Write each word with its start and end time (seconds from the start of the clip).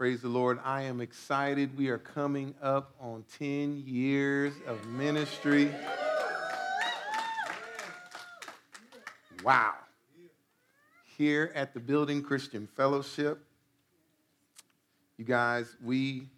Praise 0.00 0.22
the 0.22 0.28
Lord. 0.28 0.58
I 0.64 0.84
am 0.84 1.02
excited. 1.02 1.76
We 1.76 1.90
are 1.90 1.98
coming 1.98 2.54
up 2.62 2.94
on 2.98 3.22
10 3.38 3.82
years 3.84 4.54
of 4.66 4.86
ministry. 4.86 5.70
Wow. 9.44 9.74
Here 11.18 11.52
at 11.54 11.74
the 11.74 11.80
Building 11.80 12.22
Christian 12.22 12.66
Fellowship, 12.66 13.44
you 15.18 15.26
guys, 15.26 15.76
we 15.84 16.30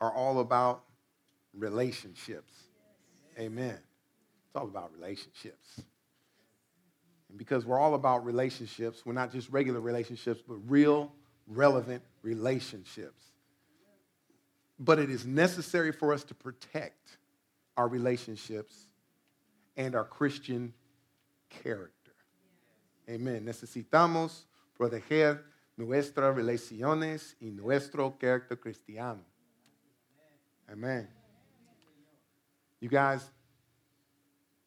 are 0.00 0.10
all 0.10 0.40
about 0.40 0.84
relationships. 1.52 2.54
Amen. 3.38 3.76
It's 4.46 4.56
all 4.56 4.64
about 4.64 4.90
relationships. 4.94 5.82
And 7.28 7.36
because 7.36 7.66
we're 7.66 7.78
all 7.78 7.92
about 7.92 8.24
relationships, 8.24 9.04
we're 9.04 9.12
not 9.12 9.30
just 9.30 9.50
regular 9.50 9.80
relationships, 9.80 10.40
but 10.48 10.56
real, 10.66 11.12
relevant 11.46 12.02
relationships. 12.22 13.24
But 14.78 14.98
it 14.98 15.10
is 15.10 15.24
necessary 15.24 15.92
for 15.92 16.12
us 16.12 16.24
to 16.24 16.34
protect 16.34 17.18
our 17.76 17.88
relationships 17.88 18.86
and 19.76 19.94
our 19.94 20.04
Christian 20.04 20.72
character. 21.48 22.12
Amen. 23.08 23.44
Necesitamos 23.44 24.44
proteger 24.78 25.40
nuestras 25.76 26.34
relaciones 26.34 27.34
y 27.40 27.50
nuestro 27.50 28.16
carácter 28.18 28.58
cristiano. 28.60 29.24
Amen. 30.70 31.08
You 32.80 32.88
guys, 32.88 33.24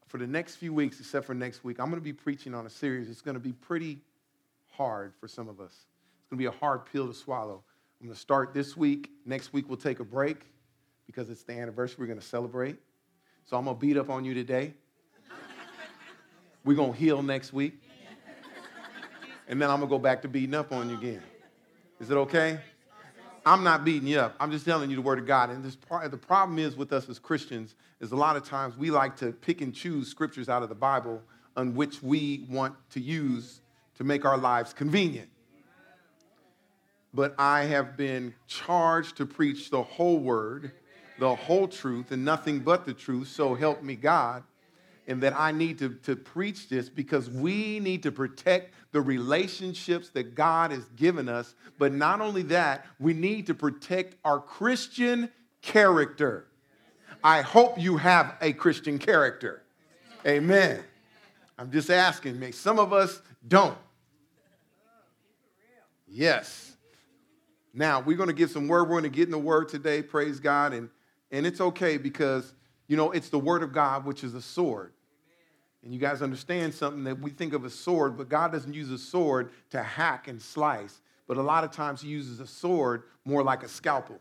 for 0.07 0.17
the 0.17 0.27
next 0.27 0.55
few 0.55 0.73
weeks, 0.73 0.99
except 0.99 1.25
for 1.25 1.33
next 1.33 1.63
week, 1.63 1.79
I'm 1.79 1.87
going 1.87 1.99
to 1.99 2.03
be 2.03 2.13
preaching 2.13 2.53
on 2.53 2.65
a 2.65 2.69
series. 2.69 3.09
It's 3.09 3.21
going 3.21 3.35
to 3.35 3.41
be 3.41 3.53
pretty 3.53 3.99
hard 4.71 5.13
for 5.19 5.27
some 5.27 5.49
of 5.49 5.59
us. 5.59 5.73
It's 6.25 6.31
going 6.31 6.39
to 6.39 6.41
be 6.41 6.57
a 6.57 6.59
hard 6.59 6.87
pill 6.87 7.07
to 7.07 7.13
swallow. 7.13 7.61
I'm 8.01 8.07
going 8.07 8.15
to 8.15 8.19
start 8.19 8.51
this 8.51 8.75
week. 8.75 9.11
Next 9.27 9.53
week, 9.53 9.69
we'll 9.69 9.77
take 9.77 9.99
a 9.99 10.03
break 10.03 10.37
because 11.05 11.29
it's 11.29 11.43
the 11.43 11.53
anniversary 11.53 11.97
we're 11.99 12.07
going 12.07 12.19
to 12.19 12.25
celebrate. 12.25 12.77
So 13.45 13.55
I'm 13.55 13.65
going 13.65 13.77
to 13.77 13.79
beat 13.79 13.95
up 13.95 14.09
on 14.09 14.25
you 14.25 14.33
today. 14.33 14.73
We're 16.63 16.75
going 16.75 16.93
to 16.93 16.97
heal 16.97 17.21
next 17.21 17.53
week. 17.53 17.79
And 19.47 19.61
then 19.61 19.69
I'm 19.69 19.77
going 19.77 19.87
to 19.87 19.95
go 19.95 19.99
back 19.99 20.23
to 20.23 20.27
beating 20.27 20.55
up 20.55 20.71
on 20.71 20.89
you 20.89 20.97
again. 20.97 21.21
Is 21.99 22.09
it 22.09 22.15
okay? 22.15 22.59
I'm 23.45 23.63
not 23.63 23.85
beating 23.85 24.07
you 24.07 24.19
up. 24.19 24.35
I'm 24.39 24.49
just 24.49 24.65
telling 24.65 24.89
you 24.89 24.95
the 24.95 25.03
word 25.03 25.19
of 25.19 25.27
God. 25.27 25.51
And 25.51 25.63
this 25.63 25.75
part, 25.75 26.09
the 26.09 26.17
problem 26.17 26.57
is 26.57 26.75
with 26.75 26.91
us 26.91 27.07
as 27.07 27.19
Christians 27.19 27.75
is 27.99 28.13
a 28.13 28.15
lot 28.15 28.35
of 28.35 28.43
times 28.43 28.75
we 28.75 28.89
like 28.89 29.15
to 29.17 29.31
pick 29.31 29.61
and 29.61 29.75
choose 29.75 30.07
scriptures 30.07 30.49
out 30.49 30.63
of 30.63 30.69
the 30.69 30.75
Bible 30.75 31.21
on 31.55 31.75
which 31.75 32.01
we 32.01 32.47
want 32.49 32.73
to 32.89 32.99
use 32.99 33.61
to 33.99 34.03
make 34.03 34.25
our 34.25 34.39
lives 34.39 34.73
convenient. 34.73 35.29
But 37.15 37.33
I 37.39 37.63
have 37.63 37.95
been 37.95 38.33
charged 38.45 39.15
to 39.17 39.25
preach 39.25 39.69
the 39.69 39.81
whole 39.81 40.19
word, 40.19 40.73
the 41.17 41.33
whole 41.33 41.67
truth, 41.67 42.11
and 42.11 42.25
nothing 42.25 42.59
but 42.59 42.85
the 42.85 42.93
truth. 42.93 43.29
So 43.29 43.55
help 43.55 43.81
me 43.81 43.95
God. 43.95 44.43
And 45.07 45.21
that 45.21 45.33
I 45.39 45.51
need 45.51 45.79
to, 45.79 45.89
to 46.03 46.15
preach 46.15 46.67
this 46.67 46.89
because 46.89 47.29
we 47.29 47.79
need 47.79 48.03
to 48.03 48.11
protect 48.11 48.73
the 48.91 49.01
relationships 49.01 50.09
that 50.09 50.35
God 50.35 50.71
has 50.71 50.83
given 50.95 51.29
us. 51.29 51.53
But 51.77 51.93
not 51.93 52.21
only 52.21 52.41
that, 52.43 52.85
we 52.99 53.13
need 53.13 53.47
to 53.47 53.53
protect 53.53 54.15
our 54.25 54.39
Christian 54.39 55.29
character. 55.61 56.47
I 57.23 57.41
hope 57.41 57.79
you 57.79 57.97
have 57.97 58.35
a 58.41 58.51
Christian 58.53 58.97
character. 58.97 59.61
Amen. 60.25 60.83
I'm 61.57 61.71
just 61.71 61.89
asking. 61.89 62.51
Some 62.51 62.79
of 62.79 62.91
us 62.91 63.21
don't. 63.47 63.77
Yes. 66.07 66.64
Now, 67.77 67.99
we're 67.99 68.15
going 68.15 68.29
to 68.29 68.33
get 68.33 68.49
some 68.49 68.69
word. 68.69 68.83
We're 68.83 69.01
going 69.01 69.03
to 69.03 69.09
get 69.09 69.25
in 69.25 69.31
the 69.31 69.37
word 69.37 69.67
today. 69.67 70.01
Praise 70.01 70.39
God. 70.39 70.73
And, 70.73 70.89
and 71.29 71.45
it's 71.45 71.59
okay 71.59 71.97
because, 71.97 72.53
you 72.87 72.95
know, 72.95 73.11
it's 73.11 73.27
the 73.27 73.37
word 73.37 73.63
of 73.63 73.73
God, 73.73 74.05
which 74.05 74.23
is 74.23 74.33
a 74.33 74.41
sword. 74.41 74.93
And 75.83 75.93
you 75.93 75.99
guys 75.99 76.21
understand 76.21 76.73
something 76.73 77.03
that 77.03 77.19
we 77.19 77.31
think 77.31 77.53
of 77.53 77.65
a 77.65 77.69
sword, 77.69 78.17
but 78.17 78.29
God 78.29 78.53
doesn't 78.53 78.73
use 78.73 78.89
a 78.89 78.97
sword 78.97 79.51
to 79.71 79.83
hack 79.83 80.29
and 80.29 80.41
slice. 80.41 81.01
But 81.27 81.35
a 81.35 81.41
lot 81.41 81.65
of 81.65 81.71
times 81.71 82.01
he 82.01 82.07
uses 82.07 82.39
a 82.39 82.47
sword 82.47 83.03
more 83.25 83.43
like 83.43 83.61
a 83.61 83.67
scalpel. 83.67 84.19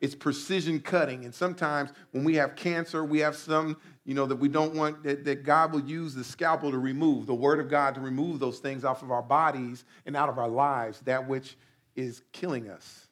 It's 0.00 0.14
precision 0.14 0.80
cutting. 0.80 1.24
And 1.24 1.34
sometimes 1.34 1.90
when 2.12 2.24
we 2.24 2.36
have 2.36 2.56
cancer, 2.56 3.04
we 3.04 3.18
have 3.20 3.36
some, 3.36 3.76
you 4.04 4.14
know, 4.14 4.26
that 4.26 4.36
we 4.36 4.48
don't 4.48 4.74
want, 4.74 5.02
that, 5.02 5.24
that 5.24 5.44
God 5.44 5.72
will 5.72 5.82
use 5.82 6.14
the 6.14 6.24
scalpel 6.24 6.70
to 6.70 6.78
remove, 6.78 7.26
the 7.26 7.34
word 7.34 7.60
of 7.60 7.68
God 7.68 7.94
to 7.96 8.00
remove 8.00 8.38
those 8.38 8.60
things 8.60 8.84
off 8.84 9.02
of 9.02 9.10
our 9.10 9.22
bodies 9.22 9.84
and 10.06 10.16
out 10.16 10.28
of 10.28 10.38
our 10.38 10.48
lives, 10.48 11.00
that 11.00 11.28
which 11.28 11.56
is 11.96 12.22
killing 12.32 12.68
us. 12.68 13.08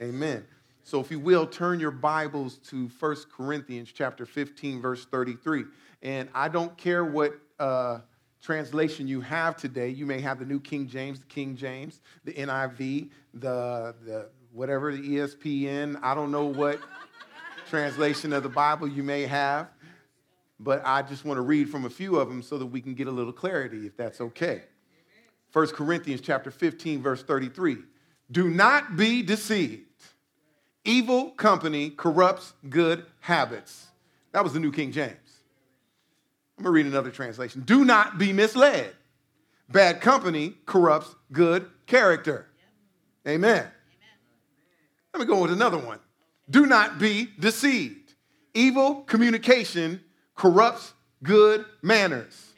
Amen. 0.00 0.14
Amen. 0.14 0.44
So 0.82 1.00
if 1.00 1.10
you 1.10 1.18
will, 1.18 1.46
turn 1.46 1.80
your 1.80 1.90
Bibles 1.90 2.58
to 2.68 2.90
1 3.00 3.16
Corinthians 3.34 3.90
chapter 3.92 4.26
15, 4.26 4.82
verse 4.82 5.06
33. 5.06 5.64
And 6.02 6.28
I 6.34 6.48
don't 6.48 6.76
care 6.76 7.04
what 7.04 7.38
uh, 7.58 8.00
translation 8.42 9.08
you 9.08 9.22
have 9.22 9.56
today. 9.56 9.88
You 9.88 10.04
may 10.04 10.20
have 10.20 10.38
the 10.38 10.44
New 10.44 10.60
King 10.60 10.86
James, 10.86 11.20
the 11.20 11.26
King 11.26 11.56
James, 11.56 12.02
the 12.24 12.34
NIV, 12.34 13.08
the, 13.32 13.94
the 14.04 14.28
whatever, 14.52 14.92
the 14.92 15.00
ESPN. 15.00 15.98
I 16.02 16.14
don't 16.14 16.30
know 16.30 16.44
what 16.44 16.78
translation 17.70 18.34
of 18.34 18.42
the 18.42 18.50
Bible 18.50 18.86
you 18.86 19.02
may 19.02 19.22
have. 19.22 19.68
But 20.60 20.82
I 20.84 21.00
just 21.00 21.24
want 21.24 21.38
to 21.38 21.42
read 21.42 21.70
from 21.70 21.86
a 21.86 21.90
few 21.90 22.16
of 22.16 22.28
them 22.28 22.42
so 22.42 22.58
that 22.58 22.66
we 22.66 22.82
can 22.82 22.94
get 22.94 23.06
a 23.06 23.10
little 23.10 23.32
clarity, 23.32 23.86
if 23.86 23.96
that's 23.96 24.20
okay. 24.20 24.62
1 25.54 25.68
Corinthians 25.68 26.20
chapter 26.20 26.50
15, 26.50 27.00
verse 27.00 27.22
33. 27.22 27.76
Do 28.32 28.50
not 28.50 28.96
be 28.96 29.22
deceived. 29.22 29.82
Evil 30.84 31.30
company 31.30 31.90
corrupts 31.90 32.52
good 32.68 33.06
habits. 33.20 33.86
That 34.32 34.42
was 34.42 34.52
the 34.52 34.58
New 34.58 34.72
King 34.72 34.90
James. 34.90 35.14
I'm 36.58 36.64
going 36.64 36.74
to 36.74 36.76
read 36.82 36.86
another 36.86 37.12
translation. 37.12 37.62
Do 37.64 37.84
not 37.84 38.18
be 38.18 38.32
misled. 38.32 38.94
Bad 39.70 40.00
company 40.00 40.54
corrupts 40.66 41.14
good 41.30 41.70
character. 41.86 42.48
Amen. 43.26 43.64
Let 45.12 45.20
me 45.20 45.26
go 45.26 45.40
with 45.40 45.52
another 45.52 45.78
one. 45.78 46.00
Do 46.50 46.66
not 46.66 46.98
be 46.98 47.28
deceived. 47.38 48.14
Evil 48.54 49.02
communication 49.02 50.02
corrupts 50.34 50.94
good 51.22 51.64
manners. 51.80 52.54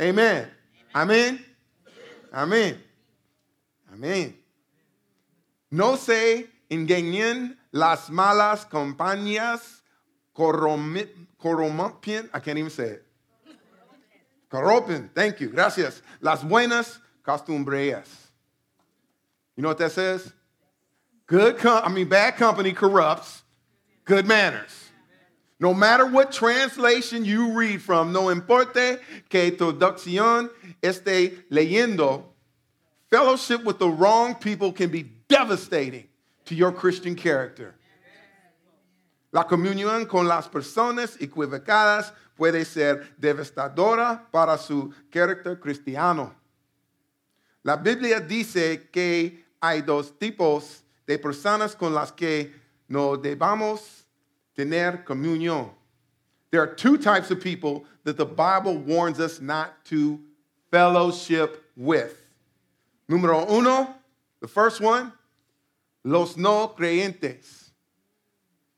Amen. 0.00 0.46
Amen. 0.94 1.34
Amen. 1.34 1.44
Amen. 2.32 2.82
Amén. 3.92 4.34
No 5.70 5.96
se 5.96 6.48
engañen 6.70 7.56
las 7.72 8.10
malas 8.10 8.64
compañías, 8.64 9.82
corrompen, 10.34 12.30
I 12.32 12.40
can't 12.40 12.58
even 12.58 12.70
say 12.70 12.90
it. 12.90 13.04
Corrompen, 14.50 15.10
thank 15.14 15.40
you, 15.40 15.48
gracias. 15.50 16.02
Las 16.20 16.42
buenas 16.42 16.98
costumbres. 17.22 18.06
You 19.56 19.62
know 19.62 19.68
what 19.68 19.78
that 19.78 19.92
says? 19.92 20.32
Good, 21.26 21.58
com- 21.58 21.82
I 21.84 21.88
mean, 21.90 22.08
bad 22.08 22.36
company 22.36 22.72
corrupts 22.72 23.42
good 24.08 24.26
manners. 24.26 24.87
No 25.60 25.74
matter 25.74 26.06
what 26.06 26.30
translation 26.30 27.24
you 27.24 27.52
read 27.52 27.82
from, 27.82 28.12
no 28.12 28.30
importa 28.30 29.00
que 29.28 29.50
traducción 29.50 30.50
esté 30.80 31.44
leyendo, 31.50 32.24
fellowship 33.10 33.64
with 33.64 33.78
the 33.78 33.88
wrong 33.88 34.36
people 34.36 34.72
can 34.72 34.90
be 34.90 35.02
devastating 35.28 36.06
to 36.44 36.54
your 36.54 36.70
Christian 36.70 37.16
character. 37.16 37.74
La 39.32 39.44
comunión 39.44 40.06
con 40.08 40.28
las 40.28 40.48
personas 40.48 41.16
equivocadas 41.20 42.12
puede 42.36 42.64
ser 42.64 43.14
devastadora 43.20 44.30
para 44.30 44.56
su 44.56 44.92
carácter 45.10 45.58
cristiano. 45.58 46.34
La 47.64 47.76
Biblia 47.76 48.20
dice 48.20 48.88
que 48.90 49.44
hay 49.60 49.82
dos 49.82 50.16
tipos 50.18 50.84
de 51.06 51.18
personas 51.18 51.74
con 51.74 51.92
las 51.92 52.12
que 52.12 52.54
no 52.86 53.16
debamos 53.16 53.97
tener 54.58 55.04
comunión. 55.06 55.70
There 56.50 56.60
are 56.60 56.66
two 56.66 56.98
types 56.98 57.30
of 57.30 57.40
people 57.40 57.84
that 58.02 58.16
the 58.16 58.26
Bible 58.26 58.76
warns 58.76 59.20
us 59.20 59.40
not 59.40 59.84
to 59.86 60.20
fellowship 60.70 61.64
with. 61.76 62.20
Número 63.08 63.48
uno, 63.48 63.94
The 64.40 64.48
first 64.48 64.80
one, 64.80 65.12
los 66.04 66.36
no 66.36 66.68
creyentes. 66.68 67.70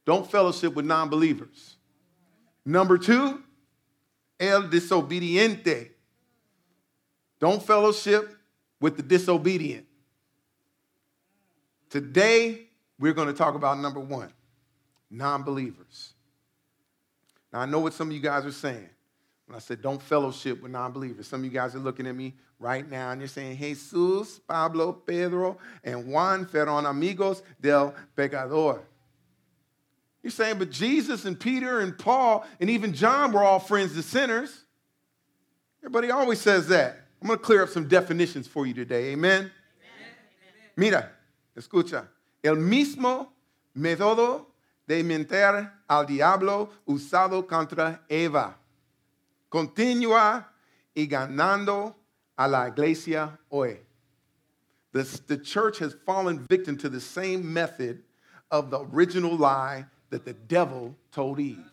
Don't 0.05 0.31
fellowship 0.31 0.75
with 0.75 0.85
non 0.85 1.09
believers. 1.09 1.77
Number 2.65 2.99
two, 2.99 3.43
el 4.39 4.65
disobediente. 4.65 5.91
Don't 7.39 7.63
fellowship 7.63 8.37
with 8.81 8.97
the 8.97 9.03
disobedient. 9.03 9.87
Today, 11.89 12.67
we're 12.99 13.15
going 13.15 13.29
to 13.29 13.35
talk 13.35 13.55
about 13.55 13.79
number 13.79 14.01
one 14.01 14.31
non 15.11 15.43
believers. 15.43 16.13
Now, 17.53 17.61
I 17.61 17.67
know 17.67 17.81
what 17.81 17.95
some 17.95 18.09
of 18.09 18.15
you 18.15 18.21
guys 18.21 18.47
are 18.47 18.53
saying 18.53 18.89
when 19.47 19.57
I 19.57 19.59
said 19.59 19.83
don't 19.83 20.01
fellowship 20.01 20.63
with 20.63 20.71
non 20.71 20.93
believers. 20.93 21.27
Some 21.27 21.41
of 21.41 21.45
you 21.45 21.51
guys 21.51 21.75
are 21.75 21.81
looking 21.81 22.07
at 22.07 22.15
me 22.15 22.35
right 22.59 22.89
now 22.89 23.11
and 23.11 23.21
you're 23.21 23.29
saying, 23.29 23.57
Jesus, 23.57 24.39
Pablo, 24.39 24.93
Pedro, 24.93 25.59
and 25.83 26.07
Juan 26.07 26.47
fueron 26.47 26.89
amigos 26.89 27.43
del 27.61 27.95
pecador. 28.17 28.81
You're 30.23 30.31
saying, 30.31 30.59
but 30.59 30.71
Jesus 30.71 31.25
and 31.25 31.39
Peter 31.41 31.81
and 31.81 31.97
Paul 31.99 32.47
and 32.61 32.69
even 32.69 32.93
John 32.93 33.33
were 33.33 33.43
all 33.43 33.59
friends 33.59 33.97
of 33.97 34.05
sinners. 34.05 34.65
Everybody 35.83 36.11
always 36.11 36.41
says 36.41 36.69
that. 36.69 37.01
I'm 37.23 37.27
going 37.27 37.39
to 37.39 37.45
clear 37.45 37.63
up 37.63 37.71
some 37.71 37.89
definitions 37.89 38.47
for 38.47 38.67
you 38.67 38.75
today. 38.75 39.13
Amen? 39.13 39.39
Amen. 39.41 39.51
Mira, 40.77 41.11
escucha. 41.57 42.07
El 42.45 42.57
mismo 42.57 43.29
método 43.77 44.47
de 44.91 45.05
mentir 45.05 45.71
al 45.89 46.05
diablo 46.05 46.69
usado 46.85 47.47
contra 47.47 48.01
Eva. 48.09 48.57
Continúa 49.49 50.49
y 50.93 51.07
ganando 51.07 51.95
a 52.37 52.49
la 52.49 52.67
iglesia 52.67 53.39
hoy. 53.51 53.79
The, 54.93 55.05
the 55.29 55.39
church 55.39 55.79
has 55.79 55.95
fallen 56.05 56.45
victim 56.49 56.77
to 56.79 56.89
the 56.89 57.01
same 57.01 57.53
method 57.55 58.03
of 58.51 58.73
the 58.73 58.81
original 58.81 59.37
lie 59.37 59.87
that 60.11 60.25
the 60.25 60.33
devil 60.33 60.97
told 61.13 61.39
Eve. 61.39 61.71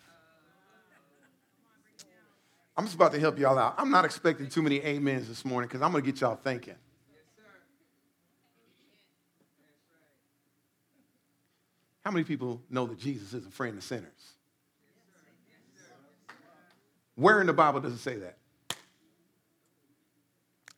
I'm 2.77 2.85
just 2.85 2.93
about 2.93 3.13
to 3.13 3.19
help 3.19 3.39
y'all 3.39 3.57
out. 3.57 3.73
I'm 3.79 3.89
not 3.89 4.05
expecting 4.05 4.47
too 4.47 4.61
many 4.61 4.79
amens 4.85 5.27
this 5.27 5.43
morning 5.43 5.67
because 5.67 5.81
I'm 5.81 5.91
going 5.91 6.03
to 6.03 6.11
get 6.11 6.21
y'all 6.21 6.35
thinking. 6.35 6.75
How 12.07 12.11
many 12.11 12.23
people 12.23 12.61
know 12.69 12.85
that 12.85 12.97
Jesus 12.97 13.33
is 13.33 13.45
a 13.45 13.49
friend 13.49 13.77
of 13.77 13.83
sinners? 13.83 14.31
Where 17.15 17.41
in 17.41 17.47
the 17.47 17.51
Bible 17.51 17.81
does 17.81 17.91
it 17.91 17.97
say 17.97 18.15
that? 18.15 18.37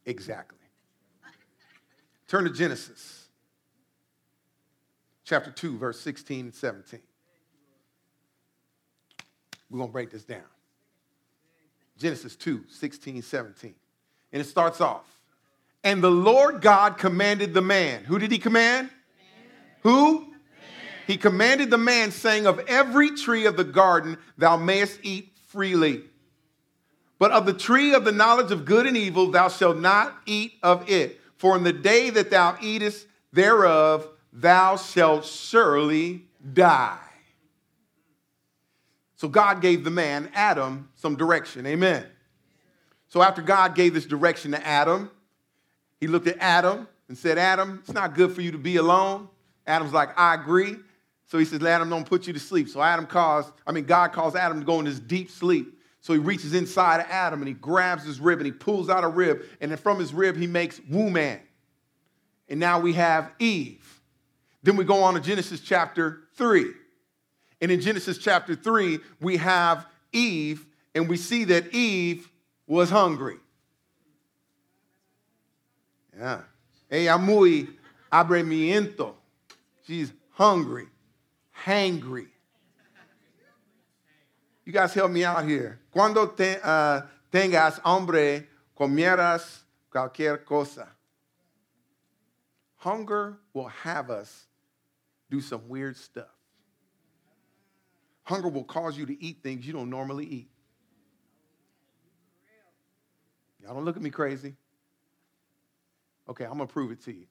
Exactly. 0.08 0.58
Turn 2.28 2.46
to 2.46 2.50
Genesis 2.50 3.28
chapter 5.24 5.52
2, 5.52 5.78
verse 5.78 6.00
16 6.00 6.46
and 6.46 6.56
17. 6.56 7.00
We're 9.70 9.78
going 9.78 9.90
to 9.90 9.94
break 9.94 10.10
this 10.10 10.24
down. 10.24 10.42
Genesis 12.00 12.36
2, 12.38 12.64
16, 12.68 13.22
17. 13.22 13.76
And 14.34 14.42
it 14.42 14.46
starts 14.46 14.82
off. 14.82 15.06
And 15.84 16.02
the 16.02 16.10
Lord 16.10 16.60
God 16.60 16.98
commanded 16.98 17.54
the 17.54 17.62
man. 17.62 18.04
Who 18.06 18.18
did 18.18 18.32
he 18.32 18.40
command? 18.40 18.90
Man. 18.90 19.46
Who? 19.82 20.29
He 21.10 21.18
commanded 21.18 21.72
the 21.72 21.78
man, 21.80 22.12
saying, 22.12 22.46
Of 22.46 22.60
every 22.68 23.10
tree 23.16 23.48
of 23.48 23.58
the 23.58 23.64
garden 23.64 24.20
thou 24.38 24.58
mayest 24.58 25.00
eat 25.02 25.32
freely. 25.48 26.04
But 27.18 27.32
of 27.32 27.48
the 27.48 27.54
tree 27.54 27.96
of 27.96 28.06
the 28.06 28.12
knowledge 28.12 28.52
of 28.52 28.64
good 28.64 28.86
and 28.86 28.96
evil 28.96 29.32
thou 29.32 29.50
shalt 29.50 29.80
not 29.80 30.16
eat 30.28 30.54
of 30.62 30.88
it. 30.88 31.20
For 31.38 31.58
in 31.58 31.64
the 31.64 31.74
day 31.74 32.12
that 32.12 32.30
thou 32.30 32.58
eatest 32.62 33.08
thereof, 33.34 34.08
thou 34.32 34.76
shalt 34.76 35.26
surely 35.26 36.26
die. 36.54 37.00
So 39.16 39.28
God 39.28 39.62
gave 39.64 39.84
the 39.84 39.90
man, 39.90 40.30
Adam, 40.36 40.90
some 40.94 41.16
direction. 41.16 41.66
Amen. 41.66 42.06
So 43.08 43.24
after 43.24 43.42
God 43.42 43.74
gave 43.74 43.96
this 43.96 44.06
direction 44.06 44.52
to 44.52 44.64
Adam, 44.64 45.10
he 46.00 46.06
looked 46.06 46.28
at 46.28 46.38
Adam 46.40 46.88
and 47.08 47.18
said, 47.18 47.40
Adam, 47.40 47.80
it's 47.82 47.96
not 47.96 48.14
good 48.14 48.32
for 48.32 48.42
you 48.42 48.52
to 48.52 48.60
be 48.60 48.76
alone. 48.76 49.28
Adam's 49.66 49.92
like, 49.92 50.16
I 50.16 50.36
agree. 50.36 50.76
So 51.30 51.38
he 51.38 51.46
says, 51.46 51.64
Adam, 51.64 51.92
don't 51.92 52.06
put 52.06 52.26
you 52.26 52.34
to 52.34 52.40
sleep. 52.40 52.70
So 52.70 52.82
Adam 52.82 53.06
calls, 53.06 53.52
I 53.68 53.72
mean, 53.72 53.86
God 53.86 54.14
calls 54.14 54.36
Adam 54.36 54.60
to 54.60 54.66
go 54.66 54.80
in 54.80 54.86
this 54.86 55.00
deep 55.00 55.30
sleep. 55.30 55.80
So 56.02 56.12
he 56.14 56.20
reaches 56.20 56.56
inside 56.56 57.02
of 57.02 57.06
Adam 57.08 57.40
and 57.40 57.48
he 57.48 57.54
grabs 57.54 58.04
his 58.04 58.20
rib 58.20 58.40
and 58.40 58.48
he 58.48 58.52
pulls 58.52 58.90
out 58.90 59.04
a 59.04 59.08
rib. 59.08 59.44
And 59.62 59.70
then 59.70 59.78
from 59.78 60.00
his 60.00 60.12
rib, 60.12 60.36
he 60.36 60.48
makes 60.48 60.82
woman. 60.90 61.40
And 62.50 62.60
now 62.60 62.80
we 62.80 62.94
have 62.94 63.32
Eve. 63.38 64.02
Then 64.64 64.76
we 64.76 64.84
go 64.84 65.04
on 65.04 65.14
to 65.14 65.20
Genesis 65.20 65.60
chapter 65.60 66.22
3. 66.34 66.66
And 67.62 67.72
in 67.72 67.80
Genesis 67.80 68.18
chapter 68.18 68.56
3, 68.56 68.98
we 69.22 69.38
have 69.38 69.86
Eve, 70.12 70.66
and 70.96 71.08
we 71.08 71.18
see 71.18 71.44
that 71.46 71.76
Eve 71.76 72.28
was 72.66 72.90
hungry. 72.90 73.38
Yeah. 76.18 76.42
Ella 76.90 77.20
muy 77.20 77.68
abremiento. 78.12 79.14
She's 79.86 80.12
hungry, 80.32 80.88
hangry. 81.66 82.28
You 84.66 84.74
guys 84.74 84.94
help 84.94 85.12
me 85.12 85.24
out 85.24 85.46
here. 85.46 85.80
Cuando 85.92 86.28
te, 86.28 86.58
uh, 86.62 87.02
tengas 87.32 87.80
hambre, 87.84 88.48
comieras 88.78 89.62
cualquier 89.92 90.38
cosa. 90.46 90.88
Hunger 92.76 93.40
will 93.54 93.68
have 93.68 94.10
us 94.10 94.46
do 95.30 95.42
some 95.42 95.68
weird 95.68 95.98
stuff. 95.98 96.30
Hunger 98.24 98.50
will 98.50 98.64
cause 98.64 98.98
you 98.98 99.06
to 99.08 99.24
eat 99.24 99.42
things 99.42 99.66
you 99.66 99.74
don't 99.74 99.90
normally 99.90 100.26
eat. 100.26 100.50
Y'all 103.62 103.74
don't 103.74 103.86
look 103.86 103.98
at 103.98 104.02
me 104.02 104.12
crazy. 104.12 104.56
Okay, 106.30 106.46
I'm 106.46 106.52
gonna 106.52 106.68
prove 106.68 106.92
it 106.92 107.04
to 107.06 107.12
you. 107.12 107.26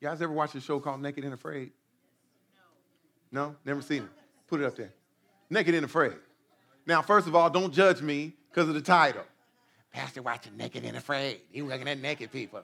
You 0.00 0.08
guys 0.08 0.20
ever 0.20 0.32
watch 0.32 0.54
a 0.54 0.60
show 0.60 0.78
called 0.78 1.00
Naked 1.00 1.24
and 1.24 1.34
Afraid? 1.34 1.70
No. 3.32 3.56
Never 3.64 3.82
seen 3.82 4.02
it. 4.02 4.08
Put 4.46 4.60
it 4.60 4.66
up 4.66 4.76
there. 4.76 4.92
Naked 5.50 5.74
and 5.74 5.84
Afraid. 5.84 6.14
Now, 6.86 7.02
first 7.02 7.26
of 7.26 7.34
all, 7.34 7.50
don't 7.50 7.72
judge 7.72 8.02
me 8.02 8.34
because 8.50 8.68
of 8.68 8.74
the 8.74 8.80
title. 8.80 9.24
Pastor 9.92 10.22
watching 10.22 10.56
Naked 10.56 10.84
and 10.84 10.96
Afraid. 10.96 11.40
He 11.50 11.62
looking 11.62 11.88
at 11.88 11.98
naked 11.98 12.30
people. 12.30 12.62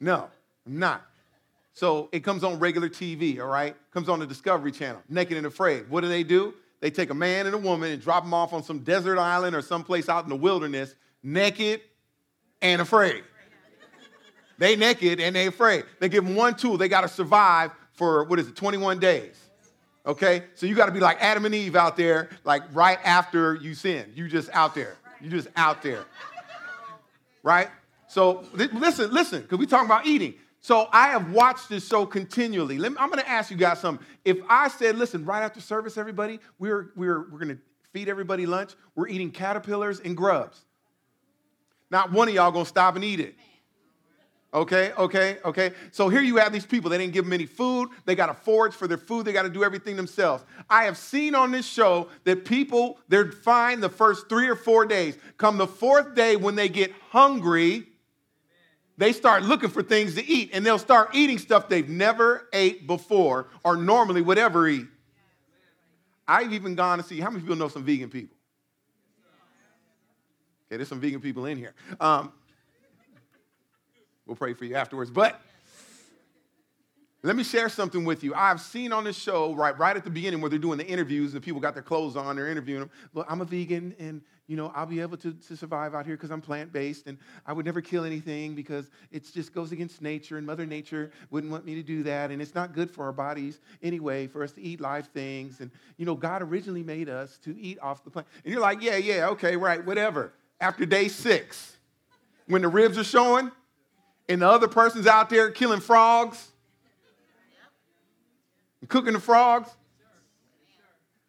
No, 0.00 0.28
I'm 0.66 0.78
not. 0.78 1.02
So 1.74 2.08
it 2.12 2.20
comes 2.20 2.44
on 2.44 2.58
regular 2.58 2.88
TV, 2.88 3.40
all 3.40 3.46
right? 3.46 3.76
Comes 3.92 4.08
on 4.08 4.18
the 4.18 4.26
Discovery 4.26 4.72
Channel, 4.72 5.02
Naked 5.08 5.36
and 5.36 5.46
Afraid. 5.46 5.88
What 5.88 6.00
do 6.00 6.08
they 6.08 6.22
do? 6.22 6.54
They 6.80 6.90
take 6.90 7.10
a 7.10 7.14
man 7.14 7.46
and 7.46 7.54
a 7.54 7.58
woman 7.58 7.92
and 7.92 8.02
drop 8.02 8.24
them 8.24 8.34
off 8.34 8.52
on 8.52 8.62
some 8.62 8.80
desert 8.80 9.18
island 9.18 9.54
or 9.54 9.62
someplace 9.62 10.08
out 10.08 10.24
in 10.24 10.30
the 10.30 10.36
wilderness, 10.36 10.94
naked 11.22 11.80
and 12.60 12.82
afraid. 12.82 13.22
They 14.62 14.76
naked 14.76 15.18
and 15.18 15.34
they 15.34 15.48
afraid. 15.48 15.82
They 15.98 16.08
give 16.08 16.24
them 16.24 16.36
one 16.36 16.54
tool. 16.54 16.78
They 16.78 16.88
got 16.88 17.00
to 17.00 17.08
survive 17.08 17.72
for 17.94 18.22
what 18.22 18.38
is 18.38 18.46
it, 18.46 18.54
21 18.54 19.00
days. 19.00 19.36
Okay? 20.06 20.44
So 20.54 20.66
you 20.66 20.76
got 20.76 20.86
to 20.86 20.92
be 20.92 21.00
like 21.00 21.20
Adam 21.20 21.44
and 21.46 21.52
Eve 21.52 21.74
out 21.74 21.96
there, 21.96 22.30
like 22.44 22.62
right 22.72 23.00
after 23.02 23.56
you 23.56 23.74
sin. 23.74 24.12
You 24.14 24.28
just 24.28 24.48
out 24.52 24.76
there. 24.76 24.94
You 25.20 25.30
just 25.30 25.48
out 25.56 25.82
there. 25.82 26.04
Right? 27.42 27.70
So 28.06 28.44
listen, 28.52 29.10
listen, 29.10 29.42
because 29.42 29.58
we 29.58 29.66
talking 29.66 29.86
about 29.86 30.06
eating. 30.06 30.34
So 30.60 30.86
I 30.92 31.08
have 31.08 31.32
watched 31.32 31.68
this 31.68 31.84
show 31.88 32.06
continually. 32.06 32.78
Me, 32.78 32.86
I'm 33.00 33.08
going 33.08 33.18
to 33.18 33.28
ask 33.28 33.50
you 33.50 33.56
guys 33.56 33.80
something. 33.80 34.06
If 34.24 34.38
I 34.48 34.68
said, 34.68 34.96
listen, 34.96 35.24
right 35.24 35.42
after 35.42 35.60
service, 35.60 35.98
everybody, 35.98 36.38
we're, 36.60 36.92
we're, 36.94 37.28
we're 37.32 37.40
going 37.40 37.56
to 37.56 37.58
feed 37.92 38.08
everybody 38.08 38.46
lunch. 38.46 38.74
We're 38.94 39.08
eating 39.08 39.32
caterpillars 39.32 39.98
and 39.98 40.16
grubs. 40.16 40.60
Not 41.90 42.12
one 42.12 42.28
of 42.28 42.34
y'all 42.34 42.52
going 42.52 42.64
to 42.64 42.68
stop 42.68 42.94
and 42.94 43.02
eat 43.04 43.18
it. 43.18 43.34
Okay, 44.54 44.92
okay, 44.98 45.38
okay. 45.46 45.72
So 45.92 46.10
here 46.10 46.20
you 46.20 46.36
have 46.36 46.52
these 46.52 46.66
people. 46.66 46.90
They 46.90 46.98
didn't 46.98 47.14
give 47.14 47.24
them 47.24 47.32
any 47.32 47.46
food. 47.46 47.88
They 48.04 48.14
got 48.14 48.26
to 48.26 48.34
forage 48.34 48.74
for 48.74 48.86
their 48.86 48.98
food. 48.98 49.24
They 49.24 49.32
got 49.32 49.44
to 49.44 49.48
do 49.48 49.64
everything 49.64 49.96
themselves. 49.96 50.44
I 50.68 50.84
have 50.84 50.98
seen 50.98 51.34
on 51.34 51.52
this 51.52 51.66
show 51.66 52.08
that 52.24 52.44
people, 52.44 52.98
they're 53.08 53.32
fine 53.32 53.80
the 53.80 53.88
first 53.88 54.28
three 54.28 54.48
or 54.48 54.56
four 54.56 54.84
days. 54.84 55.16
Come 55.38 55.56
the 55.56 55.66
fourth 55.66 56.14
day 56.14 56.36
when 56.36 56.54
they 56.54 56.68
get 56.68 56.92
hungry, 57.08 57.86
they 58.98 59.14
start 59.14 59.42
looking 59.42 59.70
for 59.70 59.82
things 59.82 60.16
to 60.16 60.26
eat 60.26 60.50
and 60.52 60.66
they'll 60.66 60.78
start 60.78 61.14
eating 61.14 61.38
stuff 61.38 61.70
they've 61.70 61.88
never 61.88 62.46
ate 62.52 62.86
before 62.86 63.48
or 63.64 63.76
normally 63.76 64.20
would 64.20 64.38
ever 64.38 64.68
eat. 64.68 64.86
I've 66.28 66.52
even 66.52 66.74
gone 66.74 66.98
to 66.98 67.04
see 67.04 67.20
how 67.20 67.30
many 67.30 67.40
people 67.40 67.56
know 67.56 67.68
some 67.68 67.84
vegan 67.84 68.10
people? 68.10 68.36
Okay, 70.68 70.76
there's 70.76 70.88
some 70.88 71.00
vegan 71.00 71.20
people 71.20 71.46
in 71.46 71.56
here. 71.56 71.74
Um, 71.98 72.32
we'll 74.26 74.36
pray 74.36 74.54
for 74.54 74.64
you 74.64 74.74
afterwards. 74.74 75.10
But 75.10 75.40
Let 77.24 77.36
me 77.36 77.44
share 77.44 77.68
something 77.68 78.04
with 78.04 78.24
you. 78.24 78.34
I've 78.34 78.60
seen 78.60 78.92
on 78.92 79.04
this 79.04 79.16
show 79.16 79.54
right, 79.54 79.78
right 79.78 79.96
at 79.96 80.02
the 80.02 80.10
beginning 80.10 80.40
where 80.40 80.50
they're 80.50 80.58
doing 80.58 80.78
the 80.78 80.86
interviews 80.86 81.32
and 81.32 81.40
the 81.40 81.44
people 81.44 81.60
got 81.60 81.72
their 81.72 81.82
clothes 81.82 82.16
on, 82.16 82.34
they're 82.34 82.48
interviewing 82.48 82.80
them. 82.80 82.90
Look, 83.14 83.26
I'm 83.30 83.40
a 83.40 83.44
vegan 83.44 83.94
and 84.00 84.22
you 84.48 84.56
know 84.56 84.72
I'll 84.74 84.86
be 84.86 85.00
able 85.00 85.16
to, 85.18 85.32
to 85.32 85.56
survive 85.56 85.94
out 85.94 86.04
here 86.04 86.16
because 86.16 86.32
I'm 86.32 86.40
plant-based 86.40 87.06
and 87.06 87.16
I 87.46 87.52
would 87.52 87.64
never 87.64 87.80
kill 87.80 88.02
anything 88.04 88.56
because 88.56 88.90
it 89.12 89.32
just 89.32 89.54
goes 89.54 89.70
against 89.70 90.02
nature 90.02 90.36
and 90.36 90.44
Mother 90.44 90.66
Nature 90.66 91.12
wouldn't 91.30 91.52
want 91.52 91.64
me 91.64 91.76
to 91.76 91.82
do 91.84 92.02
that 92.02 92.32
and 92.32 92.42
it's 92.42 92.56
not 92.56 92.74
good 92.74 92.90
for 92.90 93.04
our 93.04 93.12
bodies 93.12 93.60
anyway 93.84 94.26
for 94.26 94.42
us 94.42 94.50
to 94.52 94.60
eat 94.60 94.80
live 94.80 95.06
things 95.06 95.60
and 95.60 95.70
you 95.98 96.04
know 96.04 96.16
God 96.16 96.42
originally 96.42 96.82
made 96.82 97.08
us 97.08 97.38
to 97.44 97.56
eat 97.56 97.78
off 97.80 98.02
the 98.02 98.10
plant. 98.10 98.26
And 98.44 98.52
you're 98.52 98.60
like, 98.60 98.82
yeah, 98.82 98.96
yeah, 98.96 99.28
okay, 99.28 99.56
right, 99.56 99.82
whatever. 99.86 100.32
After 100.60 100.84
day 100.84 101.06
six, 101.06 101.76
when 102.48 102.62
the 102.62 102.68
ribs 102.68 102.98
are 102.98 103.04
showing 103.04 103.52
and 104.28 104.42
the 104.42 104.48
other 104.48 104.68
person's 104.68 105.06
out 105.06 105.30
there 105.30 105.50
killing 105.50 105.80
frogs 105.80 106.48
and 108.80 108.88
cooking 108.88 109.12
the 109.12 109.20
frogs. 109.20 109.70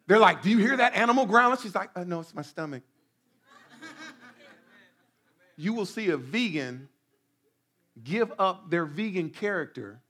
They're 0.06 0.18
like, 0.18 0.42
Do 0.42 0.50
you 0.50 0.58
hear 0.58 0.76
that 0.76 0.94
animal 0.94 1.26
growling? 1.26 1.58
She's 1.58 1.74
like, 1.74 1.90
oh, 1.96 2.04
No, 2.04 2.20
it's 2.20 2.34
my 2.34 2.42
stomach. 2.42 2.82
you 5.56 5.72
will 5.72 5.86
see 5.86 6.10
a 6.10 6.16
vegan 6.16 6.88
give 8.02 8.32
up 8.38 8.70
their 8.70 8.84
vegan 8.84 9.30
character 9.30 10.00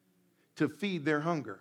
to 0.57 0.69
feed 0.69 1.05
their 1.05 1.21
hunger. 1.21 1.61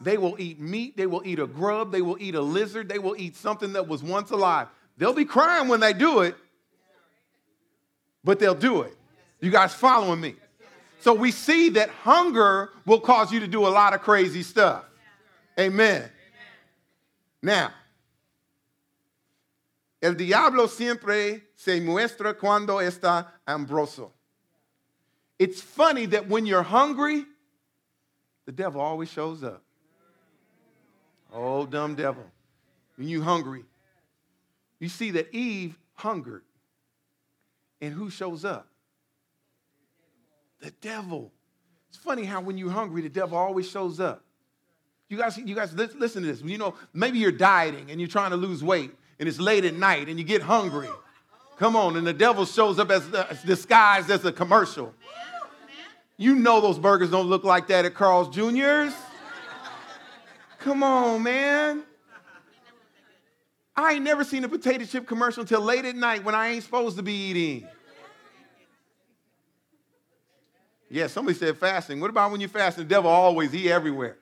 They 0.00 0.18
will 0.18 0.36
eat 0.38 0.60
meat, 0.60 0.96
they 0.96 1.06
will 1.06 1.22
eat 1.24 1.38
a 1.38 1.46
grub, 1.46 1.90
they 1.90 2.02
will 2.02 2.18
eat 2.20 2.34
a 2.34 2.40
lizard, 2.40 2.88
they 2.88 2.98
will 2.98 3.16
eat 3.16 3.34
something 3.34 3.72
that 3.72 3.88
was 3.88 4.02
once 4.02 4.30
alive. 4.30 4.68
They'll 4.98 5.14
be 5.14 5.24
crying 5.24 5.68
when 5.68 5.80
they 5.80 5.94
do 5.94 6.20
it, 6.20 6.36
but 8.22 8.38
they'll 8.38 8.54
do 8.54 8.82
it. 8.82 8.94
You 9.40 9.50
guys 9.50 9.72
following 9.72 10.20
me? 10.20 10.34
So 11.00 11.14
we 11.14 11.30
see 11.30 11.70
that 11.70 11.90
hunger 11.90 12.70
will 12.84 13.00
cause 13.00 13.32
you 13.32 13.40
to 13.40 13.46
do 13.46 13.66
a 13.66 13.68
lot 13.68 13.94
of 13.94 14.02
crazy 14.02 14.42
stuff. 14.42 14.84
Amen. 15.58 16.10
Now, 17.42 17.70
el 20.02 20.14
diablo 20.14 20.66
siempre 20.66 21.42
se 21.54 21.80
muestra 21.80 22.38
cuando 22.38 22.78
está 22.78 23.26
hambroso. 23.46 24.10
It's 25.38 25.60
funny 25.60 26.06
that 26.06 26.28
when 26.28 26.46
you're 26.46 26.62
hungry, 26.62 27.24
the 28.46 28.52
devil 28.52 28.80
always 28.80 29.10
shows 29.10 29.44
up. 29.44 29.62
Oh, 31.32 31.66
dumb 31.66 31.94
devil. 31.94 32.24
When 32.96 33.08
you're 33.08 33.22
hungry, 33.22 33.64
you 34.78 34.88
see 34.88 35.10
that 35.12 35.34
Eve 35.34 35.78
hungered. 35.94 36.42
And 37.80 37.92
who 37.92 38.08
shows 38.08 38.44
up? 38.44 38.68
The 40.60 40.70
devil. 40.80 41.32
It's 41.88 41.98
funny 41.98 42.24
how 42.24 42.40
when 42.40 42.58
you're 42.58 42.70
hungry, 42.70 43.02
the 43.02 43.08
devil 43.08 43.38
always 43.38 43.68
shows 43.68 44.00
up. 44.00 44.22
You 45.08 45.18
guys, 45.18 45.38
you 45.38 45.54
guys, 45.54 45.72
listen 45.72 46.22
to 46.22 46.28
this. 46.28 46.42
You 46.42 46.58
know, 46.58 46.74
maybe 46.92 47.18
you're 47.18 47.30
dieting 47.30 47.90
and 47.90 48.00
you're 48.00 48.08
trying 48.08 48.30
to 48.30 48.36
lose 48.36 48.64
weight, 48.64 48.90
and 49.20 49.28
it's 49.28 49.38
late 49.38 49.64
at 49.64 49.74
night 49.74 50.08
and 50.08 50.18
you 50.18 50.24
get 50.24 50.42
hungry. 50.42 50.88
Come 51.58 51.76
on, 51.76 51.96
and 51.96 52.06
the 52.06 52.12
devil 52.12 52.44
shows 52.44 52.78
up 52.78 52.90
as, 52.90 53.08
as 53.14 53.42
disguised 53.42 54.10
as 54.10 54.24
a 54.24 54.32
commercial. 54.32 54.92
You 56.18 56.34
know 56.34 56.60
those 56.60 56.78
burgers 56.78 57.10
don't 57.10 57.28
look 57.28 57.44
like 57.44 57.68
that 57.68 57.84
at 57.84 57.94
Carl's 57.94 58.34
Jr.'s. 58.34 58.94
Come 60.58 60.82
on, 60.82 61.22
man. 61.22 61.82
I 63.76 63.92
ain't 63.94 64.04
never 64.04 64.24
seen 64.24 64.42
a 64.44 64.48
potato 64.48 64.84
chip 64.86 65.06
commercial 65.06 65.42
until 65.42 65.60
late 65.60 65.84
at 65.84 65.94
night 65.94 66.24
when 66.24 66.34
I 66.34 66.48
ain't 66.48 66.64
supposed 66.64 66.96
to 66.96 67.02
be 67.02 67.12
eating. 67.12 67.68
Yeah, 70.88 71.08
somebody 71.08 71.36
said 71.36 71.56
fasting. 71.56 72.00
What 72.00 72.10
about 72.10 72.30
when 72.30 72.40
you 72.40 72.48
fast? 72.48 72.76
The 72.76 72.84
devil 72.84 73.10
always, 73.10 73.52
he 73.52 73.70
everywhere. 73.70 74.18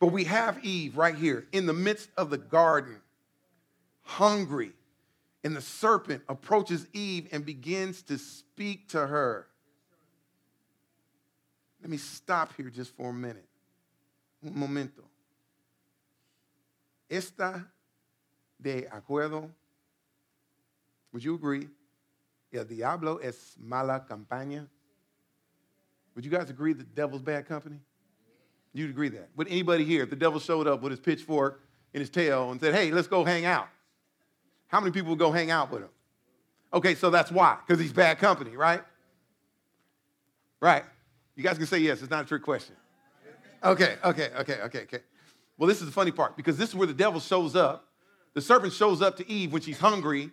But 0.00 0.08
we 0.08 0.24
have 0.24 0.64
Eve 0.64 0.96
right 0.96 1.14
here 1.14 1.46
in 1.52 1.66
the 1.66 1.72
midst 1.72 2.10
of 2.16 2.30
the 2.30 2.38
garden, 2.38 3.00
hungry. 4.02 4.72
And 5.42 5.54
the 5.54 5.60
serpent 5.60 6.22
approaches 6.26 6.86
Eve 6.94 7.28
and 7.30 7.44
begins 7.44 8.00
to 8.04 8.16
speak 8.16 8.88
to 8.88 9.06
her. 9.06 9.46
Let 11.82 11.90
me 11.90 11.98
stop 11.98 12.54
here 12.56 12.70
just 12.70 12.96
for 12.96 13.10
a 13.10 13.12
minute. 13.12 13.46
Un 14.42 14.58
momento. 14.58 15.02
Esta 17.10 17.66
de 18.60 18.86
acuerdo. 18.86 19.50
Would 21.12 21.22
you 21.22 21.34
agree? 21.34 21.68
El 22.52 22.64
diablo 22.64 23.18
es 23.18 23.54
mala 23.58 24.06
campaña. 24.08 24.66
Would 26.14 26.24
you 26.24 26.30
guys 26.30 26.50
agree 26.50 26.72
that 26.72 26.84
the 26.84 26.94
devil's 26.94 27.22
bad 27.22 27.46
company? 27.46 27.80
You'd 28.72 28.90
agree 28.90 29.08
that. 29.10 29.28
Would 29.36 29.48
anybody 29.48 29.84
here, 29.84 30.02
if 30.02 30.10
the 30.10 30.16
devil 30.16 30.40
showed 30.40 30.66
up 30.66 30.82
with 30.82 30.90
his 30.90 31.00
pitchfork 31.00 31.60
in 31.92 32.00
his 32.00 32.10
tail 32.10 32.50
and 32.50 32.60
said, 32.60 32.74
hey, 32.74 32.90
let's 32.90 33.08
go 33.08 33.24
hang 33.24 33.44
out? 33.44 33.68
How 34.68 34.80
many 34.80 34.92
people 34.92 35.10
would 35.10 35.18
go 35.18 35.30
hang 35.30 35.50
out 35.50 35.70
with 35.70 35.82
him? 35.82 35.90
Okay, 36.72 36.96
so 36.96 37.10
that's 37.10 37.30
why, 37.30 37.56
because 37.64 37.80
he's 37.80 37.92
bad 37.92 38.18
company, 38.18 38.56
right? 38.56 38.82
Right. 40.60 40.82
You 41.36 41.42
guys 41.42 41.56
can 41.56 41.66
say 41.66 41.78
yes, 41.78 42.00
it's 42.02 42.10
not 42.10 42.24
a 42.24 42.26
trick 42.26 42.42
question. 42.42 42.74
Okay, 43.62 43.96
okay, 44.04 44.30
okay, 44.36 44.60
okay, 44.62 44.80
okay. 44.82 44.98
Well, 45.56 45.68
this 45.68 45.80
is 45.80 45.86
the 45.86 45.92
funny 45.92 46.10
part 46.10 46.36
because 46.36 46.56
this 46.56 46.70
is 46.70 46.74
where 46.74 46.86
the 46.86 46.94
devil 46.94 47.20
shows 47.20 47.54
up. 47.54 47.88
The 48.34 48.40
serpent 48.40 48.72
shows 48.72 49.00
up 49.00 49.16
to 49.18 49.30
Eve 49.30 49.52
when 49.52 49.62
she's 49.62 49.78
hungry, 49.78 50.30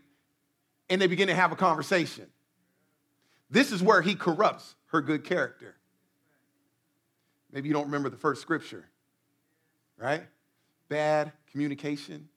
and 0.89 0.99
they 0.99 1.07
begin 1.07 1.27
to 1.27 1.35
have 1.35 1.51
a 1.51 1.55
conversation. 1.55 2.25
This 3.51 3.73
is 3.73 3.83
where 3.83 4.01
he 4.01 4.15
corrupts 4.15 4.75
her 4.87 5.01
good 5.01 5.25
character. 5.25 5.75
Maybe 7.51 7.67
you 7.67 7.73
don't 7.73 7.85
remember 7.85 8.09
the 8.09 8.17
first 8.17 8.41
scripture, 8.41 8.85
right? 9.97 10.23
Bad 10.87 11.33
communication, 11.51 12.29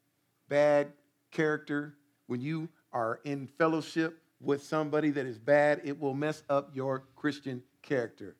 bad 0.48 0.92
character. 1.30 1.94
When 2.26 2.40
you 2.40 2.68
are 2.92 3.20
in 3.24 3.46
fellowship 3.46 4.18
with 4.40 4.64
somebody 4.64 5.10
that 5.10 5.24
is 5.24 5.38
bad, 5.38 5.82
it 5.84 6.00
will 6.00 6.14
mess 6.14 6.42
up 6.48 6.70
your 6.74 7.04
Christian 7.14 7.62
character. 7.80 8.34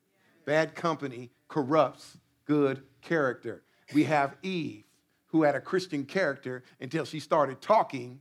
Bad 0.45 0.75
company 0.75 1.31
corrupts 1.47 2.17
good 2.45 2.83
character. 3.01 3.63
We 3.93 4.03
have 4.03 4.35
Eve, 4.43 4.83
who 5.27 5.43
had 5.43 5.55
a 5.55 5.61
Christian 5.61 6.03
character 6.03 6.63
until 6.81 7.05
she 7.05 7.21
started 7.21 7.61
talking 7.61 8.19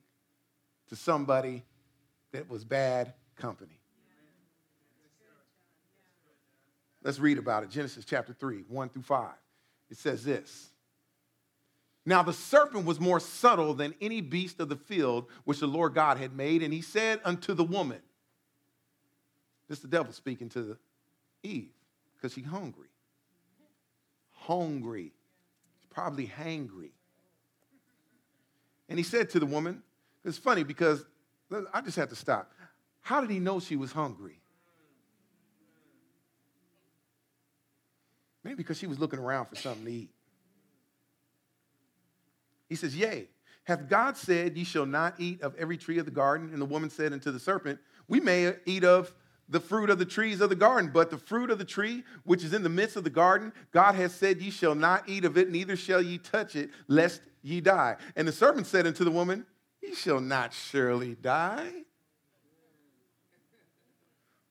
to 0.88 0.96
somebody 0.96 1.64
that 2.32 2.48
was 2.48 2.64
bad 2.64 3.14
company. 3.36 3.80
Let's 7.04 7.18
read 7.18 7.38
about 7.38 7.62
it. 7.62 7.70
Genesis 7.70 8.04
chapter 8.04 8.32
3, 8.32 8.64
1 8.66 8.88
through 8.88 9.02
5. 9.02 9.30
It 9.90 9.98
says 9.98 10.24
this 10.24 10.70
Now 12.06 12.22
the 12.22 12.32
serpent 12.32 12.86
was 12.86 12.98
more 12.98 13.20
subtle 13.20 13.74
than 13.74 13.94
any 14.00 14.22
beast 14.22 14.58
of 14.58 14.70
the 14.70 14.76
field 14.76 15.26
which 15.44 15.60
the 15.60 15.66
Lord 15.66 15.94
God 15.94 16.16
had 16.16 16.34
made, 16.34 16.62
and 16.62 16.72
he 16.72 16.80
said 16.80 17.20
unto 17.24 17.52
the 17.52 17.64
woman, 17.64 18.00
This 19.68 19.78
is 19.78 19.82
the 19.82 19.88
devil 19.88 20.12
speaking 20.12 20.48
to 20.50 20.78
Eve, 21.42 21.70
because 22.16 22.32
she's 22.32 22.46
hungry. 22.46 22.88
Hungry. 24.32 25.12
She's 25.78 25.88
probably 25.90 26.26
hangry. 26.26 26.92
And 28.88 28.98
he 28.98 29.02
said 29.02 29.30
to 29.30 29.40
the 29.40 29.46
woman, 29.46 29.82
it's 30.24 30.38
funny 30.38 30.62
because 30.62 31.04
I 31.72 31.80
just 31.82 31.96
had 31.96 32.08
to 32.10 32.16
stop. 32.16 32.52
How 33.02 33.20
did 33.20 33.30
he 33.30 33.38
know 33.38 33.60
she 33.60 33.76
was 33.76 33.92
hungry? 33.92 34.40
Maybe 38.44 38.56
because 38.56 38.78
she 38.78 38.86
was 38.86 38.98
looking 38.98 39.18
around 39.18 39.46
for 39.46 39.56
something 39.56 39.84
to 39.84 39.90
eat. 39.90 40.10
He 42.68 42.76
says, 42.76 42.94
Yea, 42.94 43.28
hath 43.64 43.88
God 43.88 44.16
said, 44.16 44.56
Ye 44.56 44.64
shall 44.64 44.86
not 44.86 45.14
eat 45.18 45.42
of 45.42 45.54
every 45.56 45.76
tree 45.76 45.98
of 45.98 46.04
the 46.04 46.10
garden? 46.10 46.50
And 46.52 46.60
the 46.60 46.66
woman 46.66 46.90
said 46.90 47.12
unto 47.12 47.30
the 47.30 47.40
serpent, 47.40 47.78
We 48.06 48.20
may 48.20 48.54
eat 48.66 48.84
of 48.84 49.12
the 49.48 49.60
fruit 49.60 49.90
of 49.90 49.98
the 49.98 50.04
trees 50.04 50.40
of 50.40 50.48
the 50.48 50.56
garden, 50.56 50.90
but 50.92 51.10
the 51.10 51.18
fruit 51.18 51.50
of 51.50 51.58
the 51.58 51.64
tree 51.64 52.04
which 52.24 52.44
is 52.44 52.54
in 52.54 52.62
the 52.62 52.68
midst 52.68 52.96
of 52.96 53.04
the 53.04 53.10
garden, 53.10 53.52
God 53.72 53.94
has 53.94 54.14
said, 54.14 54.40
Ye 54.40 54.50
shall 54.50 54.74
not 54.74 55.08
eat 55.08 55.24
of 55.24 55.36
it, 55.36 55.50
neither 55.50 55.76
shall 55.76 56.02
ye 56.02 56.18
touch 56.18 56.56
it, 56.56 56.70
lest 56.88 57.22
ye 57.42 57.60
die. 57.60 57.96
And 58.16 58.28
the 58.28 58.32
serpent 58.32 58.66
said 58.66 58.86
unto 58.86 59.04
the 59.04 59.10
woman, 59.10 59.46
Ye 59.82 59.94
shall 59.94 60.20
not 60.20 60.52
surely 60.52 61.14
die. 61.14 61.84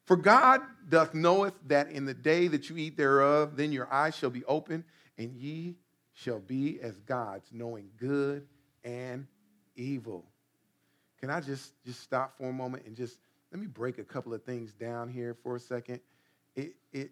For 0.05 0.17
God 0.17 0.62
doth 0.89 1.13
knoweth 1.13 1.53
that 1.67 1.89
in 1.89 2.05
the 2.05 2.13
day 2.13 2.48
that 2.50 2.69
you 2.69 2.77
eat 2.77 2.98
thereof, 2.98 3.55
then 3.55 3.72
your 3.72 3.91
eyes 3.91 4.15
shall 4.15 4.29
be 4.29 4.43
open, 4.45 4.83
and 5.17 5.33
ye 5.33 5.75
shall 6.13 6.39
be 6.39 6.79
as 6.81 7.00
gods, 7.00 7.50
knowing 7.51 7.89
good 7.98 8.45
and 8.83 9.27
evil. 9.75 10.25
Can 11.19 11.29
I 11.29 11.39
just, 11.39 11.72
just 11.86 12.01
stop 12.01 12.38
for 12.38 12.50
a 12.50 12.53
moment 12.53 12.86
and 12.86 12.95
just 12.95 13.17
let 13.51 13.62
me 13.62 13.67
break 13.67 13.98
a 13.98 14.03
couple 14.03 14.33
of 14.33 14.43
things 14.43 14.74
down 14.74 15.07
here 15.07 15.38
for 15.41 15.55
a 15.55 15.60
second? 15.60 16.01
It, 16.55 16.74
it, 16.91 17.12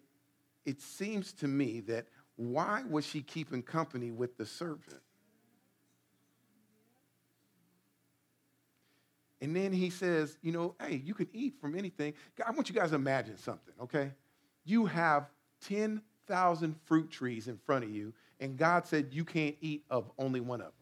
it 0.66 0.82
seems 0.82 1.32
to 1.34 1.48
me 1.48 1.80
that 1.80 2.06
why 2.36 2.82
was 2.88 3.06
she 3.06 3.22
keeping 3.22 3.62
company 3.62 4.10
with 4.10 4.36
the 4.36 4.44
serpent? 4.44 5.00
And 9.42 9.54
then 9.54 9.72
he 9.72 9.90
says, 9.90 10.38
you 10.40 10.52
know, 10.52 10.74
hey, 10.80 11.02
you 11.04 11.12
can 11.12 11.28
eat 11.34 11.60
from 11.60 11.76
anything. 11.76 12.14
I 12.46 12.50
want 12.52 12.70
you 12.70 12.74
guys 12.74 12.90
to 12.90 12.94
imagine 12.94 13.36
something, 13.36 13.74
okay? 13.82 14.12
You 14.64 14.86
have 14.86 15.28
10 15.66 16.00
2,000 16.26 16.76
fruit 16.84 17.10
trees 17.10 17.48
in 17.48 17.58
front 17.58 17.84
of 17.84 17.90
you, 17.90 18.12
and 18.40 18.56
God 18.56 18.86
said 18.86 19.08
you 19.12 19.24
can't 19.24 19.56
eat 19.60 19.84
of 19.90 20.10
only 20.18 20.40
one 20.40 20.60
of 20.60 20.66
them. 20.66 20.72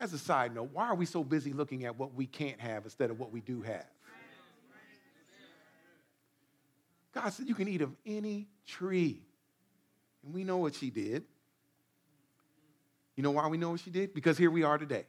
As 0.00 0.12
a 0.12 0.18
side 0.18 0.54
note, 0.54 0.70
why 0.72 0.86
are 0.86 0.94
we 0.94 1.06
so 1.06 1.24
busy 1.24 1.52
looking 1.52 1.84
at 1.84 1.96
what 1.96 2.14
we 2.14 2.26
can't 2.26 2.60
have 2.60 2.84
instead 2.84 3.10
of 3.10 3.18
what 3.18 3.32
we 3.32 3.40
do 3.40 3.62
have? 3.62 3.86
God 7.12 7.28
said 7.30 7.48
you 7.48 7.54
can 7.54 7.68
eat 7.68 7.80
of 7.80 7.92
any 8.04 8.48
tree. 8.66 9.22
And 10.24 10.34
we 10.34 10.42
know 10.42 10.58
what 10.58 10.74
she 10.74 10.90
did. 10.90 11.24
You 13.16 13.22
know 13.22 13.30
why 13.30 13.46
we 13.46 13.56
know 13.56 13.70
what 13.70 13.80
she 13.80 13.90
did? 13.90 14.14
Because 14.14 14.36
here 14.36 14.50
we 14.50 14.64
are 14.64 14.78
today. 14.78 15.06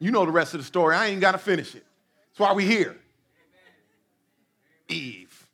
You 0.00 0.10
know 0.10 0.24
the 0.24 0.32
rest 0.32 0.54
of 0.54 0.60
the 0.60 0.66
story. 0.66 0.96
I 0.96 1.08
ain't 1.08 1.20
got 1.20 1.32
to 1.32 1.38
finish 1.38 1.74
it. 1.74 1.84
That's 2.30 2.40
why 2.40 2.52
we 2.54 2.64
here. 2.64 2.96
Eve. 4.88 5.46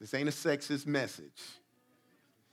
This 0.00 0.14
ain't 0.14 0.28
a 0.28 0.32
sexist 0.32 0.86
message. 0.86 1.42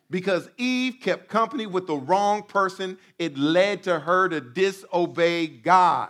Because 0.10 0.50
Eve 0.58 0.98
kept 1.02 1.30
company 1.30 1.68
with 1.68 1.86
the 1.86 1.96
wrong 1.96 2.44
person, 2.44 2.98
it 3.20 3.38
led 3.38 3.84
to 3.84 4.00
her 4.00 4.28
to 4.28 4.42
disobey 4.42 5.48
God. 5.48 6.10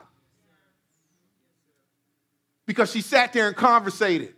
Because 2.65 2.91
she 2.91 3.01
sat 3.01 3.33
there 3.33 3.47
and 3.47 3.55
conversated. 3.55 4.35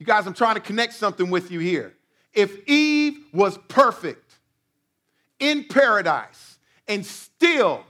You 0.00 0.06
guys, 0.06 0.26
I'm 0.26 0.34
trying 0.34 0.54
to 0.54 0.60
connect 0.60 0.94
something 0.94 1.30
with 1.30 1.52
you 1.52 1.60
here. 1.60 1.94
If 2.32 2.66
Eve 2.66 3.18
was 3.32 3.58
perfect 3.68 4.29
in 5.40 5.64
paradise 5.64 6.58
and 6.86 7.04
still 7.04 7.84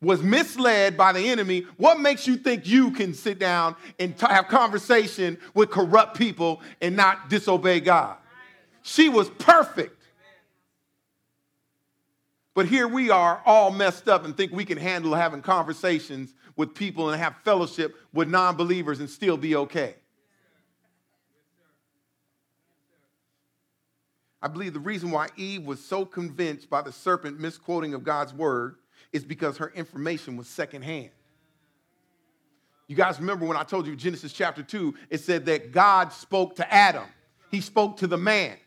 was 0.00 0.22
misled 0.22 0.96
by 0.96 1.12
the 1.12 1.28
enemy, 1.30 1.66
what 1.76 1.98
makes 1.98 2.26
you 2.26 2.36
think 2.36 2.66
you 2.66 2.90
can 2.90 3.14
sit 3.14 3.38
down 3.38 3.74
and 3.98 4.16
t- 4.18 4.26
have 4.26 4.48
conversation 4.48 5.38
with 5.54 5.70
corrupt 5.70 6.16
people 6.16 6.60
and 6.80 6.96
not 6.96 7.30
disobey 7.30 7.80
God? 7.80 8.16
She 8.82 9.08
was 9.08 9.30
perfect. 9.30 10.02
But 12.54 12.66
here 12.66 12.86
we 12.86 13.10
are 13.10 13.42
all 13.44 13.70
messed 13.70 14.08
up 14.08 14.24
and 14.24 14.36
think 14.36 14.52
we 14.52 14.64
can 14.64 14.78
handle 14.78 15.14
having 15.14 15.42
conversations 15.42 16.34
with 16.56 16.74
people 16.74 17.10
and 17.10 17.20
have 17.20 17.34
fellowship 17.44 17.96
with 18.12 18.28
non 18.28 18.56
believers 18.56 19.00
and 19.00 19.10
still 19.10 19.36
be 19.36 19.56
okay. 19.56 19.96
I 24.44 24.46
believe 24.46 24.74
the 24.74 24.78
reason 24.78 25.10
why 25.10 25.28
Eve 25.38 25.64
was 25.64 25.82
so 25.82 26.04
convinced 26.04 26.68
by 26.68 26.82
the 26.82 26.92
serpent 26.92 27.40
misquoting 27.40 27.94
of 27.94 28.04
God's 28.04 28.34
word 28.34 28.76
is 29.10 29.24
because 29.24 29.56
her 29.56 29.72
information 29.74 30.36
was 30.36 30.46
secondhand. 30.46 31.08
You 32.86 32.94
guys 32.94 33.18
remember 33.18 33.46
when 33.46 33.56
I 33.56 33.62
told 33.62 33.86
you 33.86 33.96
Genesis 33.96 34.34
chapter 34.34 34.62
2, 34.62 34.94
it 35.08 35.22
said 35.22 35.46
that 35.46 35.72
God 35.72 36.12
spoke 36.12 36.56
to 36.56 36.72
Adam, 36.72 37.06
he 37.50 37.62
spoke 37.62 37.96
to 37.98 38.06
the 38.06 38.18
man. 38.18 38.58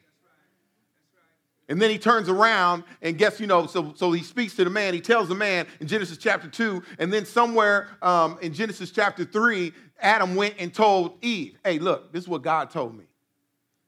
And 1.70 1.80
then 1.80 1.92
he 1.92 2.00
turns 2.00 2.28
around 2.28 2.84
and 3.04 3.16
guess, 3.16 3.40
you 3.40 3.46
know, 3.46 3.68
so, 3.68 3.94
so 3.96 4.12
he 4.14 4.24
speaks 4.24 4.56
to 4.56 4.64
the 4.64 4.70
man. 4.72 4.96
He 4.96 5.02
tells 5.02 5.28
the 5.28 5.36
man 5.36 5.68
in 5.80 5.88
Genesis 5.88 6.18
chapter 6.18 6.48
2. 6.48 6.82
And 6.98 7.12
then 7.12 7.26
somewhere 7.26 7.90
um, 8.02 8.40
in 8.42 8.54
Genesis 8.54 8.90
chapter 8.90 9.26
3, 9.26 9.74
Adam 10.00 10.36
went 10.36 10.56
and 10.60 10.74
told 10.74 11.18
Eve, 11.22 11.60
hey, 11.66 11.78
look, 11.78 12.14
this 12.14 12.24
is 12.24 12.30
what 12.30 12.42
God 12.42 12.72
told 12.72 12.98
me. 12.98 13.04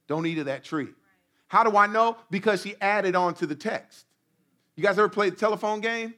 Don't 0.08 0.26
eat 0.26 0.40
of 0.40 0.46
that 0.48 0.66
tree. 0.66 0.90
How 1.50 1.64
do 1.64 1.76
I 1.76 1.88
know? 1.88 2.16
Because 2.32 2.62
she 2.62 2.76
added 2.80 3.16
on 3.16 3.34
to 3.36 3.46
the 3.46 3.56
text. 3.56 4.06
You 4.76 4.84
guys 4.84 4.98
ever 4.98 5.10
played 5.10 5.34
the 5.34 5.38
telephone 5.38 5.82
game? 5.82 6.14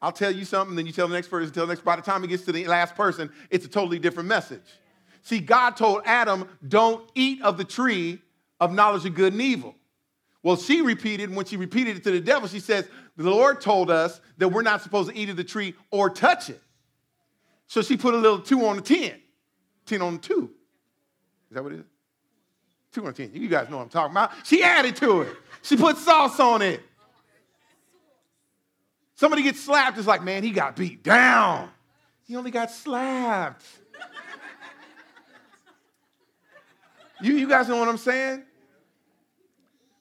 I'll 0.00 0.12
tell 0.12 0.30
you 0.30 0.46
something, 0.46 0.76
then 0.76 0.86
you 0.86 0.92
tell 0.92 1.08
the 1.08 1.14
next 1.14 1.28
person, 1.28 1.52
tell 1.52 1.66
the 1.66 1.74
next. 1.74 1.84
By 1.84 1.96
the 1.96 2.02
time 2.02 2.24
it 2.24 2.28
gets 2.28 2.44
to 2.44 2.52
the 2.52 2.66
last 2.66 2.94
person, 2.94 3.30
it's 3.50 3.66
a 3.66 3.68
totally 3.68 3.98
different 3.98 4.28
message. 4.28 4.62
See, 5.22 5.40
God 5.40 5.76
told 5.76 6.02
Adam, 6.06 6.48
don't 6.66 7.06
eat 7.14 7.42
of 7.42 7.58
the 7.58 7.64
tree 7.64 8.22
of 8.60 8.72
knowledge 8.72 9.04
of 9.04 9.14
good 9.14 9.34
and 9.34 9.42
evil. 9.42 9.74
Well, 10.42 10.56
she 10.56 10.80
repeated, 10.80 11.34
when 11.34 11.44
she 11.44 11.58
repeated 11.58 11.98
it 11.98 12.04
to 12.04 12.12
the 12.12 12.20
devil, 12.20 12.48
she 12.48 12.60
says, 12.60 12.88
The 13.16 13.28
Lord 13.28 13.60
told 13.60 13.90
us 13.90 14.20
that 14.38 14.48
we're 14.48 14.62
not 14.62 14.80
supposed 14.80 15.10
to 15.10 15.16
eat 15.16 15.28
of 15.28 15.36
the 15.36 15.44
tree 15.44 15.74
or 15.90 16.08
touch 16.08 16.48
it. 16.48 16.62
So 17.66 17.82
she 17.82 17.96
put 17.96 18.14
a 18.14 18.16
little 18.16 18.40
two 18.40 18.64
on 18.66 18.76
the 18.76 18.82
10, 18.82 19.12
10 19.84 20.02
on 20.02 20.14
the 20.14 20.20
two. 20.20 20.50
Is 21.50 21.54
that 21.54 21.62
what 21.62 21.72
it 21.72 21.80
is? 21.80 21.89
Two 22.92 23.06
on 23.06 23.14
10. 23.14 23.30
You 23.34 23.48
guys 23.48 23.68
know 23.68 23.76
what 23.76 23.84
I'm 23.84 23.88
talking 23.88 24.12
about. 24.12 24.32
She 24.44 24.62
added 24.62 24.96
to 24.96 25.22
it, 25.22 25.36
she 25.62 25.76
put 25.76 25.96
sauce 25.96 26.40
on 26.40 26.62
it. 26.62 26.82
Somebody 29.14 29.42
gets 29.42 29.60
slapped, 29.60 29.98
it's 29.98 30.06
like, 30.06 30.22
man, 30.22 30.42
he 30.42 30.50
got 30.50 30.76
beat 30.76 31.02
down. 31.02 31.68
He 32.26 32.36
only 32.36 32.50
got 32.50 32.70
slapped. 32.70 33.66
you, 37.20 37.34
you 37.34 37.46
guys 37.48 37.68
know 37.68 37.76
what 37.76 37.88
I'm 37.88 37.98
saying? 37.98 38.44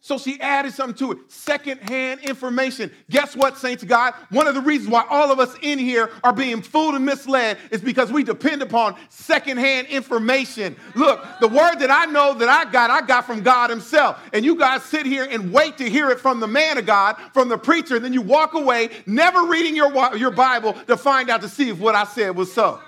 So 0.09 0.17
she 0.17 0.41
added 0.41 0.73
something 0.73 0.97
to 1.07 1.11
it. 1.11 1.19
Secondhand 1.31 2.21
information. 2.21 2.91
Guess 3.11 3.35
what, 3.35 3.59
saints 3.59 3.83
of 3.83 3.89
God? 3.89 4.15
One 4.31 4.47
of 4.47 4.55
the 4.55 4.61
reasons 4.61 4.89
why 4.89 5.05
all 5.07 5.31
of 5.31 5.39
us 5.39 5.55
in 5.61 5.77
here 5.77 6.09
are 6.23 6.33
being 6.33 6.63
fooled 6.63 6.95
and 6.95 7.05
misled 7.05 7.59
is 7.69 7.79
because 7.79 8.11
we 8.11 8.23
depend 8.23 8.63
upon 8.63 8.95
secondhand 9.09 9.85
information. 9.85 10.75
Look, 10.95 11.23
the 11.41 11.47
word 11.47 11.75
that 11.75 11.91
I 11.91 12.05
know 12.05 12.33
that 12.33 12.49
I 12.49 12.71
got, 12.71 12.89
I 12.89 13.05
got 13.05 13.27
from 13.27 13.43
God 13.43 13.69
Himself. 13.69 14.19
And 14.33 14.43
you 14.43 14.55
guys 14.55 14.81
sit 14.81 15.05
here 15.05 15.27
and 15.29 15.53
wait 15.53 15.77
to 15.77 15.87
hear 15.87 16.09
it 16.09 16.19
from 16.19 16.39
the 16.39 16.47
man 16.47 16.79
of 16.79 16.87
God, 16.87 17.15
from 17.31 17.47
the 17.47 17.59
preacher, 17.59 17.95
and 17.95 18.03
then 18.03 18.11
you 18.11 18.23
walk 18.23 18.55
away, 18.55 18.89
never 19.05 19.45
reading 19.45 19.75
your, 19.75 20.15
your 20.17 20.31
Bible 20.31 20.73
to 20.87 20.97
find 20.97 21.29
out 21.29 21.41
to 21.41 21.47
see 21.47 21.69
if 21.69 21.77
what 21.77 21.93
I 21.93 22.05
said 22.05 22.35
was 22.35 22.51
so. 22.51 22.79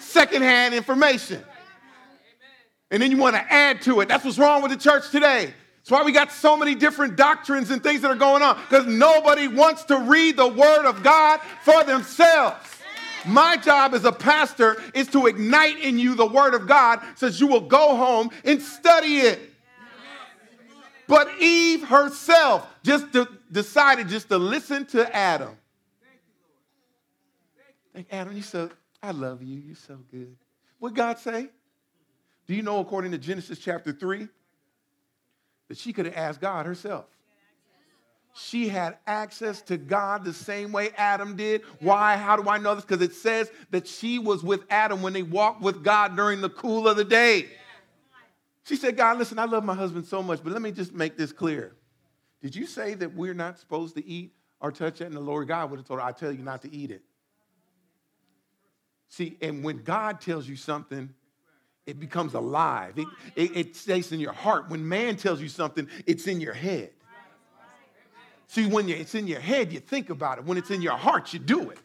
Secondhand 0.00 0.74
information. 0.74 1.44
And 2.90 3.00
then 3.00 3.12
you 3.12 3.16
want 3.16 3.36
to 3.36 3.52
add 3.52 3.80
to 3.82 4.00
it. 4.00 4.08
That's 4.08 4.24
what's 4.24 4.38
wrong 4.38 4.60
with 4.60 4.72
the 4.72 4.76
church 4.76 5.08
today. 5.12 5.54
That's 5.84 6.00
why 6.00 6.02
we 6.02 6.12
got 6.12 6.32
so 6.32 6.56
many 6.56 6.74
different 6.74 7.14
doctrines 7.14 7.70
and 7.70 7.82
things 7.82 8.00
that 8.00 8.10
are 8.10 8.14
going 8.14 8.42
on 8.42 8.58
because 8.70 8.86
nobody 8.86 9.48
wants 9.48 9.84
to 9.84 9.98
read 9.98 10.34
the 10.34 10.48
Word 10.48 10.86
of 10.86 11.02
God 11.02 11.40
for 11.62 11.84
themselves. 11.84 12.56
My 13.26 13.58
job 13.58 13.92
as 13.92 14.06
a 14.06 14.12
pastor 14.12 14.82
is 14.94 15.08
to 15.08 15.26
ignite 15.26 15.78
in 15.80 15.98
you 15.98 16.14
the 16.14 16.24
Word 16.24 16.54
of 16.54 16.66
God 16.66 17.02
so 17.16 17.28
that 17.28 17.38
you 17.38 17.46
will 17.46 17.60
go 17.60 17.96
home 17.96 18.30
and 18.46 18.62
study 18.62 19.18
it. 19.18 19.38
But 21.06 21.28
Eve 21.38 21.84
herself 21.84 22.66
just 22.82 23.12
de- 23.12 23.28
decided 23.52 24.08
just 24.08 24.30
to 24.30 24.38
listen 24.38 24.86
to 24.86 25.14
Adam. 25.14 25.54
Thank 26.02 26.20
you, 26.26 26.32
Lord. 27.92 27.92
Thank 27.92 28.06
you. 28.10 28.18
Adam, 28.18 28.36
you 28.36 28.42
so, 28.42 28.70
I 29.02 29.10
love 29.10 29.42
you. 29.42 29.60
You're 29.60 29.76
so 29.76 29.98
good. 30.10 30.34
What 30.78 30.94
God 30.94 31.18
say? 31.18 31.50
Do 32.46 32.54
you 32.54 32.62
know 32.62 32.80
according 32.80 33.10
to 33.10 33.18
Genesis 33.18 33.58
chapter 33.58 33.92
3? 33.92 34.28
That 35.68 35.78
she 35.78 35.92
could 35.92 36.06
have 36.06 36.16
asked 36.16 36.40
God 36.40 36.66
herself. 36.66 37.06
She 38.36 38.68
had 38.68 38.98
access 39.06 39.62
to 39.62 39.76
God 39.76 40.24
the 40.24 40.32
same 40.32 40.72
way 40.72 40.90
Adam 40.96 41.36
did. 41.36 41.62
Why? 41.78 42.16
How 42.16 42.36
do 42.36 42.48
I 42.48 42.58
know 42.58 42.74
this? 42.74 42.84
Because 42.84 43.00
it 43.00 43.14
says 43.14 43.50
that 43.70 43.86
she 43.86 44.18
was 44.18 44.42
with 44.42 44.64
Adam 44.70 45.02
when 45.02 45.12
they 45.12 45.22
walked 45.22 45.62
with 45.62 45.84
God 45.84 46.16
during 46.16 46.40
the 46.40 46.50
cool 46.50 46.88
of 46.88 46.96
the 46.96 47.04
day. 47.04 47.48
She 48.64 48.74
said, 48.76 48.96
God, 48.96 49.18
listen, 49.18 49.38
I 49.38 49.44
love 49.44 49.62
my 49.62 49.74
husband 49.74 50.06
so 50.06 50.22
much, 50.22 50.42
but 50.42 50.52
let 50.52 50.62
me 50.62 50.72
just 50.72 50.92
make 50.92 51.16
this 51.16 51.32
clear. 51.32 51.76
Did 52.42 52.56
you 52.56 52.66
say 52.66 52.94
that 52.94 53.14
we're 53.14 53.34
not 53.34 53.58
supposed 53.58 53.94
to 53.96 54.04
eat 54.04 54.32
or 54.60 54.72
touch 54.72 55.00
it? 55.00 55.04
And 55.04 55.14
the 55.14 55.20
Lord 55.20 55.46
God 55.46 55.70
would 55.70 55.78
have 55.78 55.86
told 55.86 56.00
her, 56.00 56.06
I 56.06 56.12
tell 56.12 56.32
you 56.32 56.42
not 56.42 56.62
to 56.62 56.74
eat 56.74 56.90
it. 56.90 57.02
See, 59.08 59.36
and 59.40 59.62
when 59.62 59.84
God 59.84 60.20
tells 60.20 60.48
you 60.48 60.56
something, 60.56 61.14
it 61.86 62.00
becomes 62.00 62.34
alive. 62.34 62.98
It, 62.98 63.06
it, 63.36 63.56
it, 63.56 63.76
stays 63.76 64.10
in 64.12 64.20
your 64.20 64.32
heart. 64.32 64.70
When 64.70 64.88
man 64.88 65.16
tells 65.16 65.40
you 65.40 65.48
something, 65.48 65.88
it's 66.06 66.26
in 66.26 66.40
your 66.40 66.54
head. 66.54 66.90
See, 68.46 68.66
when 68.66 68.88
it's 68.88 69.14
in 69.14 69.26
your 69.26 69.40
head, 69.40 69.72
you 69.72 69.80
think 69.80 70.10
about 70.10 70.38
it. 70.38 70.44
When 70.44 70.56
it's 70.56 70.70
in 70.70 70.80
your 70.80 70.96
heart, 70.96 71.32
you 71.32 71.38
do 71.38 71.70
it. 71.70 71.78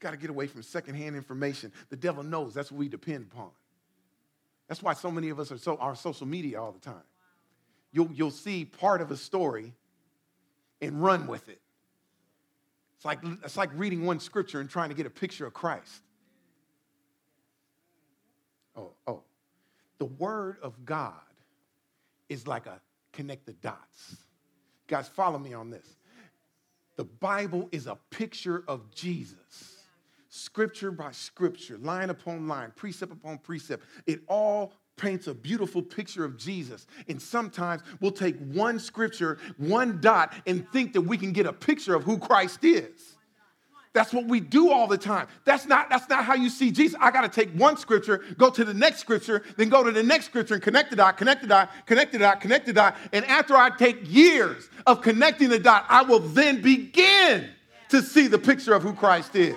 Got 0.00 0.12
to 0.12 0.16
get 0.16 0.30
away 0.30 0.46
from 0.46 0.62
secondhand 0.62 1.16
information. 1.16 1.72
The 1.88 1.96
devil 1.96 2.22
knows 2.22 2.54
that's 2.54 2.70
what 2.70 2.78
we 2.78 2.88
depend 2.88 3.26
upon. 3.32 3.50
That's 4.68 4.82
why 4.82 4.94
so 4.94 5.10
many 5.10 5.30
of 5.30 5.40
us 5.40 5.50
are 5.50 5.58
so 5.58 5.76
on 5.76 5.96
social 5.96 6.26
media 6.26 6.60
all 6.60 6.72
the 6.72 6.78
time. 6.78 7.02
You'll, 7.90 8.10
you'll 8.12 8.30
see 8.30 8.64
part 8.64 9.00
of 9.00 9.10
a 9.10 9.16
story 9.16 9.72
and 10.80 11.02
run 11.02 11.26
with 11.26 11.48
it. 11.48 11.60
It's 13.04 13.06
like, 13.06 13.18
it's 13.44 13.56
like 13.58 13.68
reading 13.74 14.06
one 14.06 14.18
scripture 14.18 14.60
and 14.60 14.70
trying 14.70 14.88
to 14.88 14.94
get 14.94 15.04
a 15.04 15.10
picture 15.10 15.46
of 15.46 15.52
Christ. 15.52 16.00
Oh, 18.74 18.92
oh. 19.06 19.20
The 19.98 20.06
Word 20.06 20.56
of 20.62 20.86
God 20.86 21.12
is 22.30 22.46
like 22.46 22.64
a 22.64 22.80
connect 23.12 23.44
the 23.44 23.52
dots. 23.52 24.16
Guys, 24.86 25.06
follow 25.06 25.38
me 25.38 25.52
on 25.52 25.68
this. 25.68 25.86
The 26.96 27.04
Bible 27.04 27.68
is 27.72 27.86
a 27.86 27.98
picture 28.08 28.64
of 28.66 28.90
Jesus. 28.90 29.84
Scripture 30.30 30.90
by 30.90 31.12
scripture, 31.12 31.76
line 31.76 32.08
upon 32.08 32.48
line, 32.48 32.72
precept 32.74 33.12
upon 33.12 33.36
precept. 33.36 33.84
It 34.06 34.20
all 34.28 34.72
paints 34.96 35.26
a 35.26 35.34
beautiful 35.34 35.82
picture 35.82 36.24
of 36.24 36.36
Jesus. 36.36 36.86
And 37.08 37.20
sometimes 37.20 37.82
we'll 38.00 38.12
take 38.12 38.36
one 38.38 38.78
scripture, 38.78 39.38
one 39.56 40.00
dot, 40.00 40.32
and 40.46 40.70
think 40.70 40.92
that 40.92 41.02
we 41.02 41.16
can 41.16 41.32
get 41.32 41.46
a 41.46 41.52
picture 41.52 41.94
of 41.94 42.04
who 42.04 42.18
Christ 42.18 42.64
is. 42.64 43.14
That's 43.92 44.12
what 44.12 44.26
we 44.26 44.40
do 44.40 44.72
all 44.72 44.88
the 44.88 44.98
time. 44.98 45.28
That's 45.44 45.66
not, 45.66 45.88
that's 45.88 46.08
not 46.08 46.24
how 46.24 46.34
you 46.34 46.50
see 46.50 46.72
Jesus. 46.72 46.98
I 47.00 47.12
got 47.12 47.20
to 47.20 47.28
take 47.28 47.54
one 47.54 47.76
scripture, 47.76 48.24
go 48.36 48.50
to 48.50 48.64
the 48.64 48.74
next 48.74 48.98
scripture, 48.98 49.44
then 49.56 49.68
go 49.68 49.84
to 49.84 49.92
the 49.92 50.02
next 50.02 50.26
scripture 50.26 50.54
and 50.54 50.62
connect 50.62 50.90
the 50.90 50.96
dot, 50.96 51.16
connect 51.16 51.42
the 51.42 51.48
dot, 51.48 51.70
connect 51.86 52.10
the 52.10 52.18
dot, 52.18 52.40
connect 52.40 52.66
the 52.66 52.72
dot. 52.72 52.96
And 53.12 53.24
after 53.26 53.56
I 53.56 53.70
take 53.70 54.12
years 54.12 54.68
of 54.84 55.00
connecting 55.00 55.48
the 55.48 55.60
dot, 55.60 55.86
I 55.88 56.02
will 56.02 56.18
then 56.18 56.60
begin 56.60 57.48
to 57.90 58.02
see 58.02 58.26
the 58.26 58.38
picture 58.38 58.74
of 58.74 58.82
who 58.82 58.94
Christ 58.94 59.36
is. 59.36 59.54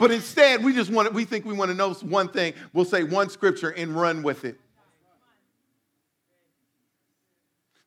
But 0.00 0.10
instead, 0.10 0.64
we 0.64 0.72
just 0.72 0.90
want 0.90 1.08
to, 1.08 1.14
we 1.14 1.26
think 1.26 1.44
we 1.44 1.52
want 1.52 1.70
to 1.70 1.76
know 1.76 1.92
one 1.92 2.28
thing. 2.28 2.54
We'll 2.72 2.86
say 2.86 3.04
one 3.04 3.28
scripture 3.28 3.68
and 3.68 3.94
run 3.94 4.22
with 4.22 4.46
it. 4.46 4.58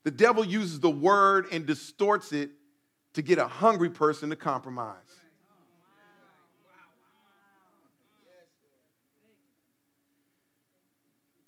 The 0.03 0.11
devil 0.11 0.45
uses 0.45 0.79
the 0.79 0.91
word 0.91 1.47
and 1.51 1.65
distorts 1.65 2.31
it 2.31 2.51
to 3.13 3.23
get 3.23 3.39
a 3.39 3.47
hungry 3.47 3.89
person 3.89 4.29
to 4.29 4.35
compromise. 4.35 4.95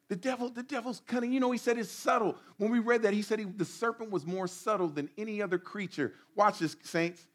The 0.08 0.16
devil, 0.16 0.50
the 0.50 0.64
devil's 0.64 1.04
cunning. 1.06 1.32
You 1.32 1.42
know, 1.42 1.52
he 1.52 1.60
said 1.60 1.78
it's 1.78 1.92
subtle. 1.92 2.38
When 2.58 2.72
we 2.72 2.80
read 2.80 3.04
that, 3.04 3.14
he 3.14 3.22
said 3.22 3.38
he, 3.38 3.46
the 3.46 3.66
serpent 3.66 4.10
was 4.10 4.26
more 4.26 4.48
subtle 4.48 4.88
than 4.88 5.12
any 5.16 5.44
other 5.44 5.60
creature. 5.60 6.14
Watch 6.36 6.58
this, 6.58 6.76
saints. 6.82 7.28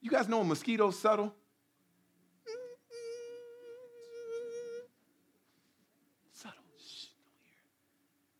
You 0.00 0.10
guys 0.10 0.26
know 0.26 0.40
a 0.40 0.44
mosquito's 0.44 0.98
subtle? 0.98 1.26
Subtle. 1.26 1.41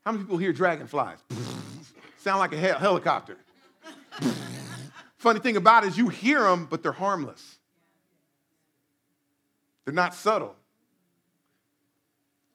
How 0.04 0.12
many 0.12 0.24
people 0.24 0.38
hear 0.38 0.52
dragonflies? 0.52 1.18
Sound 2.18 2.38
like 2.38 2.52
a 2.52 2.56
hel- 2.56 2.78
helicopter. 2.78 3.36
Funny 5.16 5.40
thing 5.40 5.56
about 5.56 5.84
it 5.84 5.88
is 5.88 5.98
you 5.98 6.08
hear 6.08 6.42
them, 6.42 6.66
but 6.68 6.82
they're 6.82 6.92
harmless. 6.92 7.58
They're 9.84 9.94
not 9.94 10.14
subtle. 10.14 10.56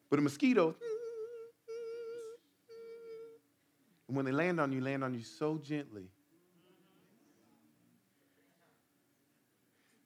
But 0.10 0.20
a 0.20 0.22
mosquito, 0.22 0.76
and 4.08 4.16
when 4.16 4.26
they 4.26 4.32
land 4.32 4.60
on 4.60 4.72
you, 4.72 4.82
land 4.82 5.04
on 5.04 5.14
you 5.14 5.22
so 5.22 5.58
gently. 5.58 6.08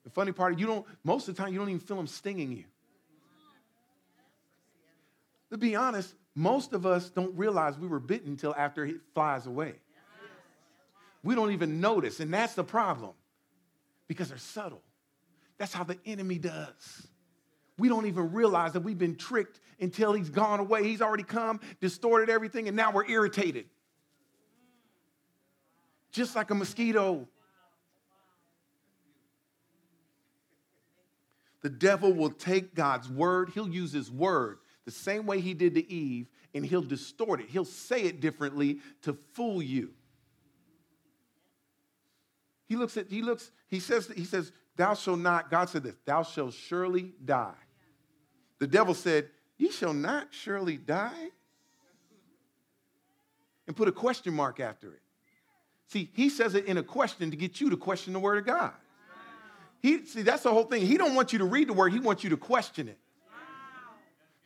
The 0.04 0.10
funny 0.10 0.32
part, 0.32 0.56
is 0.56 0.60
you 0.60 0.66
don't, 0.66 0.86
most 1.04 1.28
of 1.28 1.36
the 1.36 1.42
time, 1.42 1.54
you 1.54 1.60
don't 1.60 1.70
even 1.70 1.80
feel 1.80 1.98
them 1.98 2.08
stinging 2.08 2.52
you. 2.52 2.64
To 5.52 5.58
be 5.58 5.76
honest, 5.76 6.16
most 6.36 6.74
of 6.74 6.86
us 6.86 7.10
don't 7.10 7.38
realize 7.38 7.78
we 7.78 7.88
were 7.88 8.00
bitten 8.00 8.30
until 8.30 8.56
after 8.56 8.86
it 8.86 8.98
flies 9.14 9.48
away 9.48 9.76
we 11.24 11.36
don't 11.36 11.52
even 11.52 11.80
notice. 11.80 12.20
And 12.20 12.34
that's 12.34 12.56
the 12.56 12.64
problem 12.64 13.12
because 14.08 14.30
they're 14.30 14.38
subtle. 14.38 14.82
That's 15.58 15.74
how 15.74 15.84
the 15.84 15.98
enemy 16.06 16.38
does. 16.38 17.08
We 17.78 17.88
don't 17.88 18.06
even 18.08 18.32
realize 18.32 18.74
that 18.74 18.82
we've 18.82 18.98
been 18.98 19.16
tricked 19.16 19.60
until 19.80 20.14
he's 20.14 20.30
gone 20.30 20.60
away. 20.60 20.84
He's 20.84 21.02
already 21.02 21.24
come, 21.24 21.60
distorted 21.80 22.30
everything, 22.30 22.68
and 22.68 22.76
now 22.76 22.92
we're 22.92 23.10
irritated. 23.10 23.66
Just 26.12 26.36
like 26.36 26.50
a 26.50 26.56
mosquito. 26.56 27.28
The 31.62 31.70
devil 31.70 32.12
will 32.12 32.32
take 32.32 32.74
God's 32.74 33.08
word, 33.08 33.52
he'll 33.54 33.70
use 33.70 33.92
his 33.92 34.12
word 34.12 34.58
the 34.86 34.92
same 34.92 35.26
way 35.26 35.40
he 35.40 35.54
did 35.54 35.76
to 35.76 35.92
Eve, 35.92 36.28
and 36.54 36.66
he'll 36.66 36.82
distort 36.82 37.40
it. 37.40 37.50
He'll 37.50 37.66
say 37.66 38.04
it 38.04 38.20
differently 38.20 38.80
to 39.04 39.18
fool 39.34 39.62
you. 39.62 39.94
He 42.68 42.76
looks 42.76 42.98
at, 42.98 43.10
he 43.10 43.22
looks, 43.22 43.52
he 43.68 43.80
says, 43.80 44.10
he 44.16 44.24
says, 44.24 44.52
thou 44.78 44.94
shalt 44.94 45.20
not, 45.20 45.52
God 45.52 45.70
said 45.70 45.84
this, 45.84 45.96
thou 46.06 46.24
shalt 46.24 46.54
surely 46.54 47.14
die. 47.24 47.54
The 48.60 48.68
devil 48.68 48.94
said, 48.94 49.30
ye 49.58 49.72
shall 49.72 49.94
not 49.94 50.28
surely 50.32 50.78
die. 50.78 51.30
And 53.68 53.76
put 53.76 53.88
a 53.88 53.92
question 53.92 54.34
mark 54.34 54.60
after 54.60 54.94
it. 54.94 55.02
See, 55.88 56.10
he 56.14 56.30
says 56.30 56.56
it 56.56 56.66
in 56.66 56.78
a 56.78 56.84
question 56.84 57.32
to 57.32 57.38
get 57.38 57.60
you 57.60 57.70
to 57.70 57.78
question 57.78 58.14
the 58.14 58.20
word 58.20 58.38
of 58.38 58.46
God. 58.46 58.74
He, 59.82 60.06
see, 60.06 60.22
that's 60.22 60.44
the 60.44 60.52
whole 60.52 60.64
thing. 60.64 60.86
He 60.86 60.96
don't 60.96 61.16
want 61.16 61.34
you 61.34 61.40
to 61.40 61.46
read 61.46 61.68
the 61.68 61.74
word, 61.74 61.92
he 61.92 62.00
wants 62.00 62.24
you 62.24 62.30
to 62.30 62.38
question 62.38 62.88
it. 62.88 62.98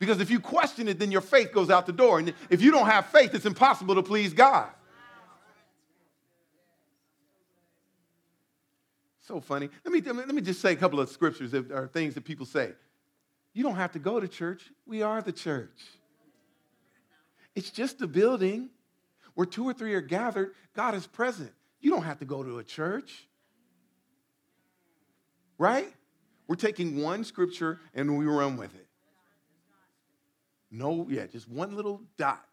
Because 0.06 0.22
if 0.22 0.30
you 0.30 0.40
question 0.40 0.88
it, 0.88 1.00
then 1.00 1.12
your 1.12 1.22
faith 1.22 1.52
goes 1.52 1.72
out 1.72 1.88
the 1.88 1.92
door. 1.92 2.20
And 2.20 2.32
if 2.52 2.62
you 2.62 2.70
don't 2.70 2.86
have 2.86 3.08
faith, 3.08 3.34
it's 3.34 3.48
impossible 3.48 3.96
to 3.96 4.04
please 4.04 4.34
God. 4.34 4.70
So 9.22 9.40
funny. 9.42 9.68
Let 9.84 9.92
me, 9.92 10.02
let 10.02 10.28
me 10.28 10.44
just 10.44 10.62
say 10.62 10.74
a 10.74 10.76
couple 10.76 11.00
of 11.00 11.10
scriptures 11.10 11.50
that 11.52 11.72
are 11.72 11.88
things 11.88 12.14
that 12.14 12.24
people 12.24 12.46
say. 12.46 12.74
You 13.54 13.64
don't 13.64 13.78
have 13.78 13.94
to 13.94 14.00
go 14.00 14.20
to 14.20 14.28
church. 14.28 14.70
We 14.86 15.02
are 15.02 15.24
the 15.24 15.32
church. 15.32 15.82
It's 17.56 17.72
just 17.72 18.00
a 18.02 18.08
building 18.08 18.70
where 19.34 19.48
two 19.48 19.66
or 19.66 19.74
three 19.74 19.96
are 19.96 20.02
gathered. 20.02 20.54
God 20.76 20.94
is 20.94 21.08
present. 21.08 21.52
You 21.80 21.90
don't 21.90 22.04
have 22.04 22.20
to 22.20 22.26
go 22.26 22.44
to 22.44 22.60
a 22.60 22.64
church. 22.64 23.28
Right? 25.58 25.92
We're 26.48 26.58
taking 26.58 27.02
one 27.02 27.24
scripture 27.24 27.80
and 27.96 28.20
we 28.20 28.28
run 28.28 28.58
with 28.58 28.76
it. 28.76 28.85
No, 30.78 31.08
yeah, 31.10 31.26
just 31.26 31.50
one 31.50 31.76
little 31.76 32.02
dot. 32.18 32.44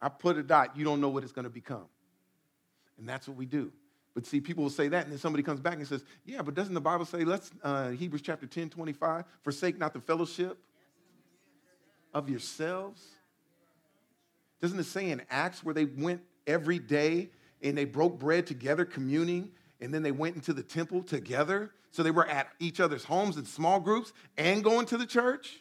I 0.00 0.08
put 0.08 0.38
a 0.38 0.42
dot, 0.42 0.76
you 0.76 0.84
don't 0.84 1.00
know 1.00 1.10
what 1.10 1.22
it's 1.22 1.32
going 1.32 1.44
to 1.44 1.50
become. 1.50 1.86
And 2.98 3.06
that's 3.06 3.28
what 3.28 3.36
we 3.36 3.44
do. 3.44 3.72
But 4.14 4.26
see, 4.26 4.40
people 4.40 4.62
will 4.62 4.70
say 4.70 4.88
that, 4.88 5.04
and 5.04 5.12
then 5.12 5.18
somebody 5.18 5.42
comes 5.42 5.60
back 5.60 5.74
and 5.74 5.86
says, 5.86 6.02
Yeah, 6.24 6.40
but 6.40 6.54
doesn't 6.54 6.72
the 6.72 6.80
Bible 6.80 7.04
say, 7.04 7.24
let's, 7.24 7.50
uh, 7.62 7.90
Hebrews 7.90 8.22
chapter 8.22 8.46
10, 8.46 8.70
25, 8.70 9.24
forsake 9.42 9.78
not 9.78 9.92
the 9.92 10.00
fellowship 10.00 10.56
of 12.14 12.30
yourselves? 12.30 13.02
Doesn't 14.62 14.78
it 14.78 14.84
say 14.84 15.10
in 15.10 15.20
Acts 15.28 15.62
where 15.62 15.74
they 15.74 15.84
went 15.84 16.22
every 16.46 16.78
day 16.78 17.28
and 17.62 17.76
they 17.76 17.84
broke 17.84 18.18
bread 18.18 18.46
together, 18.46 18.86
communing, 18.86 19.50
and 19.82 19.92
then 19.92 20.02
they 20.02 20.12
went 20.12 20.36
into 20.36 20.54
the 20.54 20.62
temple 20.62 21.02
together? 21.02 21.72
So 21.90 22.02
they 22.02 22.10
were 22.10 22.26
at 22.26 22.48
each 22.58 22.80
other's 22.80 23.04
homes 23.04 23.36
in 23.36 23.44
small 23.44 23.80
groups 23.80 24.14
and 24.38 24.64
going 24.64 24.86
to 24.86 24.96
the 24.96 25.06
church? 25.06 25.60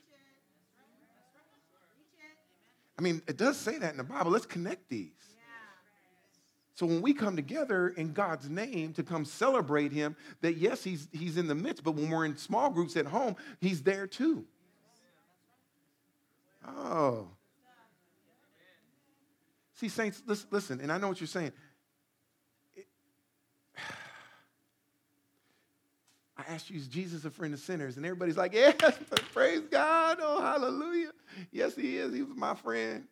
I 2.98 3.02
mean, 3.02 3.22
it 3.28 3.38
does 3.38 3.58
say 3.58 3.78
that 3.78 3.92
in 3.92 3.98
the 3.98 4.04
Bible. 4.04 4.32
Let's 4.32 4.46
connect 4.46 4.90
these. 4.90 5.12
So 6.76 6.86
when 6.86 7.02
we 7.02 7.14
come 7.14 7.38
together 7.38 7.88
in 7.88 8.12
God's 8.12 8.50
name 8.50 8.92
to 8.94 9.04
come 9.04 9.24
celebrate 9.24 9.94
him, 9.94 10.18
that 10.42 10.58
yes, 10.58 10.84
he's, 10.84 11.08
he's 11.14 11.38
in 11.38 11.48
the 11.48 11.56
midst, 11.56 11.86
but 11.86 11.96
when 11.96 12.10
we're 12.10 12.26
in 12.26 12.36
small 12.36 12.70
groups 12.70 12.98
at 12.98 13.06
home, 13.06 13.38
he's 13.62 13.82
there 13.82 14.08
too. 14.08 14.46
Oh. 16.68 17.30
See, 19.76 19.88
saints, 19.88 20.22
listen, 20.52 20.82
and 20.82 20.92
I 20.92 20.98
know 20.98 21.08
what 21.08 21.22
you're 21.22 21.28
saying. 21.28 21.54
I 26.38 26.44
asked 26.50 26.70
you, 26.70 26.76
is 26.78 26.90
Jesus 26.90 27.24
a 27.24 27.30
friend 27.30 27.54
of 27.54 27.62
sinners? 27.62 27.96
And 27.96 28.06
everybody's 28.06 28.36
like, 28.38 28.54
yes, 28.56 28.76
praise 29.34 29.62
God. 29.72 30.18
Oh, 30.22 30.42
hallelujah. 30.42 31.12
Yes, 31.52 31.76
he 31.76 31.98
is. 31.98 32.14
He 32.14 32.22
was 32.22 32.36
my 32.36 32.56
friend 32.56 33.08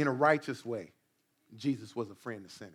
in 0.00 0.06
a 0.06 0.12
righteous 0.12 0.64
way, 0.64 0.92
Jesus 1.56 1.94
was 1.94 2.10
a 2.10 2.14
friend 2.14 2.44
of 2.44 2.50
sinners. 2.50 2.74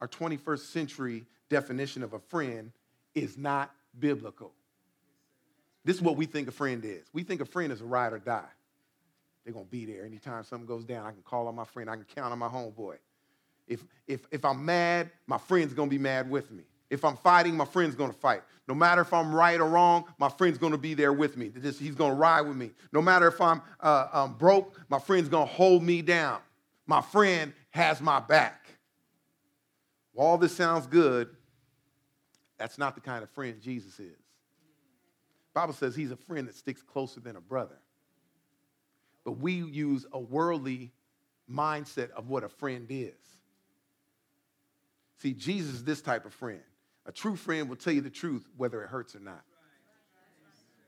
Our 0.00 0.08
21st 0.08 0.72
century 0.72 1.26
definition 1.50 2.02
of 2.02 2.14
a 2.14 2.18
friend 2.18 2.72
is 3.14 3.36
not 3.36 3.70
biblical. 3.98 4.52
This 5.84 5.96
is 5.96 6.02
what 6.02 6.16
we 6.16 6.24
think 6.24 6.48
a 6.48 6.52
friend 6.52 6.82
is. 6.84 7.04
We 7.12 7.22
think 7.22 7.42
a 7.42 7.44
friend 7.44 7.70
is 7.70 7.82
a 7.82 7.84
ride 7.84 8.14
or 8.14 8.18
die. 8.18 8.48
They're 9.44 9.52
going 9.52 9.66
to 9.66 9.70
be 9.70 9.84
there. 9.84 10.06
Anytime 10.06 10.42
something 10.44 10.66
goes 10.66 10.84
down, 10.84 11.06
I 11.06 11.10
can 11.10 11.20
call 11.22 11.48
on 11.48 11.54
my 11.54 11.64
friend. 11.64 11.90
I 11.90 11.96
can 11.96 12.06
count 12.14 12.32
on 12.32 12.38
my 12.38 12.48
homeboy. 12.48 12.96
If, 13.68 13.84
if, 14.06 14.26
if 14.30 14.42
I'm 14.42 14.64
mad, 14.64 15.10
my 15.26 15.36
friend's 15.36 15.74
going 15.74 15.90
to 15.90 15.94
be 15.94 16.02
mad 16.02 16.30
with 16.30 16.50
me. 16.50 16.64
If 16.94 17.04
I'm 17.04 17.16
fighting, 17.16 17.56
my 17.56 17.64
friend's 17.64 17.94
gonna 17.94 18.12
fight. 18.12 18.42
No 18.66 18.74
matter 18.74 19.02
if 19.02 19.12
I'm 19.12 19.34
right 19.34 19.60
or 19.60 19.68
wrong, 19.68 20.04
my 20.18 20.28
friend's 20.28 20.58
gonna 20.58 20.78
be 20.78 20.94
there 20.94 21.12
with 21.12 21.36
me. 21.36 21.52
He's 21.62 21.94
gonna 21.94 22.14
ride 22.14 22.42
with 22.42 22.56
me. 22.56 22.70
No 22.92 23.02
matter 23.02 23.26
if 23.26 23.40
I'm, 23.40 23.60
uh, 23.80 24.08
I'm 24.12 24.34
broke, 24.34 24.80
my 24.88 24.98
friend's 24.98 25.28
gonna 25.28 25.44
hold 25.44 25.82
me 25.82 26.00
down. 26.00 26.40
My 26.86 27.00
friend 27.02 27.52
has 27.70 28.00
my 28.00 28.20
back. 28.20 28.68
All 30.16 30.38
this 30.38 30.54
sounds 30.54 30.86
good. 30.86 31.28
That's 32.56 32.78
not 32.78 32.94
the 32.94 33.00
kind 33.00 33.22
of 33.22 33.30
friend 33.30 33.60
Jesus 33.60 33.98
is. 33.98 34.16
Bible 35.52 35.74
says 35.74 35.94
he's 35.94 36.10
a 36.10 36.16
friend 36.16 36.48
that 36.48 36.54
sticks 36.54 36.82
closer 36.82 37.20
than 37.20 37.36
a 37.36 37.40
brother. 37.40 37.78
But 39.24 39.38
we 39.38 39.52
use 39.54 40.06
a 40.12 40.18
worldly 40.18 40.92
mindset 41.50 42.10
of 42.10 42.28
what 42.28 42.44
a 42.44 42.48
friend 42.48 42.86
is. 42.90 43.12
See, 45.18 45.32
Jesus 45.32 45.74
is 45.74 45.84
this 45.84 46.02
type 46.02 46.26
of 46.26 46.34
friend. 46.34 46.60
A 47.06 47.12
true 47.12 47.36
friend 47.36 47.68
will 47.68 47.76
tell 47.76 47.92
you 47.92 48.00
the 48.00 48.10
truth, 48.10 48.46
whether 48.56 48.82
it 48.82 48.88
hurts 48.88 49.14
or 49.14 49.20
not. 49.20 49.42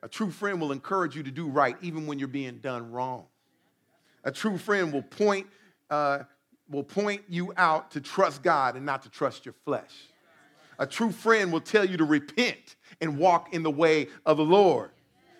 A 0.03 0.09
true 0.09 0.31
friend 0.31 0.61
will 0.61 0.73
encourage 0.73 1.17
you 1.17 1.23
to 1.23 1.31
do 1.31 1.49
right, 1.49 1.77
even 1.83 2.07
when 2.07 2.19
you're 2.19 2.29
being 2.29 2.59
done 2.59 2.91
wrong. 2.91 3.27
A 4.25 4.33
true 4.33 4.59
friend 4.59 4.93
will 4.93 5.03
point 5.03 5.47
uh, 5.91 6.21
will 6.69 6.83
point 6.83 7.23
you 7.29 7.53
out 7.57 7.93
to 7.93 8.01
trust 8.01 8.43
God 8.43 8.77
and 8.77 8.85
not 8.85 9.03
to 9.03 9.09
trust 9.09 9.45
your 9.47 9.55
flesh. 9.65 9.93
A 10.79 10.87
true 10.87 11.13
friend 11.13 11.53
will 11.53 11.61
tell 11.61 11.85
you 11.85 11.97
to 11.97 12.05
repent 12.05 12.77
and 13.01 13.19
walk 13.19 13.55
in 13.55 13.63
the 13.63 13.71
way 13.71 14.09
of 14.25 14.37
the 14.37 14.45
Lord. 14.45 14.91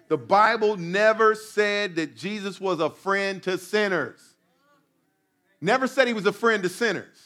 The 0.09 0.17
Bible 0.17 0.77
never 0.77 1.35
said 1.35 1.97
that 1.97 2.17
Jesus 2.17 2.61
was 2.61 2.79
a 2.79 2.91
friend 2.91 3.43
to 3.43 3.59
sinners. 3.59 4.37
Never 5.61 5.89
said 5.89 6.07
he 6.07 6.15
was 6.15 6.27
a 6.27 6.33
friend 6.33 6.63
to 6.63 6.69
sinners. 6.69 7.26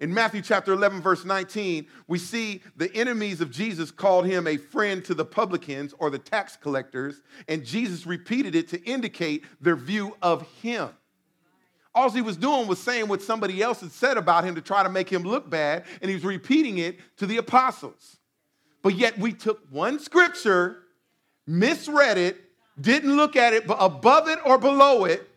In 0.00 0.12
Matthew 0.12 0.42
chapter 0.42 0.72
11, 0.72 1.00
verse 1.00 1.24
19, 1.24 1.86
we 2.08 2.18
see 2.18 2.62
the 2.76 2.94
enemies 2.94 3.40
of 3.40 3.50
Jesus 3.50 3.92
called 3.92 4.26
him 4.26 4.46
a 4.46 4.56
friend 4.56 5.04
to 5.04 5.14
the 5.14 5.24
publicans 5.24 5.94
or 5.98 6.10
the 6.10 6.18
tax 6.18 6.56
collectors, 6.56 7.22
and 7.46 7.64
Jesus 7.64 8.04
repeated 8.04 8.56
it 8.56 8.68
to 8.68 8.82
indicate 8.84 9.44
their 9.60 9.76
view 9.76 10.16
of 10.20 10.42
him. 10.60 10.88
All 11.94 12.10
he 12.10 12.22
was 12.22 12.36
doing 12.36 12.66
was 12.66 12.80
saying 12.80 13.06
what 13.06 13.22
somebody 13.22 13.62
else 13.62 13.80
had 13.80 13.92
said 13.92 14.16
about 14.16 14.42
him 14.42 14.56
to 14.56 14.60
try 14.60 14.82
to 14.82 14.88
make 14.88 15.08
him 15.08 15.22
look 15.22 15.48
bad, 15.48 15.84
and 16.02 16.08
he 16.08 16.16
was 16.16 16.24
repeating 16.24 16.78
it 16.78 16.98
to 17.18 17.26
the 17.26 17.36
apostles. 17.36 18.16
But 18.82 18.96
yet 18.96 19.16
we 19.16 19.32
took 19.32 19.60
one 19.70 20.00
scripture, 20.00 20.82
misread 21.46 22.18
it, 22.18 22.36
didn't 22.80 23.16
look 23.16 23.36
at 23.36 23.52
it 23.52 23.68
but 23.68 23.78
above 23.80 24.28
it 24.28 24.40
or 24.44 24.58
below 24.58 25.04
it, 25.04 25.28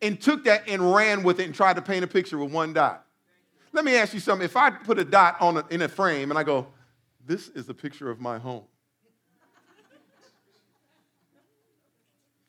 and 0.00 0.20
took 0.20 0.44
that 0.44 0.68
and 0.68 0.94
ran 0.94 1.24
with 1.24 1.40
it 1.40 1.46
and 1.46 1.54
tried 1.54 1.74
to 1.74 1.82
paint 1.82 2.04
a 2.04 2.06
picture 2.06 2.38
with 2.38 2.52
one 2.52 2.72
dot. 2.72 3.04
Let 3.72 3.84
me 3.84 3.96
ask 3.96 4.14
you 4.14 4.20
something. 4.20 4.44
If 4.44 4.56
I 4.56 4.70
put 4.70 4.98
a 4.98 5.04
dot 5.04 5.36
on 5.40 5.58
a, 5.58 5.64
in 5.70 5.82
a 5.82 5.88
frame 5.88 6.30
and 6.30 6.38
I 6.38 6.42
go, 6.42 6.66
this 7.24 7.48
is 7.48 7.68
a 7.68 7.74
picture 7.74 8.10
of 8.10 8.20
my 8.20 8.38
home. 8.38 8.64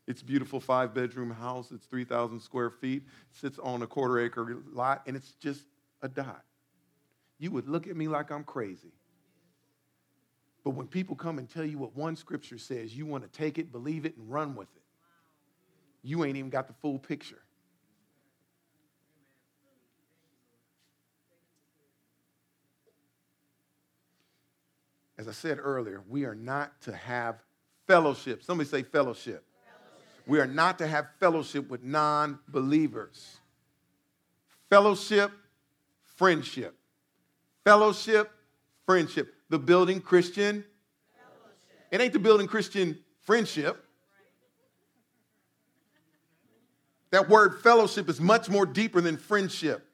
It's 0.07 0.23
beautiful 0.23 0.59
five 0.59 0.95
bedroom 0.95 1.29
house. 1.29 1.71
It's 1.71 1.85
3,000 1.85 2.39
square 2.39 2.71
feet. 2.71 3.03
It 3.31 3.37
Sits 3.37 3.59
on 3.59 3.83
a 3.83 3.87
quarter 3.87 4.19
acre 4.19 4.57
lot, 4.73 5.03
and 5.05 5.15
it's 5.15 5.33
just 5.33 5.65
a 6.01 6.07
dot. 6.07 6.43
You 7.37 7.51
would 7.51 7.67
look 7.67 7.85
at 7.87 7.95
me 7.95 8.07
like 8.07 8.31
I'm 8.31 8.43
crazy. 8.43 8.91
But 10.63 10.71
when 10.71 10.87
people 10.87 11.15
come 11.15 11.37
and 11.37 11.47
tell 11.47 11.63
you 11.63 11.77
what 11.77 11.95
one 11.95 12.15
scripture 12.15 12.57
says, 12.57 12.95
you 12.97 13.05
want 13.05 13.23
to 13.23 13.29
take 13.29 13.59
it, 13.59 13.71
believe 13.71 14.05
it, 14.05 14.17
and 14.17 14.29
run 14.31 14.55
with 14.55 14.67
it. 14.75 14.81
You 16.01 16.25
ain't 16.25 16.37
even 16.37 16.49
got 16.49 16.67
the 16.67 16.73
full 16.73 16.97
picture. 16.97 17.41
As 25.19 25.27
I 25.27 25.33
said 25.33 25.59
earlier, 25.61 26.01
we 26.07 26.23
are 26.23 26.33
not 26.33 26.81
to 26.83 26.95
have 26.95 27.43
fellowship. 27.87 28.41
Somebody 28.41 28.69
say 28.69 28.83
fellowship. 28.83 29.43
We 30.25 30.39
are 30.39 30.47
not 30.47 30.77
to 30.77 30.87
have 30.87 31.07
fellowship 31.19 31.69
with 31.69 31.83
non 31.83 32.39
believers. 32.47 33.37
Fellowship, 34.69 35.33
friendship. 36.15 36.73
Fellowship, 37.65 38.31
friendship. 38.85 39.33
The 39.49 39.59
building 39.59 39.99
Christian. 39.99 40.63
Fellowship. 41.17 41.87
It 41.91 41.99
ain't 41.99 42.13
the 42.13 42.19
building 42.19 42.47
Christian 42.47 42.97
friendship. 43.19 43.83
That 47.11 47.27
word 47.27 47.59
fellowship 47.59 48.07
is 48.07 48.21
much 48.21 48.47
more 48.47 48.65
deeper 48.65 49.01
than 49.01 49.17
friendship. 49.17 49.85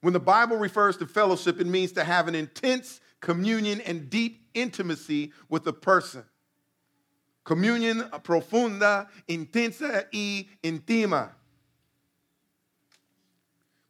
When 0.00 0.12
the 0.12 0.18
Bible 0.18 0.56
refers 0.56 0.96
to 0.96 1.06
fellowship, 1.06 1.60
it 1.60 1.68
means 1.68 1.92
to 1.92 2.02
have 2.02 2.26
an 2.26 2.34
intense 2.34 3.00
communion 3.24 3.80
and 3.80 4.10
deep 4.10 4.46
intimacy 4.52 5.32
with 5.48 5.66
a 5.66 5.72
person. 5.72 6.22
Communion 7.42 8.02
profunda, 8.22 9.08
intensa 9.26 10.04
y 10.12 10.46
intima. 10.62 11.30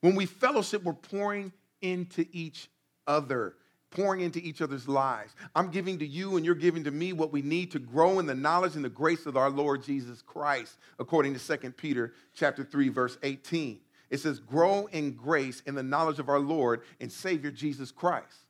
When 0.03 0.15
we 0.15 0.27
fellowship, 0.27 0.85
we're 0.85 0.93
pouring 0.93 1.53
into 1.83 2.25
each 2.31 2.71
other, 3.09 3.57
pouring 3.91 4.21
into 4.21 4.39
each 4.39 4.63
other's 4.63 4.87
lives. 4.87 5.35
I'm 5.57 5.71
giving 5.73 5.99
to 5.99 6.07
you 6.07 6.37
and 6.37 6.47
you're 6.47 6.55
giving 6.55 6.85
to 6.85 6.93
me 6.93 7.13
what 7.13 7.33
we 7.33 7.43
need 7.43 7.73
to 7.73 7.81
grow 7.81 8.21
in 8.21 8.27
the 8.27 8.37
knowledge 8.37 8.77
and 8.77 8.85
the 8.85 8.89
grace 8.89 9.27
of 9.27 9.37
our 9.37 9.51
Lord 9.51 9.83
Jesus 9.83 10.23
Christ, 10.23 10.79
according 11.01 11.35
to 11.35 11.41
2 11.41 11.73
Peter 11.73 12.15
chapter 12.35 12.63
3 12.63 12.89
verse 12.89 13.19
18. 13.25 13.81
It 14.11 14.19
says, 14.19 14.39
"Grow 14.39 14.87
in 14.87 15.15
grace 15.15 15.61
in 15.67 15.75
the 15.75 15.83
knowledge 15.83 16.21
of 16.21 16.29
our 16.29 16.39
Lord 16.39 16.83
and 17.01 17.11
Savior 17.11 17.51
Jesus 17.51 17.91
Christ." 17.91 18.44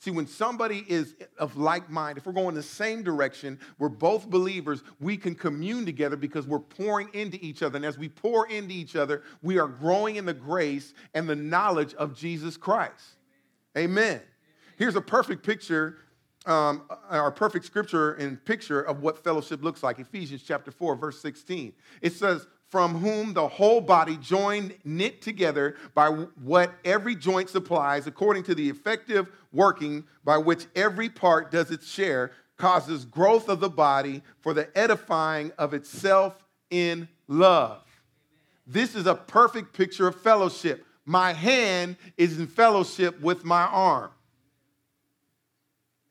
See, 0.00 0.10
when 0.10 0.26
somebody 0.26 0.82
is 0.88 1.14
of 1.38 1.58
like 1.58 1.90
mind, 1.90 2.16
if 2.16 2.24
we're 2.24 2.32
going 2.32 2.54
the 2.54 2.62
same 2.62 3.02
direction, 3.02 3.60
we're 3.78 3.90
both 3.90 4.30
believers, 4.30 4.82
we 4.98 5.18
can 5.18 5.34
commune 5.34 5.84
together 5.84 6.16
because 6.16 6.46
we're 6.46 6.58
pouring 6.58 7.10
into 7.12 7.38
each 7.44 7.62
other. 7.62 7.76
And 7.76 7.84
as 7.84 7.98
we 7.98 8.08
pour 8.08 8.48
into 8.48 8.72
each 8.72 8.96
other, 8.96 9.22
we 9.42 9.58
are 9.58 9.68
growing 9.68 10.16
in 10.16 10.24
the 10.24 10.32
grace 10.32 10.94
and 11.12 11.28
the 11.28 11.36
knowledge 11.36 11.92
of 11.94 12.16
Jesus 12.16 12.56
Christ. 12.56 13.16
Amen. 13.76 14.22
Here's 14.78 14.96
a 14.96 15.02
perfect 15.02 15.44
picture, 15.44 15.98
um, 16.46 16.88
our 17.10 17.30
perfect 17.30 17.66
scripture 17.66 18.14
and 18.14 18.42
picture 18.42 18.80
of 18.80 19.02
what 19.02 19.22
fellowship 19.22 19.62
looks 19.62 19.82
like. 19.82 19.98
Ephesians 19.98 20.42
chapter 20.42 20.70
4, 20.70 20.96
verse 20.96 21.20
16. 21.20 21.74
It 22.00 22.14
says, 22.14 22.46
from 22.70 22.94
whom 22.98 23.34
the 23.34 23.48
whole 23.48 23.80
body 23.80 24.16
joined 24.16 24.74
knit 24.84 25.20
together 25.20 25.76
by 25.94 26.08
what 26.08 26.72
every 26.84 27.16
joint 27.16 27.50
supplies 27.50 28.06
according 28.06 28.44
to 28.44 28.54
the 28.54 28.68
effective 28.70 29.28
working 29.52 30.04
by 30.24 30.38
which 30.38 30.66
every 30.76 31.08
part 31.08 31.50
does 31.50 31.70
its 31.72 31.88
share 31.88 32.30
causes 32.56 33.04
growth 33.04 33.48
of 33.48 33.58
the 33.58 33.68
body 33.68 34.22
for 34.40 34.54
the 34.54 34.78
edifying 34.78 35.50
of 35.58 35.74
itself 35.74 36.44
in 36.70 37.08
love. 37.26 37.82
This 38.66 38.94
is 38.94 39.06
a 39.06 39.14
perfect 39.16 39.72
picture 39.72 40.06
of 40.06 40.20
fellowship. 40.20 40.86
My 41.04 41.32
hand 41.32 41.96
is 42.16 42.38
in 42.38 42.46
fellowship 42.46 43.20
with 43.20 43.44
my 43.44 43.62
arm. 43.62 44.10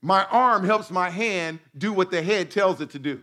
My 0.01 0.25
arm 0.25 0.65
helps 0.65 0.91
my 0.91 1.09
hand 1.09 1.59
do 1.77 1.93
what 1.93 2.11
the 2.11 2.21
head 2.21 2.51
tells 2.51 2.81
it 2.81 2.89
to 2.91 2.99
do 2.99 3.21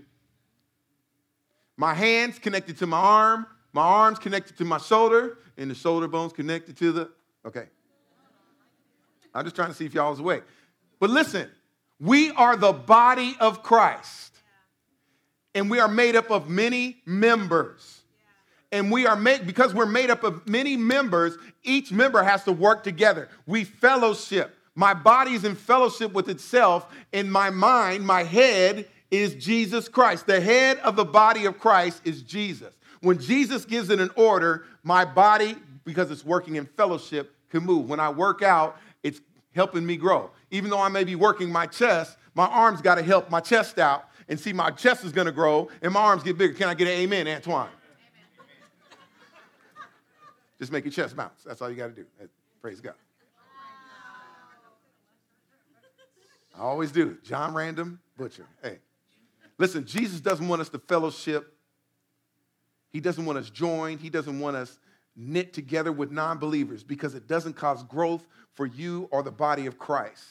my 1.77 1.95
hands 1.95 2.39
connected 2.39 2.79
to 2.79 2.87
my 2.87 2.99
arm, 2.99 3.47
my 3.73 3.83
arms 3.83 4.19
connected 4.19 4.57
to 4.59 4.65
my 4.65 4.79
shoulder, 4.79 5.39
and 5.57 5.71
the 5.71 5.75
shoulder 5.75 6.09
bones 6.09 6.33
connected 6.33 6.77
to 6.79 6.93
the. 6.93 7.11
Okay. 7.47 7.67
I'm 9.35 9.45
just 9.45 9.55
trying 9.55 9.69
to 9.69 9.75
see 9.75 9.85
if 9.85 9.95
y'all 9.95 10.11
was 10.11 10.21
awake. 10.21 10.43
But 10.99 11.11
listen, 11.11 11.51
we 12.01 12.31
are 12.31 12.57
the 12.57 12.73
body 12.73 13.37
of 13.39 13.63
Christ. 13.63 14.33
And 15.55 15.71
we 15.71 15.79
are 15.79 15.89
made 15.89 16.17
up 16.17 16.31
of 16.31 16.51
many 16.51 17.03
members. 17.07 18.03
And 18.73 18.93
we 18.93 19.07
are 19.07 19.17
made, 19.17 19.47
because 19.47 19.73
we're 19.73 19.87
made 19.87 20.11
up 20.11 20.23
of 20.23 20.47
many 20.47 20.77
members, 20.77 21.39
each 21.63 21.93
member 21.93 22.23
has 22.23 22.45
to 22.45 22.53
work 22.53 22.85
together. 22.85 23.29
We 23.47 23.65
fellowship. 23.65 24.55
My 24.75 24.93
body 24.93 25.33
is 25.33 25.45
in 25.45 25.55
fellowship 25.55 26.13
with 26.13 26.29
itself, 26.29 26.87
and 27.13 27.33
my 27.33 27.49
mind, 27.49 28.05
my 28.05 28.23
head, 28.23 28.87
is 29.11 29.35
Jesus 29.35 29.89
Christ. 29.89 30.27
The 30.27 30.41
head 30.41 30.79
of 30.79 30.97
the 30.97 31.05
body 31.05 31.47
of 31.47 31.59
Christ 31.59 32.03
is 32.05 32.23
Jesus. 32.23 32.75
When 33.01 33.19
Jesus 33.19 33.65
gives 33.65 33.91
it 33.91 34.01
an 34.01 34.11
order, 34.17 34.65
my 34.83 35.05
body, 35.05 35.57
because 35.85 36.11
it's 36.11 36.25
working 36.25 36.57
in 36.57 36.67
fellowship, 36.67 37.35
can 37.51 37.63
move. 37.63 37.89
When 37.89 38.01
I 38.01 38.11
work 38.11 38.43
out, 38.43 38.77
it's 39.03 39.21
helping 39.55 39.87
me 39.87 39.97
grow. 39.97 40.31
Even 40.51 40.71
though 40.71 40.81
I 40.81 40.89
may 40.89 41.05
be 41.05 41.15
working 41.15 41.51
my 41.51 41.67
chest, 41.67 42.17
my 42.35 42.47
arms 42.47 42.81
got 42.81 42.97
to 42.97 43.03
help 43.03 43.31
my 43.31 43.41
chest 43.41 43.79
out. 43.79 44.09
And 44.29 44.39
see, 44.41 44.53
my 44.53 44.71
chest 44.71 45.05
is 45.05 45.13
going 45.13 45.27
to 45.27 45.33
grow 45.33 45.69
and 45.83 45.93
my 45.93 46.01
arms 46.01 46.23
get 46.23 46.37
bigger. 46.37 46.55
Can 46.55 46.69
I 46.69 46.75
get 46.75 46.89
an 46.89 46.95
amen, 46.95 47.29
Antoine? 47.29 47.69
Just 50.59 50.73
make 50.73 50.85
your 50.85 50.93
chest 50.93 51.15
bounce. 51.15 51.43
That's 51.45 51.63
all 51.63 51.71
you 51.71 51.77
got 51.77 51.95
to 51.95 52.03
do. 52.03 52.07
Praise 52.61 52.81
God. 52.81 52.95
I 56.57 56.61
always 56.61 56.91
do. 56.91 57.19
John 57.23 57.55
Random 57.55 58.01
Butcher. 58.17 58.47
Hey. 58.63 58.79
Listen, 59.59 59.87
Jesus 59.87 60.21
doesn't 60.21 60.47
want 60.47 60.61
us 60.61 60.69
to 60.71 60.79
fellowship. 60.79 61.55
He 62.91 63.01
doesn't 63.01 63.25
want 63.25 63.39
us 63.39 63.51
joined. 63.51 64.01
He 64.01 64.11
doesn't 64.11 64.39
want 64.39 64.57
us 64.57 64.79
knit 65.17 65.53
together 65.53 65.93
with 65.93 66.11
non 66.11 66.39
believers 66.39 66.85
because 66.85 67.15
it 67.15 67.27
doesn't 67.27 67.55
cause 67.55 67.83
growth 67.85 68.27
for 68.53 68.67
you 68.67 69.09
or 69.11 69.23
the 69.23 69.31
body 69.31 69.67
of 69.67 69.79
Christ. 69.79 70.25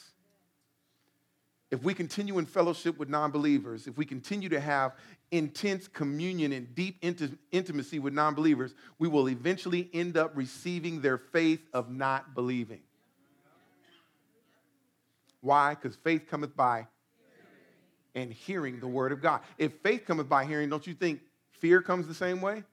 If 1.70 1.82
we 1.82 1.94
continue 1.94 2.38
in 2.38 2.46
fellowship 2.46 2.96
with 2.96 3.08
non 3.08 3.32
believers, 3.32 3.88
if 3.88 3.96
we 3.96 4.04
continue 4.04 4.48
to 4.50 4.60
have 4.60 4.92
intense 5.32 5.88
communion 5.88 6.52
and 6.52 6.72
deep 6.76 6.98
int- 7.02 7.38
intimacy 7.50 7.98
with 7.98 8.14
non 8.14 8.34
believers, 8.34 8.74
we 9.00 9.08
will 9.08 9.28
eventually 9.28 9.90
end 9.92 10.16
up 10.16 10.30
receiving 10.36 11.00
their 11.00 11.18
faith 11.18 11.60
of 11.72 11.90
not 11.90 12.34
believing. 12.34 12.80
Why? 15.40 15.74
Because 15.74 15.96
faith 15.96 16.28
cometh 16.28 16.56
by 16.56 16.86
and 18.16 18.32
hearing 18.32 18.80
the 18.80 18.88
word 18.88 19.12
of 19.12 19.22
God. 19.22 19.42
If 19.58 19.74
faith 19.82 20.04
cometh 20.06 20.28
by 20.28 20.44
hearing, 20.44 20.68
don't 20.68 20.86
you 20.86 20.94
think 20.94 21.20
fear 21.52 21.80
comes 21.80 22.08
the 22.08 22.14
same 22.14 22.40
way? 22.40 22.64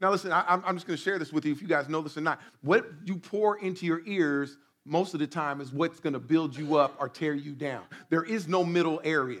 Now, 0.00 0.12
listen, 0.12 0.30
I, 0.30 0.60
am 0.64 0.76
just 0.76 0.86
going 0.86 0.96
to 0.96 1.02
share 1.02 1.18
this 1.18 1.32
with 1.32 1.44
you 1.44 1.50
if 1.50 1.60
you 1.60 1.66
guys 1.66 1.88
know 1.88 2.02
this 2.02 2.16
or 2.16 2.20
not. 2.20 2.40
What 2.60 2.86
you 3.04 3.16
pour 3.16 3.58
into 3.58 3.84
your 3.84 4.02
ears 4.06 4.56
most 4.84 5.12
of 5.14 5.20
the 5.20 5.26
time 5.26 5.60
is 5.60 5.72
what's 5.72 5.98
going 5.98 6.12
to 6.12 6.20
build 6.20 6.56
you 6.56 6.76
up 6.76 6.94
or 7.00 7.08
tear 7.08 7.34
you 7.34 7.52
down. 7.52 7.82
There 8.08 8.22
is 8.22 8.46
no 8.46 8.62
middle 8.62 9.00
area. 9.02 9.40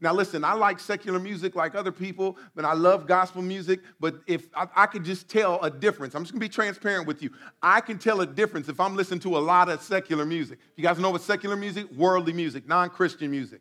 Now, 0.00 0.14
listen, 0.14 0.44
I 0.44 0.52
like 0.52 0.78
secular 0.78 1.18
music 1.18 1.56
like 1.56 1.74
other 1.74 1.90
people, 1.90 2.38
but 2.54 2.64
I 2.64 2.72
love 2.72 3.06
gospel 3.08 3.42
music. 3.42 3.80
But 3.98 4.20
if 4.28 4.46
I, 4.54 4.68
I 4.76 4.86
could 4.86 5.04
just 5.04 5.28
tell 5.28 5.60
a 5.60 5.70
difference, 5.70 6.14
I'm 6.14 6.22
just 6.22 6.32
gonna 6.32 6.40
be 6.40 6.48
transparent 6.48 7.06
with 7.06 7.20
you. 7.20 7.30
I 7.60 7.80
can 7.80 7.98
tell 7.98 8.20
a 8.20 8.26
difference 8.26 8.68
if 8.68 8.78
I'm 8.78 8.94
listening 8.94 9.20
to 9.20 9.36
a 9.36 9.40
lot 9.40 9.68
of 9.68 9.82
secular 9.82 10.24
music. 10.24 10.60
You 10.76 10.84
guys 10.84 11.00
know 11.00 11.10
what 11.10 11.22
secular 11.22 11.56
music? 11.56 11.90
Worldly 11.96 12.32
music, 12.32 12.68
non 12.68 12.90
Christian 12.90 13.30
music. 13.30 13.60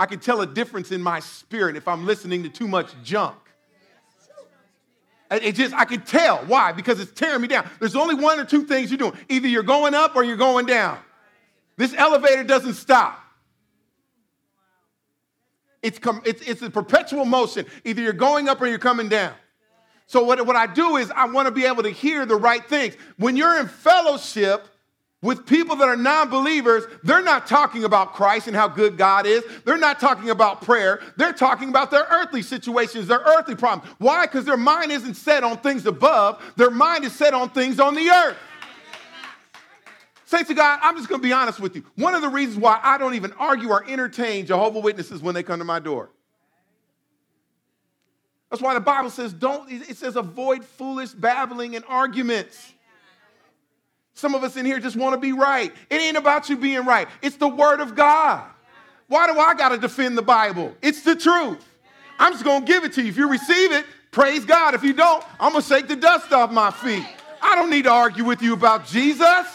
I 0.00 0.06
can 0.06 0.18
tell 0.18 0.40
a 0.40 0.46
difference 0.46 0.92
in 0.92 1.02
my 1.02 1.20
spirit 1.20 1.76
if 1.76 1.86
I'm 1.86 2.06
listening 2.06 2.42
to 2.44 2.48
too 2.48 2.66
much 2.66 2.90
junk. 3.04 3.36
It 5.30 5.52
just, 5.52 5.74
I 5.74 5.84
can 5.84 6.00
tell. 6.00 6.38
Why? 6.38 6.72
Because 6.72 7.00
it's 7.00 7.12
tearing 7.12 7.42
me 7.42 7.48
down. 7.48 7.68
There's 7.80 7.94
only 7.94 8.14
one 8.14 8.40
or 8.40 8.46
two 8.46 8.64
things 8.64 8.90
you're 8.90 8.96
doing. 8.96 9.12
Either 9.28 9.46
you're 9.46 9.62
going 9.62 9.92
up 9.92 10.16
or 10.16 10.24
you're 10.24 10.38
going 10.38 10.64
down. 10.64 10.98
This 11.76 11.92
elevator 11.92 12.44
doesn't 12.44 12.74
stop. 12.74 13.22
It's, 15.82 15.98
com- 15.98 16.22
it's, 16.24 16.40
it's 16.48 16.62
a 16.62 16.70
perpetual 16.70 17.26
motion. 17.26 17.66
Either 17.84 18.00
you're 18.00 18.14
going 18.14 18.48
up 18.48 18.62
or 18.62 18.68
you're 18.68 18.78
coming 18.78 19.10
down. 19.10 19.34
So, 20.06 20.24
what, 20.24 20.46
what 20.46 20.56
I 20.56 20.66
do 20.66 20.96
is 20.96 21.12
I 21.14 21.26
want 21.26 21.44
to 21.46 21.52
be 21.52 21.66
able 21.66 21.82
to 21.82 21.90
hear 21.90 22.24
the 22.24 22.36
right 22.36 22.66
things. 22.66 22.96
When 23.18 23.36
you're 23.36 23.60
in 23.60 23.68
fellowship 23.68 24.66
with 25.22 25.44
people 25.46 25.76
that 25.76 25.88
are 25.88 25.96
non 25.96 26.30
believers, 26.30 26.84
they're 27.02 27.22
not 27.22 27.46
talking 27.46 27.84
about 27.84 28.14
Christ 28.14 28.46
and 28.46 28.56
how 28.56 28.68
good 28.68 28.96
God 28.96 29.26
is. 29.26 29.44
They're 29.64 29.76
not 29.76 30.00
talking 30.00 30.30
about 30.30 30.62
prayer. 30.62 31.02
They're 31.16 31.34
talking 31.34 31.68
about 31.68 31.90
their 31.90 32.06
earthly 32.10 32.40
situations, 32.40 33.06
their 33.06 33.18
earthly 33.20 33.54
problems. 33.54 33.92
Why? 33.98 34.26
Because 34.26 34.46
their 34.46 34.56
mind 34.56 34.92
isn't 34.92 35.14
set 35.14 35.44
on 35.44 35.58
things 35.58 35.84
above, 35.86 36.42
their 36.56 36.70
mind 36.70 37.04
is 37.04 37.14
set 37.14 37.34
on 37.34 37.50
things 37.50 37.78
on 37.78 37.94
the 37.94 38.08
earth. 38.08 38.36
Say 40.24 40.44
to 40.44 40.54
God, 40.54 40.78
I'm 40.80 40.96
just 40.96 41.08
going 41.08 41.20
to 41.20 41.26
be 41.26 41.32
honest 41.32 41.58
with 41.58 41.74
you. 41.74 41.84
One 41.96 42.14
of 42.14 42.22
the 42.22 42.28
reasons 42.28 42.58
why 42.58 42.78
I 42.82 42.98
don't 42.98 43.14
even 43.14 43.32
argue 43.32 43.68
or 43.68 43.84
entertain 43.90 44.46
Jehovah 44.46 44.78
Witnesses 44.78 45.20
when 45.20 45.34
they 45.34 45.42
come 45.42 45.58
to 45.58 45.64
my 45.64 45.80
door. 45.80 46.10
That's 48.48 48.62
why 48.62 48.74
the 48.74 48.80
Bible 48.80 49.10
says, 49.10 49.32
don't, 49.32 49.70
it 49.70 49.96
says, 49.96 50.16
avoid 50.16 50.64
foolish 50.64 51.10
babbling 51.10 51.76
and 51.76 51.84
arguments. 51.88 52.72
Some 54.20 54.34
of 54.34 54.44
us 54.44 54.56
in 54.58 54.66
here 54.66 54.78
just 54.78 54.96
want 54.96 55.14
to 55.14 55.18
be 55.18 55.32
right. 55.32 55.72
It 55.88 56.00
ain't 56.00 56.18
about 56.18 56.50
you 56.50 56.58
being 56.58 56.84
right, 56.84 57.08
it's 57.22 57.36
the 57.36 57.48
Word 57.48 57.80
of 57.80 57.94
God. 57.94 58.44
Why 59.08 59.26
do 59.26 59.40
I 59.40 59.54
got 59.54 59.70
to 59.70 59.78
defend 59.78 60.16
the 60.16 60.22
Bible? 60.22 60.76
It's 60.82 61.02
the 61.02 61.16
truth. 61.16 61.66
I'm 62.18 62.32
just 62.32 62.44
going 62.44 62.64
to 62.64 62.66
give 62.70 62.84
it 62.84 62.92
to 62.92 63.02
you. 63.02 63.08
If 63.08 63.16
you 63.16 63.28
receive 63.28 63.72
it, 63.72 63.86
praise 64.10 64.44
God. 64.44 64.74
If 64.74 64.84
you 64.84 64.92
don't, 64.92 65.24
I'm 65.40 65.52
going 65.52 65.62
to 65.62 65.68
shake 65.68 65.88
the 65.88 65.96
dust 65.96 66.32
off 66.32 66.52
my 66.52 66.70
feet. 66.70 67.04
I 67.42 67.56
don't 67.56 67.70
need 67.70 67.84
to 67.84 67.90
argue 67.90 68.24
with 68.24 68.42
you 68.42 68.52
about 68.52 68.86
Jesus. 68.86 69.46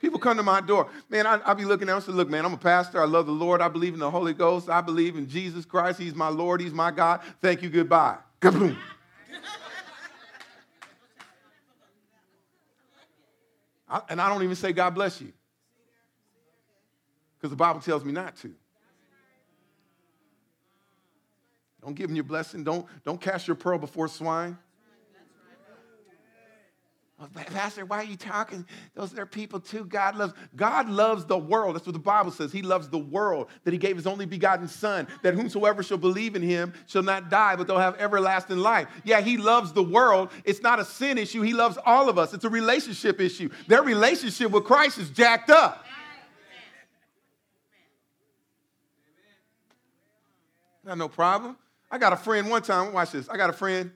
People 0.00 0.18
come 0.18 0.38
to 0.38 0.42
my 0.42 0.62
door. 0.62 0.88
Man, 1.10 1.26
I, 1.26 1.40
I 1.44 1.52
be 1.52 1.66
looking 1.66 1.88
at 1.88 1.92
them 1.92 1.96
and 1.96 2.04
say, 2.04 2.12
look, 2.12 2.30
man, 2.30 2.46
I'm 2.46 2.54
a 2.54 2.58
pastor. 2.58 3.02
I 3.02 3.04
love 3.04 3.26
the 3.26 3.32
Lord. 3.32 3.60
I 3.60 3.68
believe 3.68 3.92
in 3.92 4.00
the 4.00 4.10
Holy 4.10 4.32
Ghost. 4.32 4.70
I 4.70 4.80
believe 4.80 5.16
in 5.16 5.28
Jesus 5.28 5.66
Christ. 5.66 6.00
He's 6.00 6.14
my 6.14 6.28
Lord. 6.28 6.62
He's 6.62 6.72
my 6.72 6.90
God. 6.90 7.20
Thank 7.42 7.62
you. 7.62 7.68
Goodbye. 7.68 8.16
Kaboom. 8.40 8.76
I, 13.88 14.00
and 14.08 14.20
I 14.20 14.28
don't 14.28 14.42
even 14.42 14.56
say 14.56 14.72
God 14.72 14.94
bless 14.94 15.20
you. 15.20 15.32
Because 17.36 17.50
the 17.50 17.56
Bible 17.56 17.80
tells 17.80 18.04
me 18.04 18.12
not 18.12 18.36
to. 18.36 18.52
Don't 21.82 21.94
give 21.94 22.08
them 22.08 22.16
your 22.16 22.24
blessing. 22.24 22.64
Don't, 22.64 22.86
don't 23.04 23.20
cast 23.20 23.46
your 23.46 23.54
pearl 23.54 23.78
before 23.78 24.08
swine. 24.08 24.58
Uh, 27.18 27.26
well, 27.34 27.44
Pastor, 27.46 27.86
why 27.86 27.96
are 27.96 28.04
you 28.04 28.16
talking? 28.16 28.66
Those 28.94 29.16
are 29.18 29.24
people 29.24 29.58
too. 29.58 29.86
God 29.86 30.16
loves. 30.16 30.34
God 30.54 30.90
loves 30.90 31.24
the 31.24 31.38
world. 31.38 31.74
That's 31.74 31.86
what 31.86 31.94
the 31.94 31.98
Bible 31.98 32.30
says. 32.30 32.52
He 32.52 32.60
loves 32.60 32.90
the 32.90 32.98
world. 32.98 33.48
That 33.64 33.72
He 33.72 33.78
gave 33.78 33.96
His 33.96 34.06
only 34.06 34.26
begotten 34.26 34.68
Son. 34.68 35.08
That 35.22 35.32
whomsoever 35.32 35.82
shall 35.82 35.96
believe 35.96 36.36
in 36.36 36.42
Him 36.42 36.74
shall 36.86 37.02
not 37.02 37.30
die, 37.30 37.56
but 37.56 37.66
they'll 37.66 37.78
have 37.78 37.96
everlasting 37.98 38.58
life. 38.58 38.88
Yeah, 39.02 39.22
He 39.22 39.38
loves 39.38 39.72
the 39.72 39.82
world. 39.82 40.30
It's 40.44 40.60
not 40.60 40.78
a 40.78 40.84
sin 40.84 41.16
issue. 41.16 41.40
He 41.40 41.54
loves 41.54 41.78
all 41.86 42.10
of 42.10 42.18
us. 42.18 42.34
It's 42.34 42.44
a 42.44 42.50
relationship 42.50 43.18
issue. 43.18 43.48
Their 43.66 43.82
relationship 43.82 44.50
with 44.50 44.64
Christ 44.64 44.98
is 44.98 45.08
jacked 45.08 45.48
up. 45.48 45.86
Not 50.84 50.98
no 50.98 51.08
problem. 51.08 51.56
I 51.90 51.96
got 51.96 52.12
a 52.12 52.16
friend 52.16 52.50
one 52.50 52.60
time. 52.60 52.92
Watch 52.92 53.12
this. 53.12 53.26
I 53.30 53.38
got 53.38 53.48
a 53.48 53.54
friend. 53.54 53.90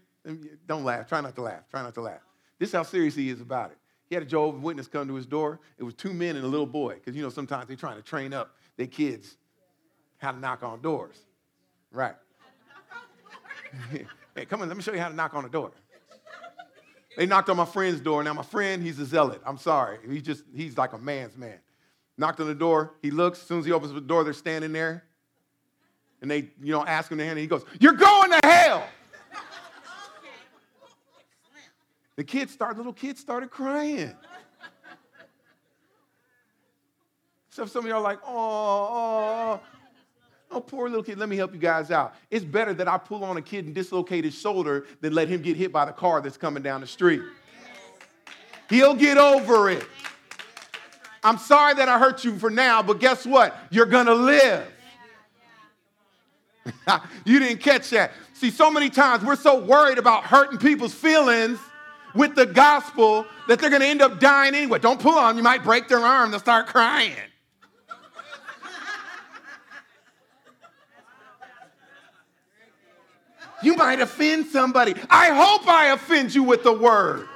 Don't 0.67 0.85
laugh. 0.85 1.07
Try 1.07 1.21
not 1.21 1.35
to 1.35 1.43
laugh. 1.43 1.69
Try 1.71 1.83
not 1.83 1.93
to 1.95 2.01
laugh. 2.01 2.21
This 2.61 2.69
is 2.69 2.75
how 2.75 2.83
serious 2.85 3.17
he 3.17 3.31
is 3.31 3.41
about 3.41 3.73
it. 3.73 3.79
He 4.07 4.15
had 4.15 4.23
a 4.23 4.27
Jehovah's 4.27 4.61
Witness 4.61 4.87
come 4.87 5.09
to 5.09 5.15
his 5.15 5.27
door. 5.27 5.61
It 5.79 5.83
was 5.83 5.95
two 5.95 6.13
men 6.13 6.37
and 6.37 6.45
a 6.45 6.49
little 6.49 6.67
boy, 6.67 6.95
because 6.95 7.17
you 7.17 7.23
know 7.23 7.31
sometimes 7.31 7.67
they're 7.67 7.77
trying 7.77 7.97
to 7.97 8.03
train 8.03 8.33
up 8.33 8.55
their 8.77 8.87
kids 8.87 9.37
how 10.19 10.33
to 10.33 10.39
knock 10.39 10.63
on 10.63 10.83
doors. 10.83 11.17
Right. 11.91 12.15
hey, 14.35 14.45
come 14.45 14.61
on, 14.61 14.69
let 14.69 14.77
me 14.77 14.83
show 14.83 14.93
you 14.93 15.01
how 15.01 15.09
to 15.09 15.15
knock 15.15 15.33
on 15.35 15.45
a 15.45 15.49
door. 15.49 15.73
They 17.17 17.27
knocked 17.27 17.49
on 17.49 17.57
my 17.57 17.65
friend's 17.65 18.01
door. 18.01 18.23
Now 18.23 18.35
my 18.35 18.43
friend, 18.43 18.83
he's 18.83 18.99
a 18.99 19.07
zealot. 19.07 19.41
I'm 19.45 19.59
sorry. 19.59 19.99
He 20.09 20.21
just 20.21 20.45
he's 20.55 20.77
like 20.77 20.93
a 20.93 20.99
man's 20.99 21.37
man. 21.37 21.59
Knocked 22.19 22.41
on 22.41 22.47
the 22.47 22.55
door. 22.55 22.95
He 23.01 23.11
looks. 23.11 23.41
As 23.41 23.47
soon 23.47 23.61
as 23.61 23.65
he 23.65 23.73
opens 23.73 23.93
the 23.93 24.01
door, 24.01 24.23
they're 24.23 24.33
standing 24.33 24.73
there. 24.73 25.05
And 26.21 26.31
they, 26.31 26.51
you 26.63 26.73
know, 26.73 26.85
ask 26.85 27.11
him 27.11 27.19
to 27.19 27.25
hand. 27.25 27.39
And 27.39 27.41
he 27.41 27.47
goes, 27.47 27.65
"You're 27.81 27.95
going 27.95 28.31
to 28.31 28.41
hell." 28.45 28.87
The 32.21 32.25
kids 32.25 32.53
start, 32.53 32.77
little 32.77 32.93
kids 32.93 33.19
started 33.19 33.49
crying. 33.51 34.13
So 37.49 37.65
some 37.65 37.87
of 37.87 37.89
y'all 37.89 38.01
are 38.01 38.03
like, 38.03 38.19
oh, 38.27 39.59
oh, 39.59 39.61
oh, 40.51 40.61
poor 40.61 40.91
little 40.91 41.03
kid. 41.03 41.17
Let 41.17 41.31
me 41.31 41.39
help 41.39 41.55
you 41.55 41.59
guys 41.59 41.91
out. 41.91 42.15
It's 42.31 42.45
better 42.45 42.75
that 42.75 42.87
I 42.87 42.99
pull 42.99 43.25
on 43.25 43.39
a 43.39 43.41
kid 43.41 43.65
and 43.65 43.75
dislocate 43.75 44.25
his 44.25 44.39
shoulder 44.39 44.85
than 45.01 45.15
let 45.15 45.31
him 45.31 45.41
get 45.41 45.57
hit 45.57 45.73
by 45.73 45.87
the 45.87 45.93
car 45.93 46.21
that's 46.21 46.37
coming 46.37 46.63
down 46.63 46.83
the 46.83 46.87
street. 46.87 47.23
He'll 48.69 48.95
get 48.95 49.17
over 49.17 49.71
it. 49.71 49.87
I'm 51.25 51.39
sorry 51.39 51.73
that 51.73 51.89
I 51.89 51.99
hurt 51.99 52.23
you 52.23 52.39
for 52.39 52.51
now, 52.51 52.83
but 52.83 53.01
guess 53.01 53.25
what? 53.25 53.57
You're 53.71 53.87
gonna 53.87 54.13
live. 54.13 54.71
you 57.25 57.39
didn't 57.39 57.63
catch 57.63 57.89
that. 57.89 58.13
See, 58.35 58.51
so 58.51 58.71
many 58.71 58.91
times 58.91 59.25
we're 59.25 59.37
so 59.37 59.59
worried 59.59 59.97
about 59.97 60.25
hurting 60.25 60.59
people's 60.59 60.93
feelings 60.93 61.59
with 62.15 62.35
the 62.35 62.47
gospel 62.47 63.27
that 63.49 63.59
they're 63.59 63.71
going 63.71 63.83
to 63.83 63.89
end 63.89 64.03
up 64.03 64.21
dying 64.21 64.55
anyway. 64.55 64.79
Don't 64.79 65.01
pull 65.01 65.19
on 65.19 65.29
them, 65.29 65.37
you 65.39 65.43
might 65.43 65.63
break 65.63 65.89
their 65.89 66.01
arm, 66.01 66.31
they'll 66.31 66.41
start 66.41 66.67
crying. 66.67 67.15
You 73.63 73.77
might 73.77 74.01
offend 74.01 74.47
somebody. 74.47 74.95
I 75.11 75.29
hope 75.29 75.69
I 75.69 75.89
offend 75.89 76.35
you 76.35 76.43
with 76.43 76.63
the 76.63 76.73
word. 76.73 77.29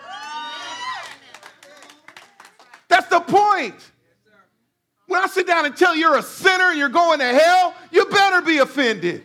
That's 2.89 3.09
the 3.09 3.21
point. 3.21 3.75
When 5.07 5.23
I 5.23 5.27
sit 5.27 5.47
down 5.47 5.67
and 5.67 5.77
tell 5.77 5.95
you 5.95 6.03
you're 6.03 6.19
a 6.19 6.23
sinner 6.23 6.71
and 6.71 6.79
you're 6.79 6.89
going 6.89 7.19
to 7.19 7.27
hell, 7.27 7.75
you 7.91 8.07
better 8.07 8.41
be 8.41 8.59
offended. 8.59 9.23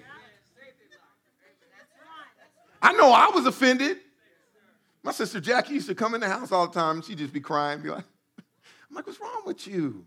I 2.81 2.93
know 2.93 3.11
I 3.11 3.31
was 3.33 3.45
offended. 3.45 3.97
My 5.09 5.13
sister 5.13 5.39
Jackie 5.39 5.73
used 5.73 5.87
to 5.87 5.95
come 5.95 6.13
in 6.13 6.21
the 6.21 6.29
house 6.29 6.51
all 6.51 6.67
the 6.67 6.73
time 6.79 6.97
and 6.97 7.03
she'd 7.03 7.17
just 7.17 7.33
be 7.33 7.39
crying, 7.39 7.81
be 7.81 7.89
like, 7.89 8.03
I'm 8.37 8.95
like, 8.95 9.07
what's 9.07 9.19
wrong 9.19 9.41
with 9.43 9.65
you? 9.65 10.05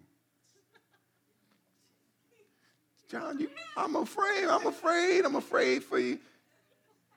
John, 3.10 3.40
you, 3.40 3.50
I'm 3.76 3.96
afraid, 3.96 4.44
I'm 4.44 4.64
afraid, 4.64 5.24
I'm 5.24 5.34
afraid 5.34 5.82
for 5.82 5.98
you. 5.98 6.20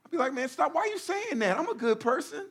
I'd 0.04 0.10
be 0.10 0.18
like, 0.18 0.34
man, 0.34 0.50
stop. 0.50 0.74
Why 0.74 0.82
are 0.82 0.88
you 0.88 0.98
saying 0.98 1.38
that? 1.38 1.60
I'm 1.60 1.70
a 1.70 1.76
good 1.76 2.00
person. 2.00 2.48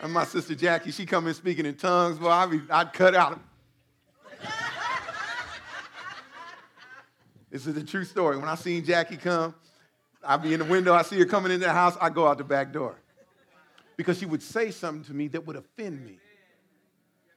and 0.00 0.12
my 0.12 0.26
sister 0.26 0.54
Jackie, 0.54 0.92
she 0.92 1.04
come 1.04 1.26
in 1.26 1.34
speaking 1.34 1.66
in 1.66 1.74
tongues, 1.74 2.20
boy, 2.20 2.28
I'd, 2.28 2.50
be, 2.52 2.60
I'd 2.70 2.92
cut 2.92 3.16
out 3.16 3.40
This 7.50 7.66
is 7.66 7.76
a 7.76 7.84
true 7.84 8.04
story. 8.04 8.36
When 8.36 8.48
I 8.48 8.54
seen 8.54 8.84
Jackie 8.84 9.16
come, 9.16 9.54
I'd 10.22 10.42
be 10.42 10.52
in 10.52 10.60
the 10.60 10.66
window, 10.66 10.94
I 10.94 11.02
see 11.02 11.18
her 11.18 11.24
coming 11.24 11.50
into 11.50 11.66
the 11.66 11.72
house, 11.72 11.96
I 12.00 12.10
go 12.10 12.26
out 12.26 12.38
the 12.38 12.44
back 12.44 12.72
door. 12.72 12.96
Because 13.96 14.18
she 14.18 14.26
would 14.26 14.42
say 14.42 14.70
something 14.70 15.04
to 15.04 15.14
me 15.14 15.28
that 15.28 15.46
would 15.46 15.56
offend 15.56 16.04
me. 16.04 16.18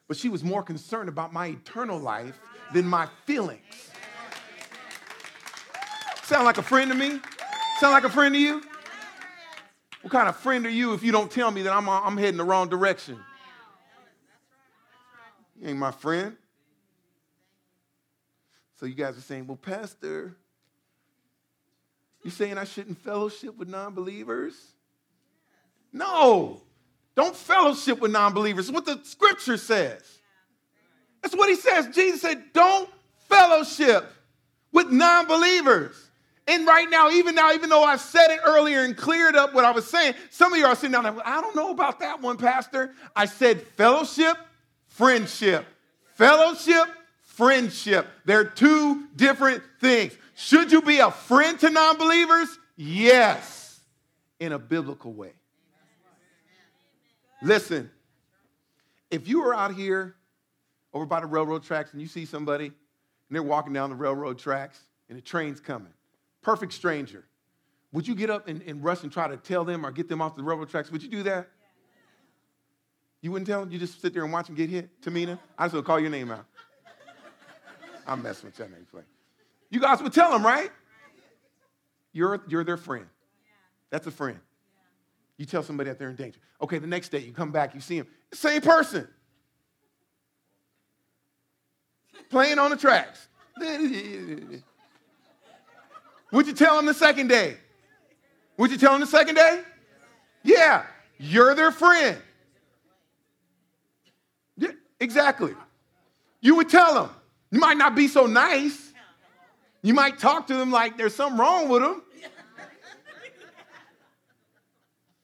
But 0.08 0.18
she 0.18 0.30
was 0.30 0.44
more 0.44 0.62
concerned 0.62 1.08
about 1.08 1.32
my 1.32 1.48
eternal 1.48 1.98
life 1.98 2.38
than 2.74 2.86
my 2.86 3.08
feelings. 3.26 3.62
Sound 6.24 6.46
like 6.46 6.58
a 6.58 6.64
friend 6.64 6.92
to 6.92 6.98
me? 6.98 7.20
Sound 7.80 7.94
like 7.94 8.04
a 8.04 8.10
friend 8.10 8.34
to 8.36 8.40
you? 8.40 8.62
What 10.02 10.12
kind 10.12 10.28
of 10.28 10.36
friend 10.36 10.66
are 10.66 10.70
you 10.70 10.94
if 10.94 11.04
you 11.04 11.12
don't 11.12 11.32
tell 11.32 11.52
me 11.52 11.62
that 11.64 11.74
I'm, 11.74 11.88
I'm 11.88 12.18
heading 12.18 12.38
the 12.38 12.44
wrong 12.44 12.68
direction? 12.70 13.20
You 15.60 15.70
ain't 15.70 15.78
my 15.78 15.92
friend. 15.92 16.36
So 18.82 18.88
you 18.88 18.96
guys 18.96 19.16
are 19.16 19.22
saying, 19.22 19.46
well, 19.46 19.58
Pastor, 19.58 20.36
you're 22.24 22.32
saying 22.32 22.58
I 22.58 22.64
shouldn't 22.64 22.98
fellowship 22.98 23.56
with 23.56 23.68
non 23.68 23.94
believers? 23.94 24.56
No. 25.94 26.64
Don't 27.16 27.36
fellowship 27.36 28.00
with 28.00 28.10
non 28.10 28.34
believers. 28.34 28.72
What 28.72 28.86
the 28.86 29.00
scripture 29.04 29.58
says. 29.58 30.02
That's 31.22 31.36
what 31.36 31.48
he 31.48 31.58
says. 31.58 31.94
Jesus 31.94 32.22
said, 32.22 32.42
don't 32.54 32.90
fellowship 33.30 34.12
with 34.72 34.90
non 34.90 35.28
believers. 35.28 35.96
And 36.48 36.66
right 36.66 36.90
now, 36.90 37.12
even 37.12 37.36
now, 37.36 37.54
even 37.54 37.70
though 37.70 37.84
I've 37.84 38.02
said 38.02 38.32
it 38.32 38.40
earlier 38.44 38.84
and 38.84 38.98
cleared 38.98 39.36
up 39.36 39.54
what 39.54 39.64
I 39.64 39.70
was 39.70 39.86
saying, 39.86 40.16
some 40.32 40.54
of 40.54 40.58
you 40.58 40.66
are 40.66 40.74
sitting 40.74 40.94
down 40.94 41.04
there, 41.04 41.16
I 41.24 41.40
don't 41.40 41.56
know 41.56 41.70
about 41.70 42.00
that 42.00 42.20
one, 42.20 42.36
Pastor. 42.36 42.96
I 43.16 43.28
said 43.28 43.62
fellowship, 43.62 44.38
friendship. 44.88 45.68
Fellowship, 46.16 46.88
friendship. 47.42 48.06
They're 48.24 48.46
two 48.46 49.08
different 49.16 49.64
things. 49.80 50.16
Should 50.36 50.72
you 50.72 50.80
be 50.84 51.00
a 51.00 51.10
friend 51.10 51.60
to 51.62 51.72
non 51.72 51.98
believers? 51.98 52.48
Yes, 52.78 53.80
in 54.40 54.52
a 54.52 54.60
biblical 54.60 55.12
way. 55.12 55.34
Listen, 57.42 57.90
if 59.10 59.28
you 59.28 59.44
are 59.44 59.56
out 59.56 59.74
here 59.74 60.16
over 60.94 61.08
by 61.08 61.20
the 61.22 61.26
railroad 61.26 61.64
tracks 61.64 61.94
and 61.94 62.02
you 62.02 62.08
see 62.08 62.26
somebody 62.26 62.66
and 62.66 62.76
they're 63.32 63.42
walking 63.42 63.74
down 63.74 63.90
the 63.90 63.96
railroad 63.96 64.38
tracks 64.38 64.80
and 65.10 65.18
the 65.18 65.22
train's 65.24 65.60
coming, 65.60 65.94
perfect 66.44 66.74
stranger, 66.74 67.26
would 67.92 68.08
you 68.08 68.14
get 68.14 68.30
up 68.30 68.48
and, 68.48 68.62
and 68.68 68.84
rush 68.84 69.02
and 69.02 69.12
try 69.12 69.28
to 69.28 69.38
tell 69.38 69.66
them 69.66 69.84
or 69.84 69.90
get 69.90 70.08
them 70.08 70.22
off 70.22 70.36
the 70.36 70.44
railroad 70.44 70.70
tracks? 70.70 70.92
Would 70.92 71.02
you 71.02 71.10
do 71.10 71.24
that? 71.24 71.50
You 73.22 73.32
wouldn't 73.32 73.48
tell 73.48 73.62
them? 73.62 73.72
You 73.72 73.80
just 73.80 74.00
sit 74.00 74.14
there 74.14 74.24
and 74.24 74.32
watch 74.32 74.46
them 74.46 74.56
get 74.56 74.70
hit? 74.70 75.02
Tamina? 75.02 75.40
I 75.58 75.66
just 75.66 75.74
to 75.74 75.82
call 75.82 76.00
your 76.00 76.12
name 76.12 76.30
out. 76.30 76.46
I'm 78.08 78.22
messing 78.24 78.48
with 78.48 78.60
your 78.60 78.68
name 78.68 78.86
play. 78.92 79.04
You 79.70 79.80
guys 79.80 80.02
would 80.02 80.14
tell 80.14 80.32
them, 80.32 80.46
right? 80.46 80.72
You're, 82.14 82.42
you're 82.48 82.64
their 82.64 82.78
friend. 82.78 83.06
That's 83.90 84.08
a 84.08 84.12
friend. 84.12 84.40
You 85.38 85.46
tell 85.46 85.64
somebody 85.64 85.90
that 85.90 85.98
they're 85.98 86.10
in 86.10 86.16
danger. 86.16 86.40
Okay, 86.62 86.78
the 86.78 86.88
next 86.88 87.10
day 87.10 87.20
you 87.20 87.32
come 87.32 87.52
back, 87.52 87.74
you 87.74 87.82
see 87.82 87.98
them. 87.98 88.08
Same 88.34 88.62
person. 88.62 89.08
Playing 92.30 92.60
on 92.60 92.70
the 92.70 92.78
tracks. 92.78 93.28
Would 96.32 96.48
you 96.48 96.54
tell 96.54 96.78
them 96.78 96.86
the 96.86 96.94
second 96.94 97.28
day? 97.28 97.58
Would 98.58 98.72
you 98.72 98.78
tell 98.78 98.92
them 98.92 99.02
the 99.02 99.08
second 99.08 99.36
day? 99.36 99.62
Yeah, 100.44 100.86
you're 101.18 101.56
their 101.56 101.72
friend. 101.72 102.18
Yeah, 104.58 104.72
exactly. 105.00 105.54
You 106.40 106.56
would 106.56 106.70
tell 106.70 106.94
them. 106.94 107.10
You 107.52 107.60
might 107.60 107.78
not 107.78 107.96
be 107.96 108.08
so 108.08 108.26
nice. 108.26 108.94
You 109.82 109.94
might 109.94 110.18
talk 110.18 110.48
to 110.48 110.56
them 110.56 110.72
like 110.72 110.98
there's 110.98 111.14
something 111.14 111.38
wrong 111.38 111.68
with 111.70 111.82
them. 111.82 112.02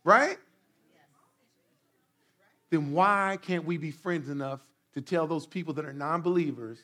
Right? 0.03 0.37
Then 2.69 2.91
why 2.91 3.37
can't 3.41 3.65
we 3.65 3.77
be 3.77 3.91
friends 3.91 4.29
enough 4.29 4.61
to 4.93 5.01
tell 5.01 5.27
those 5.27 5.45
people 5.45 5.73
that 5.75 5.85
are 5.85 5.93
non 5.93 6.21
believers 6.21 6.79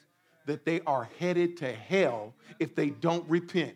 that 0.46 0.66
they 0.66 0.82
are 0.82 1.10
headed 1.20 1.58
to 1.58 1.72
hell 1.72 2.34
if 2.60 2.76
they 2.76 2.90
don't 2.90 3.28
repent? 3.30 3.76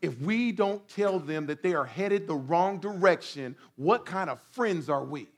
If 0.00 0.18
we 0.20 0.52
don't 0.52 0.86
tell 0.88 1.18
them 1.18 1.46
that 1.46 1.62
they 1.62 1.74
are 1.74 1.86
headed 1.86 2.26
the 2.26 2.34
wrong 2.34 2.78
direction, 2.78 3.56
what 3.76 4.04
kind 4.04 4.28
of 4.28 4.40
friends 4.52 4.88
are 4.90 5.04
we? 5.04 5.28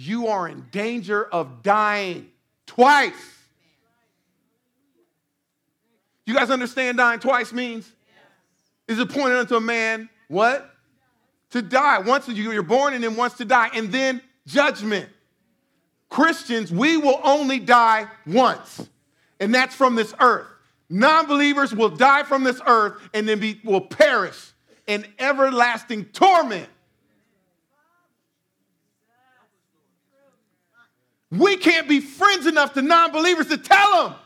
You 0.00 0.28
are 0.28 0.46
in 0.46 0.64
danger 0.70 1.24
of 1.24 1.64
dying 1.64 2.28
twice. 2.66 3.12
You 6.24 6.34
guys 6.34 6.50
understand 6.50 6.98
dying 6.98 7.18
twice 7.18 7.52
means? 7.52 7.90
Is 8.86 9.00
appointed 9.00 9.38
unto 9.38 9.56
a 9.56 9.60
man 9.60 10.08
what? 10.28 10.70
To 11.50 11.62
die. 11.62 11.98
Once 11.98 12.28
you're 12.28 12.62
born 12.62 12.94
and 12.94 13.02
then 13.02 13.16
once 13.16 13.34
to 13.34 13.44
die, 13.44 13.70
and 13.74 13.90
then 13.90 14.22
judgment. 14.46 15.08
Christians, 16.08 16.70
we 16.70 16.96
will 16.96 17.20
only 17.24 17.58
die 17.58 18.06
once, 18.24 18.88
and 19.40 19.52
that's 19.52 19.74
from 19.74 19.96
this 19.96 20.14
earth. 20.20 20.46
Non 20.88 21.26
believers 21.26 21.74
will 21.74 21.90
die 21.90 22.22
from 22.22 22.44
this 22.44 22.60
earth 22.64 23.00
and 23.12 23.28
then 23.28 23.40
be, 23.40 23.60
will 23.64 23.80
perish 23.80 24.52
in 24.86 25.04
everlasting 25.18 26.04
torment. 26.04 26.68
We 31.30 31.56
can't 31.56 31.88
be 31.88 32.00
friends 32.00 32.46
enough 32.46 32.74
to 32.74 32.82
non 32.82 33.12
believers 33.12 33.48
to 33.48 33.58
tell 33.58 34.04
them. 34.04 34.12
What 34.12 34.22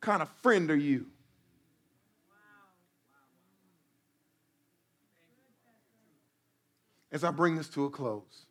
kind 0.00 0.22
of 0.22 0.28
friend 0.42 0.70
are 0.70 0.76
you? 0.76 1.06
As 7.10 7.24
I 7.24 7.30
bring 7.30 7.56
this 7.56 7.68
to 7.70 7.86
a 7.86 7.90
close, 7.90 8.46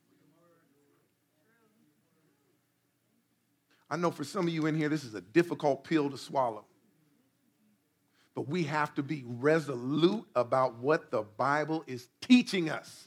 I 3.89 3.95
know 3.95 4.11
for 4.11 4.23
some 4.23 4.47
of 4.47 4.53
you 4.53 4.65
in 4.65 4.75
here, 4.75 4.89
this 4.89 5.03
is 5.03 5.13
a 5.13 5.21
difficult 5.21 5.83
pill 5.83 6.09
to 6.09 6.17
swallow. 6.17 6.65
But 8.35 8.49
we 8.49 8.63
have 8.63 8.93
to 8.95 9.03
be 9.03 9.23
resolute 9.25 10.25
about 10.35 10.75
what 10.75 11.09
the 11.09 11.23
Bible 11.23 11.83
is 11.87 12.09
teaching 12.21 12.69
us. 12.69 13.06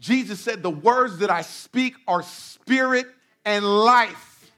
Jesus 0.00 0.40
said, 0.40 0.62
The 0.62 0.70
words 0.70 1.18
that 1.18 1.30
I 1.30 1.42
speak 1.42 1.94
are 2.06 2.22
spirit 2.22 3.06
and 3.44 3.64
life. 3.64 4.50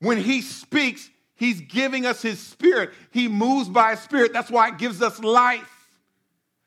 When 0.00 0.18
he 0.18 0.42
speaks, 0.42 1.08
he's 1.34 1.60
giving 1.60 2.06
us 2.06 2.22
his 2.22 2.40
spirit. 2.40 2.90
He 3.10 3.28
moves 3.28 3.68
by 3.68 3.92
his 3.92 4.00
spirit. 4.00 4.32
That's 4.32 4.50
why 4.50 4.68
it 4.68 4.78
gives 4.78 5.00
us 5.02 5.20
life. 5.20 5.68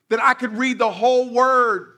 That 0.10 0.22
I 0.22 0.34
could 0.34 0.58
read 0.58 0.78
the 0.78 0.92
whole 0.92 1.30
word. 1.34 1.94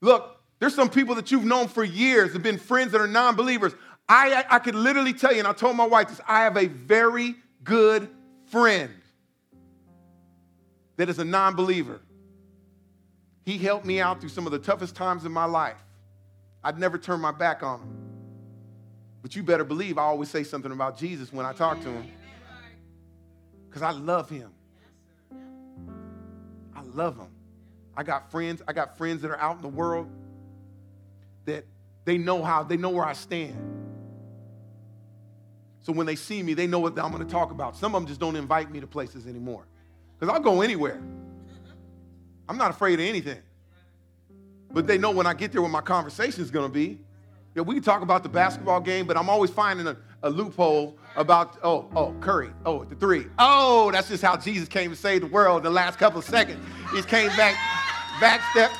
Look, 0.00 0.36
there's 0.58 0.74
some 0.74 0.88
people 0.88 1.14
that 1.16 1.30
you've 1.30 1.44
known 1.44 1.68
for 1.68 1.84
years, 1.84 2.32
have 2.32 2.42
been 2.42 2.58
friends 2.58 2.92
that 2.92 3.00
are 3.00 3.08
non 3.08 3.36
believers. 3.36 3.74
I, 4.08 4.34
I, 4.34 4.56
I 4.56 4.58
could 4.58 4.74
literally 4.74 5.12
tell 5.12 5.32
you, 5.32 5.40
and 5.40 5.48
I 5.48 5.52
told 5.52 5.76
my 5.76 5.86
wife 5.86 6.08
this 6.08 6.20
I 6.26 6.40
have 6.42 6.56
a 6.56 6.66
very 6.66 7.34
good 7.64 8.08
friend 8.46 8.92
that 10.96 11.08
is 11.08 11.18
a 11.18 11.24
non 11.24 11.54
believer. 11.54 12.00
He 13.46 13.58
helped 13.58 13.86
me 13.86 14.00
out 14.00 14.20
through 14.20 14.30
some 14.30 14.44
of 14.44 14.50
the 14.50 14.58
toughest 14.58 14.96
times 14.96 15.24
in 15.24 15.30
my 15.30 15.44
life. 15.44 15.78
I'd 16.64 16.80
never 16.80 16.98
turn 16.98 17.20
my 17.20 17.30
back 17.30 17.62
on 17.62 17.78
him. 17.78 17.96
But 19.22 19.36
you 19.36 19.44
better 19.44 19.62
believe 19.62 19.98
I 19.98 20.02
always 20.02 20.28
say 20.28 20.42
something 20.42 20.72
about 20.72 20.98
Jesus 20.98 21.32
when 21.32 21.46
I 21.46 21.52
talk 21.52 21.80
to 21.82 21.88
him. 21.88 22.10
Because 23.68 23.82
I 23.82 23.92
love 23.92 24.28
him. 24.28 24.50
I 26.74 26.82
love 26.92 27.16
him. 27.16 27.28
I 27.96 28.02
got 28.02 28.32
friends, 28.32 28.62
I 28.66 28.72
got 28.72 28.98
friends 28.98 29.22
that 29.22 29.30
are 29.30 29.38
out 29.38 29.56
in 29.56 29.62
the 29.62 29.68
world 29.68 30.10
that 31.44 31.64
they 32.04 32.18
know 32.18 32.42
how, 32.42 32.64
they 32.64 32.76
know 32.76 32.90
where 32.90 33.06
I 33.06 33.12
stand. 33.12 33.56
So 35.82 35.92
when 35.92 36.06
they 36.06 36.16
see 36.16 36.42
me, 36.42 36.54
they 36.54 36.66
know 36.66 36.80
what 36.80 36.98
I'm 36.98 37.12
going 37.12 37.24
to 37.24 37.32
talk 37.32 37.52
about. 37.52 37.76
Some 37.76 37.94
of 37.94 38.02
them 38.02 38.08
just 38.08 38.18
don't 38.18 38.34
invite 38.34 38.72
me 38.72 38.80
to 38.80 38.88
places 38.88 39.28
anymore 39.28 39.66
because 40.18 40.34
I'll 40.34 40.42
go 40.42 40.62
anywhere. 40.62 41.00
I'm 42.48 42.56
not 42.56 42.70
afraid 42.70 42.94
of 42.94 43.06
anything. 43.06 43.38
But 44.72 44.86
they 44.86 44.98
know 44.98 45.10
when 45.10 45.26
I 45.26 45.34
get 45.34 45.52
there 45.52 45.62
what 45.62 45.70
my 45.70 45.80
conversation 45.80 46.42
is 46.42 46.50
going 46.50 46.66
to 46.66 46.72
be. 46.72 47.00
Yeah, 47.54 47.62
we 47.62 47.74
can 47.74 47.82
talk 47.82 48.02
about 48.02 48.22
the 48.22 48.28
basketball 48.28 48.80
game, 48.80 49.06
but 49.06 49.16
I'm 49.16 49.30
always 49.30 49.50
finding 49.50 49.86
a, 49.86 49.96
a 50.22 50.28
loophole 50.28 50.98
about, 51.16 51.58
oh, 51.62 51.88
oh, 51.96 52.14
Curry, 52.20 52.50
oh, 52.66 52.84
the 52.84 52.94
three. 52.94 53.26
Oh, 53.38 53.90
that's 53.90 54.08
just 54.08 54.22
how 54.22 54.36
Jesus 54.36 54.68
came 54.68 54.90
to 54.90 54.96
save 54.96 55.22
the 55.22 55.26
world 55.28 55.58
in 55.58 55.64
the 55.64 55.70
last 55.70 55.98
couple 55.98 56.18
of 56.18 56.24
seconds. 56.26 56.62
He 56.94 57.00
came 57.02 57.28
back, 57.28 57.56
back 58.20 58.42
step. 58.50 58.70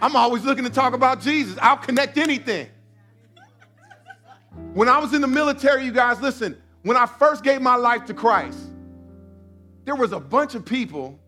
I'm 0.00 0.16
always 0.16 0.44
looking 0.44 0.64
to 0.64 0.70
talk 0.70 0.94
about 0.94 1.20
Jesus. 1.20 1.58
I'll 1.60 1.76
connect 1.76 2.16
anything. 2.16 2.68
When 4.72 4.88
I 4.88 4.98
was 4.98 5.12
in 5.12 5.20
the 5.20 5.28
military, 5.28 5.84
you 5.84 5.92
guys, 5.92 6.20
listen, 6.20 6.60
when 6.82 6.96
I 6.96 7.04
first 7.04 7.44
gave 7.44 7.60
my 7.60 7.76
life 7.76 8.06
to 8.06 8.14
Christ, 8.14 8.58
there 9.84 9.94
was 9.94 10.12
a 10.12 10.20
bunch 10.20 10.54
of 10.54 10.64
people 10.64 11.18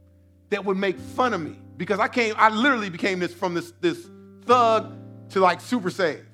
that 0.50 0.64
would 0.64 0.76
make 0.76 0.98
fun 0.98 1.34
of 1.34 1.40
me 1.40 1.58
because 1.76 1.98
I 1.98 2.08
came, 2.08 2.34
I 2.36 2.48
literally 2.48 2.90
became 2.90 3.18
this 3.18 3.34
from 3.34 3.54
this, 3.54 3.72
this 3.80 4.08
thug 4.44 4.96
to 5.30 5.40
like 5.40 5.60
super 5.60 5.90
saved. 5.90 6.26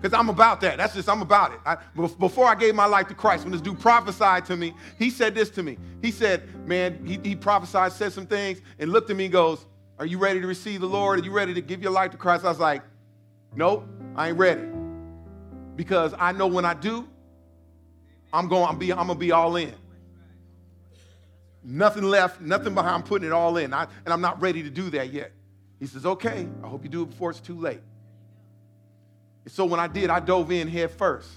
Because 0.00 0.18
I'm 0.18 0.30
about 0.30 0.62
that. 0.62 0.78
That's 0.78 0.94
just, 0.94 1.08
I'm 1.10 1.20
about 1.20 1.52
it. 1.52 1.60
I, 1.66 1.76
before 2.18 2.46
I 2.46 2.54
gave 2.54 2.74
my 2.74 2.86
life 2.86 3.08
to 3.08 3.14
Christ, 3.14 3.44
when 3.44 3.52
this 3.52 3.60
dude 3.60 3.78
prophesied 3.78 4.46
to 4.46 4.56
me, 4.56 4.72
he 4.98 5.10
said 5.10 5.34
this 5.34 5.50
to 5.50 5.62
me. 5.62 5.76
He 6.00 6.10
said, 6.10 6.66
man, 6.66 7.04
he, 7.04 7.20
he 7.22 7.36
prophesied, 7.36 7.92
said 7.92 8.12
some 8.12 8.26
things, 8.26 8.62
and 8.78 8.90
looked 8.90 9.10
at 9.10 9.16
me 9.16 9.24
and 9.24 9.32
goes, 9.32 9.66
are 9.98 10.06
you 10.06 10.16
ready 10.16 10.40
to 10.40 10.46
receive 10.46 10.80
the 10.80 10.86
Lord? 10.86 11.20
Are 11.20 11.22
you 11.22 11.32
ready 11.32 11.52
to 11.52 11.60
give 11.60 11.82
your 11.82 11.92
life 11.92 12.12
to 12.12 12.16
Christ? 12.16 12.46
I 12.46 12.48
was 12.48 12.58
like, 12.58 12.82
Nope, 13.54 13.86
I 14.14 14.28
ain't 14.28 14.38
ready. 14.38 14.62
Because 15.76 16.14
I 16.18 16.32
know 16.32 16.46
when 16.46 16.64
I 16.64 16.74
do, 16.74 17.08
I'm 18.32 18.48
going, 18.48 18.68
I'm, 18.68 18.78
be, 18.78 18.92
I'm 18.92 19.08
gonna 19.08 19.16
be 19.16 19.32
all 19.32 19.56
in. 19.56 19.74
Nothing 21.62 22.04
left, 22.04 22.40
nothing 22.40 22.74
behind, 22.74 22.94
I'm 22.94 23.02
putting 23.02 23.28
it 23.28 23.32
all 23.32 23.56
in. 23.56 23.74
I, 23.74 23.86
and 24.04 24.12
I'm 24.12 24.20
not 24.20 24.40
ready 24.40 24.62
to 24.62 24.70
do 24.70 24.90
that 24.90 25.12
yet. 25.12 25.32
He 25.78 25.86
says, 25.86 26.06
okay, 26.06 26.48
I 26.62 26.66
hope 26.66 26.84
you 26.84 26.90
do 26.90 27.02
it 27.02 27.10
before 27.10 27.30
it's 27.30 27.40
too 27.40 27.58
late. 27.58 27.80
And 29.44 29.52
so 29.52 29.64
when 29.64 29.80
I 29.80 29.86
did, 29.86 30.10
I 30.10 30.20
dove 30.20 30.52
in 30.52 30.68
head 30.68 30.90
first. 30.90 31.30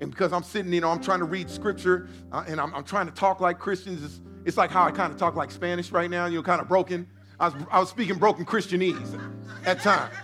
And 0.00 0.10
because 0.10 0.32
I'm 0.32 0.42
sitting, 0.42 0.72
you 0.72 0.80
know, 0.80 0.90
I'm 0.90 1.02
trying 1.02 1.18
to 1.18 1.26
read 1.26 1.50
scripture 1.50 2.08
uh, 2.32 2.44
and 2.46 2.60
I'm, 2.60 2.74
I'm, 2.74 2.84
trying 2.84 3.06
to 3.06 3.12
talk 3.12 3.40
like 3.40 3.58
Christians. 3.58 4.02
It's, 4.02 4.20
it's 4.46 4.56
like 4.56 4.70
how 4.70 4.84
I 4.84 4.90
kind 4.90 5.12
of 5.12 5.18
talk 5.18 5.36
like 5.36 5.50
Spanish 5.50 5.90
right 5.90 6.10
now, 6.10 6.26
you 6.26 6.36
know, 6.36 6.42
kind 6.42 6.60
of 6.60 6.68
broken. 6.68 7.06
I 7.38 7.48
was, 7.48 7.62
I 7.70 7.80
was 7.80 7.88
speaking 7.90 8.16
broken 8.16 8.46
Christianese 8.46 9.20
at 9.64 9.80
times. 9.80 10.14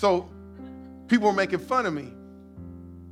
So 0.00 0.30
people 1.08 1.26
were 1.26 1.34
making 1.34 1.58
fun 1.58 1.86
of 1.86 1.92
me. 1.92 2.12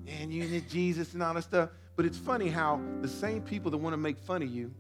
And 0.06 0.32
you 0.32 0.44
need 0.44 0.70
Jesus 0.70 1.12
and 1.12 1.22
all 1.22 1.34
that 1.34 1.42
stuff. 1.42 1.70
But 1.98 2.06
it's 2.06 2.16
funny 2.16 2.46
how 2.46 2.80
the 3.00 3.08
same 3.08 3.42
people 3.42 3.72
that 3.72 3.78
want 3.78 3.92
to 3.92 3.96
make 3.96 4.20
fun 4.20 4.40
of 4.40 4.48
you 4.48 4.72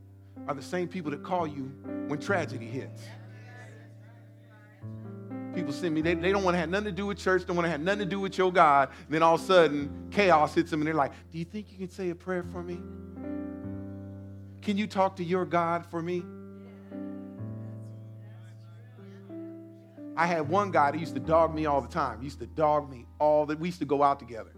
are 0.46 0.54
the 0.54 0.62
same 0.62 0.86
people 0.86 1.10
that 1.10 1.24
call 1.24 1.48
you 1.48 1.64
when 2.06 2.20
tragedy 2.20 2.66
hits. 2.66 3.02
People 5.52 5.72
send 5.72 5.96
me, 5.96 6.00
they, 6.00 6.14
they 6.14 6.30
don't 6.30 6.44
want 6.44 6.54
to 6.54 6.60
have 6.60 6.68
nothing 6.68 6.84
to 6.84 6.92
do 6.92 7.06
with 7.06 7.18
church, 7.18 7.44
don't 7.44 7.56
want 7.56 7.66
to 7.66 7.72
have 7.72 7.80
nothing 7.80 7.98
to 7.98 8.04
do 8.04 8.20
with 8.20 8.38
your 8.38 8.52
God. 8.52 8.90
And 9.06 9.12
then 9.12 9.24
all 9.24 9.34
of 9.34 9.40
a 9.40 9.44
sudden, 9.44 10.06
chaos 10.12 10.54
hits 10.54 10.70
them 10.70 10.80
and 10.80 10.86
they're 10.86 10.94
like, 10.94 11.10
Do 11.32 11.38
you 11.38 11.44
think 11.44 11.72
you 11.72 11.78
can 11.78 11.90
say 11.90 12.10
a 12.10 12.14
prayer 12.14 12.44
for 12.52 12.62
me? 12.62 12.78
Can 14.62 14.78
you 14.78 14.86
talk 14.86 15.16
to 15.16 15.24
your 15.24 15.44
God 15.44 15.86
for 15.86 16.00
me? 16.00 16.22
I 20.16 20.24
had 20.24 20.48
one 20.48 20.70
guy 20.70 20.92
that 20.92 21.00
used 21.00 21.14
to 21.14 21.20
dog 21.20 21.52
me 21.52 21.66
all 21.66 21.80
the 21.80 21.88
time. 21.88 22.20
He 22.20 22.26
used 22.26 22.38
to 22.38 22.46
dog 22.46 22.88
me 22.88 23.06
all 23.18 23.44
the 23.44 23.56
we 23.56 23.66
used 23.66 23.80
to 23.80 23.86
go 23.86 24.04
out 24.04 24.20
together. 24.20 24.52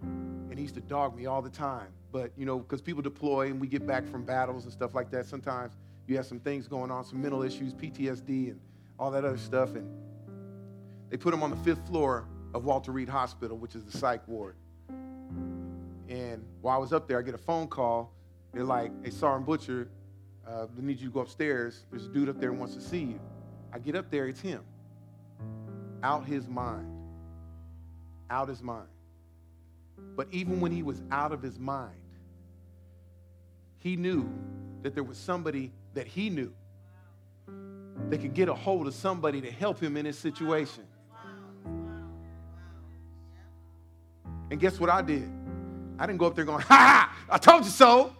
And 0.00 0.54
he 0.54 0.62
used 0.62 0.76
to 0.76 0.80
dog 0.80 1.16
me 1.16 1.26
all 1.26 1.42
the 1.42 1.50
time. 1.50 1.88
But, 2.14 2.30
you 2.36 2.46
know, 2.46 2.60
because 2.60 2.80
people 2.80 3.02
deploy 3.02 3.48
and 3.48 3.60
we 3.60 3.66
get 3.66 3.88
back 3.88 4.06
from 4.06 4.24
battles 4.24 4.62
and 4.62 4.72
stuff 4.72 4.94
like 4.94 5.10
that, 5.10 5.26
sometimes 5.26 5.72
you 6.06 6.14
have 6.16 6.26
some 6.26 6.38
things 6.38 6.68
going 6.68 6.92
on, 6.92 7.04
some 7.04 7.20
mental 7.20 7.42
issues, 7.42 7.74
PTSD 7.74 8.50
and 8.50 8.60
all 9.00 9.10
that 9.10 9.24
other 9.24 9.36
stuff. 9.36 9.74
And 9.74 9.90
they 11.10 11.16
put 11.16 11.34
him 11.34 11.42
on 11.42 11.50
the 11.50 11.56
fifth 11.56 11.84
floor 11.88 12.28
of 12.54 12.64
Walter 12.64 12.92
Reed 12.92 13.08
Hospital, 13.08 13.58
which 13.58 13.74
is 13.74 13.82
the 13.82 13.98
psych 13.98 14.28
ward. 14.28 14.54
And 16.08 16.44
while 16.60 16.76
I 16.76 16.78
was 16.78 16.92
up 16.92 17.08
there, 17.08 17.18
I 17.18 17.22
get 17.22 17.34
a 17.34 17.38
phone 17.38 17.66
call. 17.66 18.12
They're 18.52 18.62
like, 18.62 18.92
hey, 19.02 19.10
Sergeant 19.10 19.44
Butcher, 19.44 19.88
uh, 20.46 20.68
we 20.76 20.84
need 20.84 21.00
you 21.00 21.08
to 21.08 21.12
go 21.12 21.18
upstairs. 21.18 21.84
There's 21.90 22.06
a 22.06 22.10
dude 22.10 22.28
up 22.28 22.38
there 22.38 22.52
who 22.52 22.58
wants 22.60 22.76
to 22.76 22.80
see 22.80 23.00
you. 23.00 23.20
I 23.72 23.80
get 23.80 23.96
up 23.96 24.08
there, 24.12 24.28
it's 24.28 24.40
him 24.40 24.62
out 26.04 26.26
his 26.26 26.46
mind. 26.46 26.86
Out 28.30 28.48
his 28.48 28.62
mind. 28.62 28.86
But 30.14 30.28
even 30.30 30.60
when 30.60 30.70
he 30.70 30.84
was 30.84 31.02
out 31.10 31.32
of 31.32 31.42
his 31.42 31.58
mind, 31.58 31.96
he 33.84 33.96
knew 33.96 34.26
that 34.82 34.94
there 34.94 35.04
was 35.04 35.18
somebody 35.18 35.70
that 35.92 36.06
he 36.06 36.30
knew 36.30 36.50
that 38.08 38.18
could 38.18 38.32
get 38.32 38.48
a 38.48 38.54
hold 38.54 38.86
of 38.86 38.94
somebody 38.94 39.42
to 39.42 39.50
help 39.50 39.78
him 39.78 39.98
in 39.98 40.06
his 40.06 40.18
situation. 40.18 40.84
And 44.50 44.58
guess 44.58 44.80
what 44.80 44.88
I 44.88 45.02
did? 45.02 45.28
I 45.98 46.06
didn't 46.06 46.18
go 46.18 46.26
up 46.26 46.34
there 46.34 46.46
going, 46.46 46.60
ha 46.62 46.74
ha, 46.74 47.26
I 47.28 47.36
told 47.36 47.64
you 47.64 47.70
so. 47.70 48.16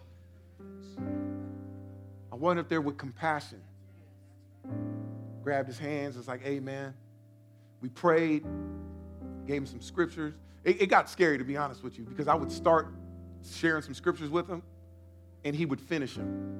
I 2.31 2.35
went 2.35 2.59
up 2.59 2.69
there 2.69 2.81
with 2.81 2.97
compassion, 2.97 3.61
grabbed 5.41 5.67
his 5.67 5.79
hands, 5.79 6.15
it's 6.15 6.27
like, 6.27 6.43
hey, 6.43 6.59
we 7.81 7.89
prayed, 7.89 8.45
gave 9.47 9.57
him 9.57 9.65
some 9.65 9.81
scriptures. 9.81 10.35
It, 10.63 10.83
it, 10.83 10.87
got 10.87 11.09
scary, 11.09 11.39
to 11.39 11.43
be 11.43 11.57
honest 11.57 11.83
with 11.83 11.97
you, 11.97 12.03
because 12.03 12.27
I 12.27 12.35
would 12.35 12.51
start 12.51 12.93
sharing 13.43 13.81
some 13.81 13.95
scriptures 13.95 14.29
with 14.29 14.47
him, 14.47 14.61
and 15.45 15.55
he 15.55 15.65
would 15.65 15.79
finish 15.79 16.15
him. 16.15 16.51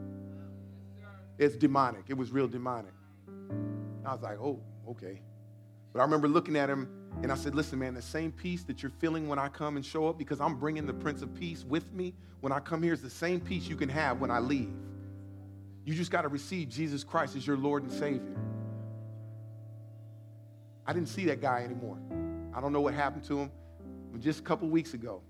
It's 1.38 1.58
demonic. 1.58 2.06
It 2.08 2.18
was 2.18 2.32
real 2.32 2.48
demonic. 2.48 2.94
I 4.06 4.14
was 4.14 4.22
like, 4.22 4.40
oh, 4.40 4.62
okay. 4.88 5.22
But 5.92 6.00
I 6.00 6.04
remember 6.04 6.28
looking 6.30 6.56
at 6.56 6.70
him, 6.70 6.88
and 7.22 7.32
I 7.32 7.36
said, 7.36 7.56
listen, 7.56 7.80
man, 7.80 7.94
the 7.94 8.02
same 8.02 8.32
peace 8.32 8.64
that 8.64 8.84
you're 8.84 8.92
feeling 8.92 9.28
when 9.28 9.40
I 9.40 9.50
come 9.50 9.76
and 9.76 9.86
show 9.86 10.08
up, 10.08 10.18
because 10.18 10.40
I'm 10.40 10.58
bringing 10.58 10.86
the 10.86 10.94
Prince 10.94 11.22
of 11.22 11.34
Peace 11.34 11.66
with 11.68 11.92
me 11.94 12.14
when 12.42 12.54
I 12.54 12.60
come 12.60 12.84
here, 12.84 12.94
is 12.94 13.02
the 13.02 13.10
same 13.10 13.42
peace 13.42 13.68
you 13.68 13.76
can 13.76 13.90
have 13.90 14.22
when 14.22 14.30
I 14.30 14.40
leave. 14.40 14.74
You 15.84 15.94
just 15.94 16.12
got 16.12 16.22
to 16.22 16.28
receive 16.28 16.70
Jesus 16.70 17.04
Christ 17.04 17.36
as 17.36 17.46
your 17.46 17.58
Lord 17.58 17.84
and 17.84 17.92
Savior. 17.92 18.38
I 20.86 20.94
didn't 20.94 21.10
see 21.10 21.26
that 21.26 21.42
guy 21.42 21.64
anymore. 21.64 21.98
I 22.54 22.62
don't 22.62 22.72
know 22.72 22.82
what 22.82 22.94
happened 22.94 23.24
to 23.26 23.40
him. 23.40 23.52
But 24.12 24.22
just 24.22 24.40
a 24.40 24.44
couple 24.44 24.68
weeks 24.68 24.94
ago, 24.94 25.22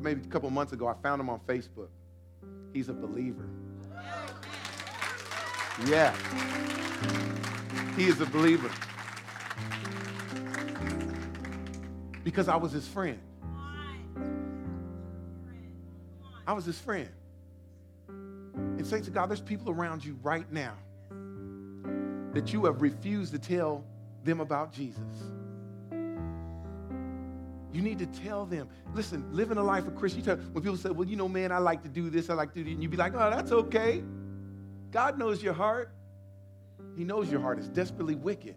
maybe 0.00 0.22
a 0.22 0.28
couple 0.28 0.50
months 0.50 0.72
ago, 0.72 0.88
I 0.88 0.94
found 1.02 1.20
him 1.20 1.30
on 1.30 1.40
Facebook. 1.40 1.88
He's 2.72 2.88
a 2.88 2.92
believer. 2.92 3.44
Yeah. 5.86 6.14
He 7.96 8.04
is 8.04 8.20
a 8.20 8.26
believer. 8.26 8.70
Because 12.24 12.48
I 12.48 12.56
was 12.56 12.72
his 12.72 12.86
friend. 12.86 13.18
I 16.46 16.52
was 16.52 16.64
his 16.64 16.78
friend. 16.78 17.08
And 18.08 18.86
say 18.86 19.00
to 19.00 19.10
God, 19.10 19.30
there's 19.30 19.40
people 19.40 19.70
around 19.70 20.04
you 20.04 20.18
right 20.22 20.50
now 20.52 20.74
that 22.32 22.52
you 22.52 22.64
have 22.64 22.80
refused 22.80 23.32
to 23.32 23.38
tell 23.38 23.84
them 24.24 24.40
about 24.40 24.72
Jesus. 24.72 24.98
You 27.72 27.80
need 27.82 27.98
to 28.00 28.06
tell 28.06 28.44
them. 28.44 28.68
Listen, 28.94 29.24
living 29.32 29.56
a 29.58 29.62
life 29.62 29.86
of 29.86 29.96
Christian. 29.96 30.22
Tell, 30.22 30.36
when 30.36 30.62
people 30.62 30.76
say, 30.76 30.90
well, 30.90 31.08
you 31.08 31.16
know, 31.16 31.28
man, 31.28 31.52
I 31.52 31.58
like 31.58 31.82
to 31.82 31.88
do 31.88 32.10
this, 32.10 32.28
I 32.28 32.34
like 32.34 32.52
to 32.52 32.58
do 32.58 32.64
that, 32.64 32.70
and 32.70 32.82
you 32.82 32.88
be 32.88 32.96
like, 32.96 33.14
oh, 33.14 33.30
that's 33.30 33.52
okay. 33.52 34.02
God 34.90 35.18
knows 35.18 35.42
your 35.42 35.54
heart. 35.54 35.90
He 36.96 37.04
knows 37.04 37.30
your 37.30 37.40
heart 37.40 37.58
is 37.58 37.68
desperately 37.68 38.14
wicked. 38.14 38.54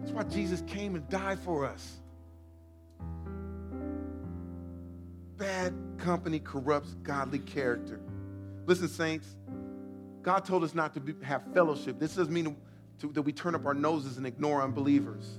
That's 0.00 0.12
why 0.12 0.24
Jesus 0.24 0.62
came 0.66 0.96
and 0.96 1.08
died 1.08 1.38
for 1.38 1.64
us. 1.64 2.00
Bad 5.36 5.74
company 5.98 6.40
corrupts 6.40 6.94
godly 7.02 7.38
character. 7.38 8.00
Listen, 8.66 8.88
saints, 8.88 9.36
God 10.22 10.44
told 10.44 10.64
us 10.64 10.74
not 10.74 10.94
to 10.94 11.00
be, 11.00 11.14
have 11.24 11.44
fellowship. 11.52 11.98
This 11.98 12.14
doesn't 12.14 12.32
mean 12.32 12.56
to, 13.00 13.12
that 13.12 13.22
we 13.22 13.32
turn 13.32 13.54
up 13.54 13.66
our 13.66 13.74
noses 13.74 14.18
and 14.18 14.26
ignore 14.26 14.62
unbelievers. 14.62 15.38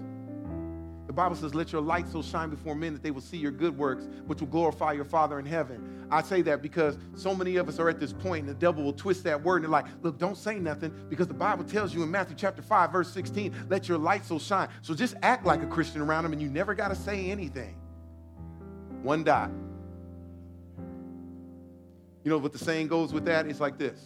The 1.13 1.17
Bible 1.17 1.35
says, 1.35 1.53
Let 1.53 1.71
your 1.71 1.81
light 1.81 2.09
so 2.09 2.23
shine 2.23 2.49
before 2.49 2.73
men 2.73 2.91
that 2.93 3.03
they 3.03 3.11
will 3.11 3.21
see 3.21 3.37
your 3.37 3.51
good 3.51 3.77
works, 3.77 4.07
which 4.25 4.39
will 4.39 4.47
glorify 4.47 4.93
your 4.93 5.05
Father 5.05 5.37
in 5.37 5.45
heaven. 5.45 6.07
I 6.09 6.23
say 6.23 6.41
that 6.41 6.63
because 6.63 6.97
so 7.13 7.35
many 7.35 7.57
of 7.57 7.69
us 7.69 7.77
are 7.77 7.87
at 7.87 7.99
this 7.99 8.11
point, 8.11 8.47
and 8.47 8.49
the 8.49 8.59
devil 8.59 8.83
will 8.83 8.93
twist 8.93 9.23
that 9.25 9.43
word 9.43 9.57
and 9.57 9.65
they're 9.65 9.69
like, 9.69 9.85
Look, 10.01 10.17
don't 10.17 10.35
say 10.35 10.57
nothing 10.57 10.91
because 11.11 11.27
the 11.27 11.35
Bible 11.35 11.65
tells 11.65 11.93
you 11.93 12.01
in 12.01 12.09
Matthew 12.09 12.35
chapter 12.35 12.63
5, 12.63 12.91
verse 12.91 13.13
16, 13.13 13.53
let 13.69 13.87
your 13.87 13.99
light 13.99 14.25
so 14.25 14.39
shine. 14.39 14.69
So 14.81 14.95
just 14.95 15.13
act 15.21 15.45
like 15.45 15.61
a 15.61 15.67
Christian 15.67 16.01
around 16.01 16.23
them 16.23 16.33
and 16.33 16.41
you 16.41 16.49
never 16.49 16.73
got 16.73 16.87
to 16.87 16.95
say 16.95 17.29
anything. 17.29 17.75
One 19.03 19.23
dot. 19.23 19.51
You 22.23 22.31
know 22.31 22.39
what 22.39 22.53
the 22.53 22.57
saying 22.57 22.87
goes 22.87 23.13
with 23.13 23.25
that? 23.25 23.45
It's 23.45 23.59
like 23.59 23.77
this 23.77 24.03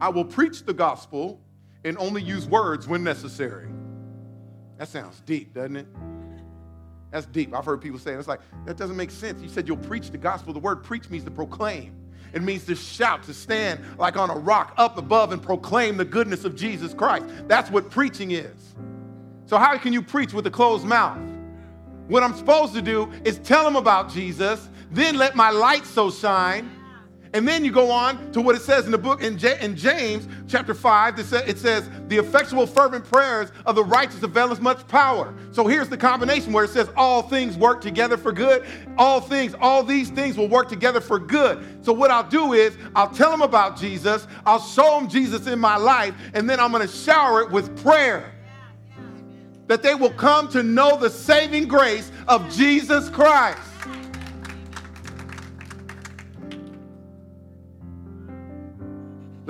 I 0.00 0.08
will 0.08 0.24
preach 0.24 0.64
the 0.64 0.74
gospel 0.74 1.40
and 1.84 1.96
only 1.96 2.22
use 2.22 2.48
words 2.48 2.88
when 2.88 3.04
necessary. 3.04 3.68
That 4.78 4.88
sounds 4.88 5.20
deep, 5.20 5.54
doesn't 5.54 5.76
it? 5.76 5.86
That's 7.10 7.26
deep. 7.26 7.54
I've 7.54 7.64
heard 7.64 7.80
people 7.80 7.98
say 7.98 8.12
it's 8.12 8.28
like, 8.28 8.40
that 8.66 8.76
doesn't 8.76 8.96
make 8.96 9.10
sense. 9.10 9.42
You 9.42 9.48
said 9.48 9.66
you'll 9.66 9.76
preach 9.76 10.10
the 10.10 10.18
gospel. 10.18 10.52
The 10.52 10.60
word 10.60 10.84
preach 10.84 11.10
means 11.10 11.24
to 11.24 11.30
proclaim. 11.30 11.94
It 12.32 12.42
means 12.42 12.64
to 12.66 12.76
shout, 12.76 13.24
to 13.24 13.34
stand 13.34 13.80
like 13.98 14.16
on 14.16 14.30
a 14.30 14.36
rock 14.36 14.74
up 14.76 14.98
above 14.98 15.32
and 15.32 15.42
proclaim 15.42 15.96
the 15.96 16.04
goodness 16.04 16.44
of 16.44 16.54
Jesus 16.54 16.94
Christ. 16.94 17.26
That's 17.48 17.70
what 17.70 17.90
preaching 17.90 18.30
is. 18.30 18.74
So, 19.46 19.58
how 19.58 19.76
can 19.78 19.92
you 19.92 20.00
preach 20.00 20.32
with 20.32 20.46
a 20.46 20.50
closed 20.50 20.84
mouth? 20.84 21.18
What 22.06 22.22
I'm 22.22 22.34
supposed 22.34 22.72
to 22.74 22.82
do 22.82 23.10
is 23.24 23.38
tell 23.38 23.64
them 23.64 23.74
about 23.74 24.10
Jesus, 24.10 24.68
then 24.92 25.16
let 25.16 25.34
my 25.34 25.50
light 25.50 25.84
so 25.84 26.10
shine 26.10 26.70
and 27.32 27.46
then 27.46 27.64
you 27.64 27.70
go 27.70 27.92
on 27.92 28.32
to 28.32 28.40
what 28.40 28.56
it 28.56 28.62
says 28.62 28.86
in 28.86 28.90
the 28.90 28.98
book 28.98 29.22
in, 29.22 29.38
J- 29.38 29.58
in 29.60 29.76
James 29.76 30.26
chapter 30.48 30.74
5. 30.74 31.18
It 31.20 31.58
says, 31.58 31.88
The 32.08 32.16
effectual, 32.16 32.66
fervent 32.66 33.04
prayers 33.04 33.52
of 33.66 33.76
the 33.76 33.84
righteous 33.84 34.22
avail 34.24 34.50
us 34.50 34.60
much 34.60 34.86
power. 34.88 35.32
So 35.52 35.68
here's 35.68 35.88
the 35.88 35.96
combination 35.96 36.52
where 36.52 36.64
it 36.64 36.70
says, 36.70 36.88
All 36.96 37.22
things 37.22 37.56
work 37.56 37.80
together 37.80 38.16
for 38.16 38.32
good. 38.32 38.66
All 38.98 39.20
things, 39.20 39.54
all 39.60 39.84
these 39.84 40.10
things 40.10 40.36
will 40.36 40.48
work 40.48 40.68
together 40.68 41.00
for 41.00 41.20
good. 41.20 41.64
So 41.84 41.92
what 41.92 42.10
I'll 42.10 42.28
do 42.28 42.52
is, 42.52 42.76
I'll 42.96 43.10
tell 43.10 43.30
them 43.30 43.42
about 43.42 43.78
Jesus, 43.78 44.26
I'll 44.44 44.60
show 44.60 44.98
them 44.98 45.08
Jesus 45.08 45.46
in 45.46 45.60
my 45.60 45.76
life, 45.76 46.14
and 46.34 46.50
then 46.50 46.58
I'm 46.58 46.72
going 46.72 46.86
to 46.86 46.92
shower 46.92 47.42
it 47.42 47.50
with 47.50 47.80
prayer. 47.82 48.32
That 49.68 49.84
they 49.84 49.94
will 49.94 50.10
come 50.10 50.48
to 50.48 50.64
know 50.64 50.98
the 50.98 51.08
saving 51.08 51.68
grace 51.68 52.10
of 52.26 52.52
Jesus 52.52 53.08
Christ. 53.08 53.69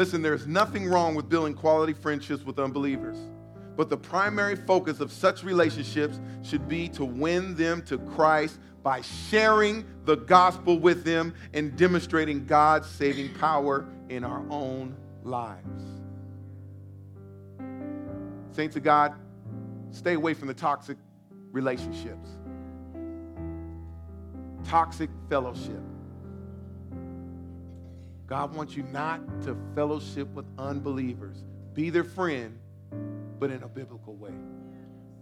Listen, 0.01 0.23
there's 0.23 0.47
nothing 0.47 0.87
wrong 0.87 1.15
with 1.15 1.29
building 1.29 1.53
quality 1.53 1.93
friendships 1.93 2.43
with 2.43 2.59
unbelievers. 2.59 3.19
But 3.77 3.91
the 3.91 3.99
primary 3.99 4.57
focus 4.57 4.99
of 4.99 5.13
such 5.13 5.45
relationships 5.45 6.19
should 6.43 6.67
be 6.67 6.89
to 6.89 7.05
win 7.05 7.55
them 7.55 7.83
to 7.83 7.99
Christ 7.99 8.59
by 8.83 9.03
sharing 9.03 9.85
the 10.07 10.17
gospel 10.17 10.79
with 10.79 11.05
them 11.05 11.35
and 11.53 11.77
demonstrating 11.77 12.47
God's 12.47 12.89
saving 12.89 13.35
power 13.35 13.87
in 14.09 14.25
our 14.25 14.43
own 14.49 14.97
lives. 15.23 15.85
Saints 18.53 18.77
of 18.77 18.83
God, 18.83 19.13
Stay 19.91 20.15
away 20.15 20.33
from 20.33 20.49
the 20.49 20.55
toxic 20.55 20.97
relationships, 21.53 22.31
toxic 24.65 25.11
fellowship. 25.29 25.83
God 28.31 28.55
wants 28.55 28.77
you 28.77 28.85
not 28.85 29.43
to 29.43 29.57
fellowship 29.75 30.29
with 30.35 30.47
unbelievers. 30.57 31.43
Be 31.75 31.91
their 31.91 32.05
friend, 32.05 32.57
but 33.41 33.51
in 33.51 33.65
a 33.65 33.69
biblical 33.69 34.15
way. 34.15 34.31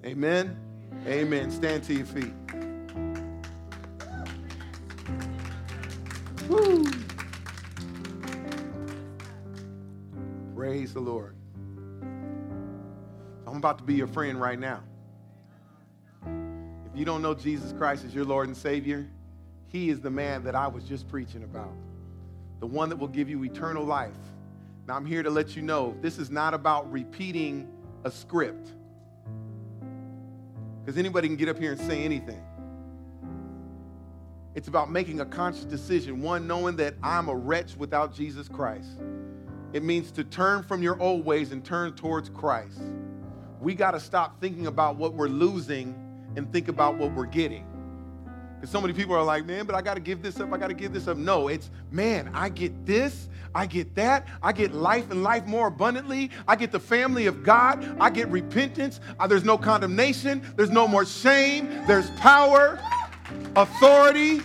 Amen. 0.04 0.54
Amen. 1.06 1.50
Stand 1.50 1.84
to 1.84 1.94
your 1.94 2.04
feet. 2.04 2.34
Woo. 6.50 6.84
Praise 10.54 10.92
the 10.92 11.00
Lord. 11.00 11.34
I'm 13.46 13.56
about 13.56 13.78
to 13.78 13.84
be 13.84 13.94
your 13.94 14.06
friend 14.06 14.38
right 14.38 14.58
now. 14.58 14.82
If 16.26 16.94
you 16.94 17.06
don't 17.06 17.22
know 17.22 17.32
Jesus 17.32 17.72
Christ 17.72 18.04
as 18.04 18.14
your 18.14 18.26
Lord 18.26 18.48
and 18.48 18.56
Savior, 18.56 19.08
He 19.68 19.88
is 19.88 19.98
the 19.98 20.10
man 20.10 20.44
that 20.44 20.54
I 20.54 20.66
was 20.66 20.84
just 20.84 21.08
preaching 21.08 21.42
about, 21.42 21.72
the 22.60 22.66
one 22.66 22.88
that 22.88 22.96
will 22.96 23.08
give 23.08 23.28
you 23.28 23.44
eternal 23.44 23.84
life. 23.84 24.10
Now, 24.86 24.96
I'm 24.96 25.06
here 25.06 25.22
to 25.22 25.30
let 25.30 25.54
you 25.54 25.62
know 25.62 25.96
this 26.00 26.18
is 26.18 26.30
not 26.30 26.54
about 26.54 26.90
repeating 26.90 27.68
a 28.04 28.10
script, 28.10 28.72
because 30.80 30.98
anybody 30.98 31.28
can 31.28 31.36
get 31.36 31.48
up 31.48 31.58
here 31.58 31.72
and 31.72 31.80
say 31.80 32.04
anything. 32.04 32.42
It's 34.54 34.68
about 34.68 34.90
making 34.90 35.20
a 35.20 35.26
conscious 35.26 35.64
decision, 35.64 36.22
one, 36.22 36.46
knowing 36.46 36.76
that 36.76 36.94
I'm 37.02 37.28
a 37.28 37.34
wretch 37.34 37.76
without 37.76 38.14
Jesus 38.14 38.48
Christ. 38.48 38.88
It 39.72 39.82
means 39.82 40.10
to 40.12 40.24
turn 40.24 40.62
from 40.62 40.82
your 40.82 41.00
old 41.00 41.24
ways 41.24 41.52
and 41.52 41.62
turn 41.64 41.92
towards 41.92 42.30
Christ. 42.30 42.80
We 43.60 43.74
got 43.74 43.90
to 43.90 44.00
stop 44.00 44.40
thinking 44.40 44.66
about 44.66 44.96
what 44.96 45.12
we're 45.12 45.28
losing 45.28 45.94
and 46.36 46.50
think 46.52 46.68
about 46.68 46.96
what 46.96 47.12
we're 47.12 47.26
getting. 47.26 47.66
Because 48.58 48.70
so 48.70 48.80
many 48.80 48.92
people 48.92 49.14
are 49.14 49.22
like, 49.22 49.46
man, 49.46 49.66
but 49.66 49.76
I 49.76 49.82
got 49.82 49.94
to 49.94 50.00
give 50.00 50.20
this 50.20 50.40
up. 50.40 50.52
I 50.52 50.58
got 50.58 50.66
to 50.66 50.74
give 50.74 50.92
this 50.92 51.06
up. 51.06 51.16
No, 51.16 51.46
it's, 51.46 51.70
man, 51.92 52.28
I 52.34 52.48
get 52.48 52.84
this. 52.84 53.28
I 53.54 53.66
get 53.66 53.94
that. 53.94 54.26
I 54.42 54.50
get 54.50 54.74
life 54.74 55.10
and 55.12 55.22
life 55.22 55.46
more 55.46 55.68
abundantly. 55.68 56.32
I 56.48 56.56
get 56.56 56.72
the 56.72 56.80
family 56.80 57.26
of 57.26 57.44
God. 57.44 57.96
I 58.00 58.10
get 58.10 58.28
repentance. 58.28 58.98
There's 59.28 59.44
no 59.44 59.56
condemnation. 59.56 60.42
There's 60.56 60.70
no 60.70 60.88
more 60.88 61.06
shame. 61.06 61.68
There's 61.86 62.10
power, 62.10 62.80
authority. 63.54 64.40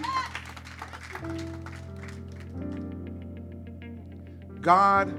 God 4.62 5.12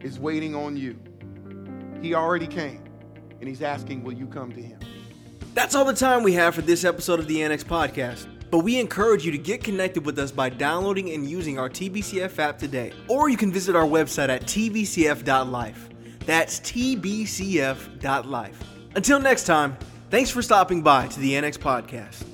is 0.00 0.18
waiting 0.18 0.54
on 0.54 0.78
you. 0.78 0.98
He 2.00 2.14
already 2.14 2.46
came, 2.46 2.82
and 3.38 3.48
He's 3.48 3.62
asking, 3.62 4.02
Will 4.02 4.14
you 4.14 4.26
come 4.26 4.50
to 4.52 4.62
Him? 4.62 4.81
That's 5.54 5.74
all 5.74 5.84
the 5.84 5.92
time 5.92 6.22
we 6.22 6.32
have 6.34 6.54
for 6.54 6.62
this 6.62 6.84
episode 6.84 7.20
of 7.20 7.28
the 7.28 7.42
Annex 7.42 7.62
Podcast. 7.62 8.26
But 8.50 8.60
we 8.60 8.78
encourage 8.78 9.24
you 9.24 9.32
to 9.32 9.38
get 9.38 9.62
connected 9.62 10.04
with 10.04 10.18
us 10.18 10.30
by 10.30 10.48
downloading 10.48 11.10
and 11.10 11.28
using 11.28 11.58
our 11.58 11.68
TBCF 11.68 12.38
app 12.38 12.58
today. 12.58 12.92
Or 13.08 13.28
you 13.28 13.36
can 13.36 13.52
visit 13.52 13.76
our 13.76 13.86
website 13.86 14.28
at 14.28 14.42
tbcf.life. 14.42 15.88
That's 16.26 16.60
tbcf.life. 16.60 18.64
Until 18.94 19.20
next 19.20 19.44
time, 19.44 19.76
thanks 20.10 20.30
for 20.30 20.42
stopping 20.42 20.82
by 20.82 21.08
to 21.08 21.20
the 21.20 21.36
Annex 21.36 21.56
Podcast. 21.56 22.24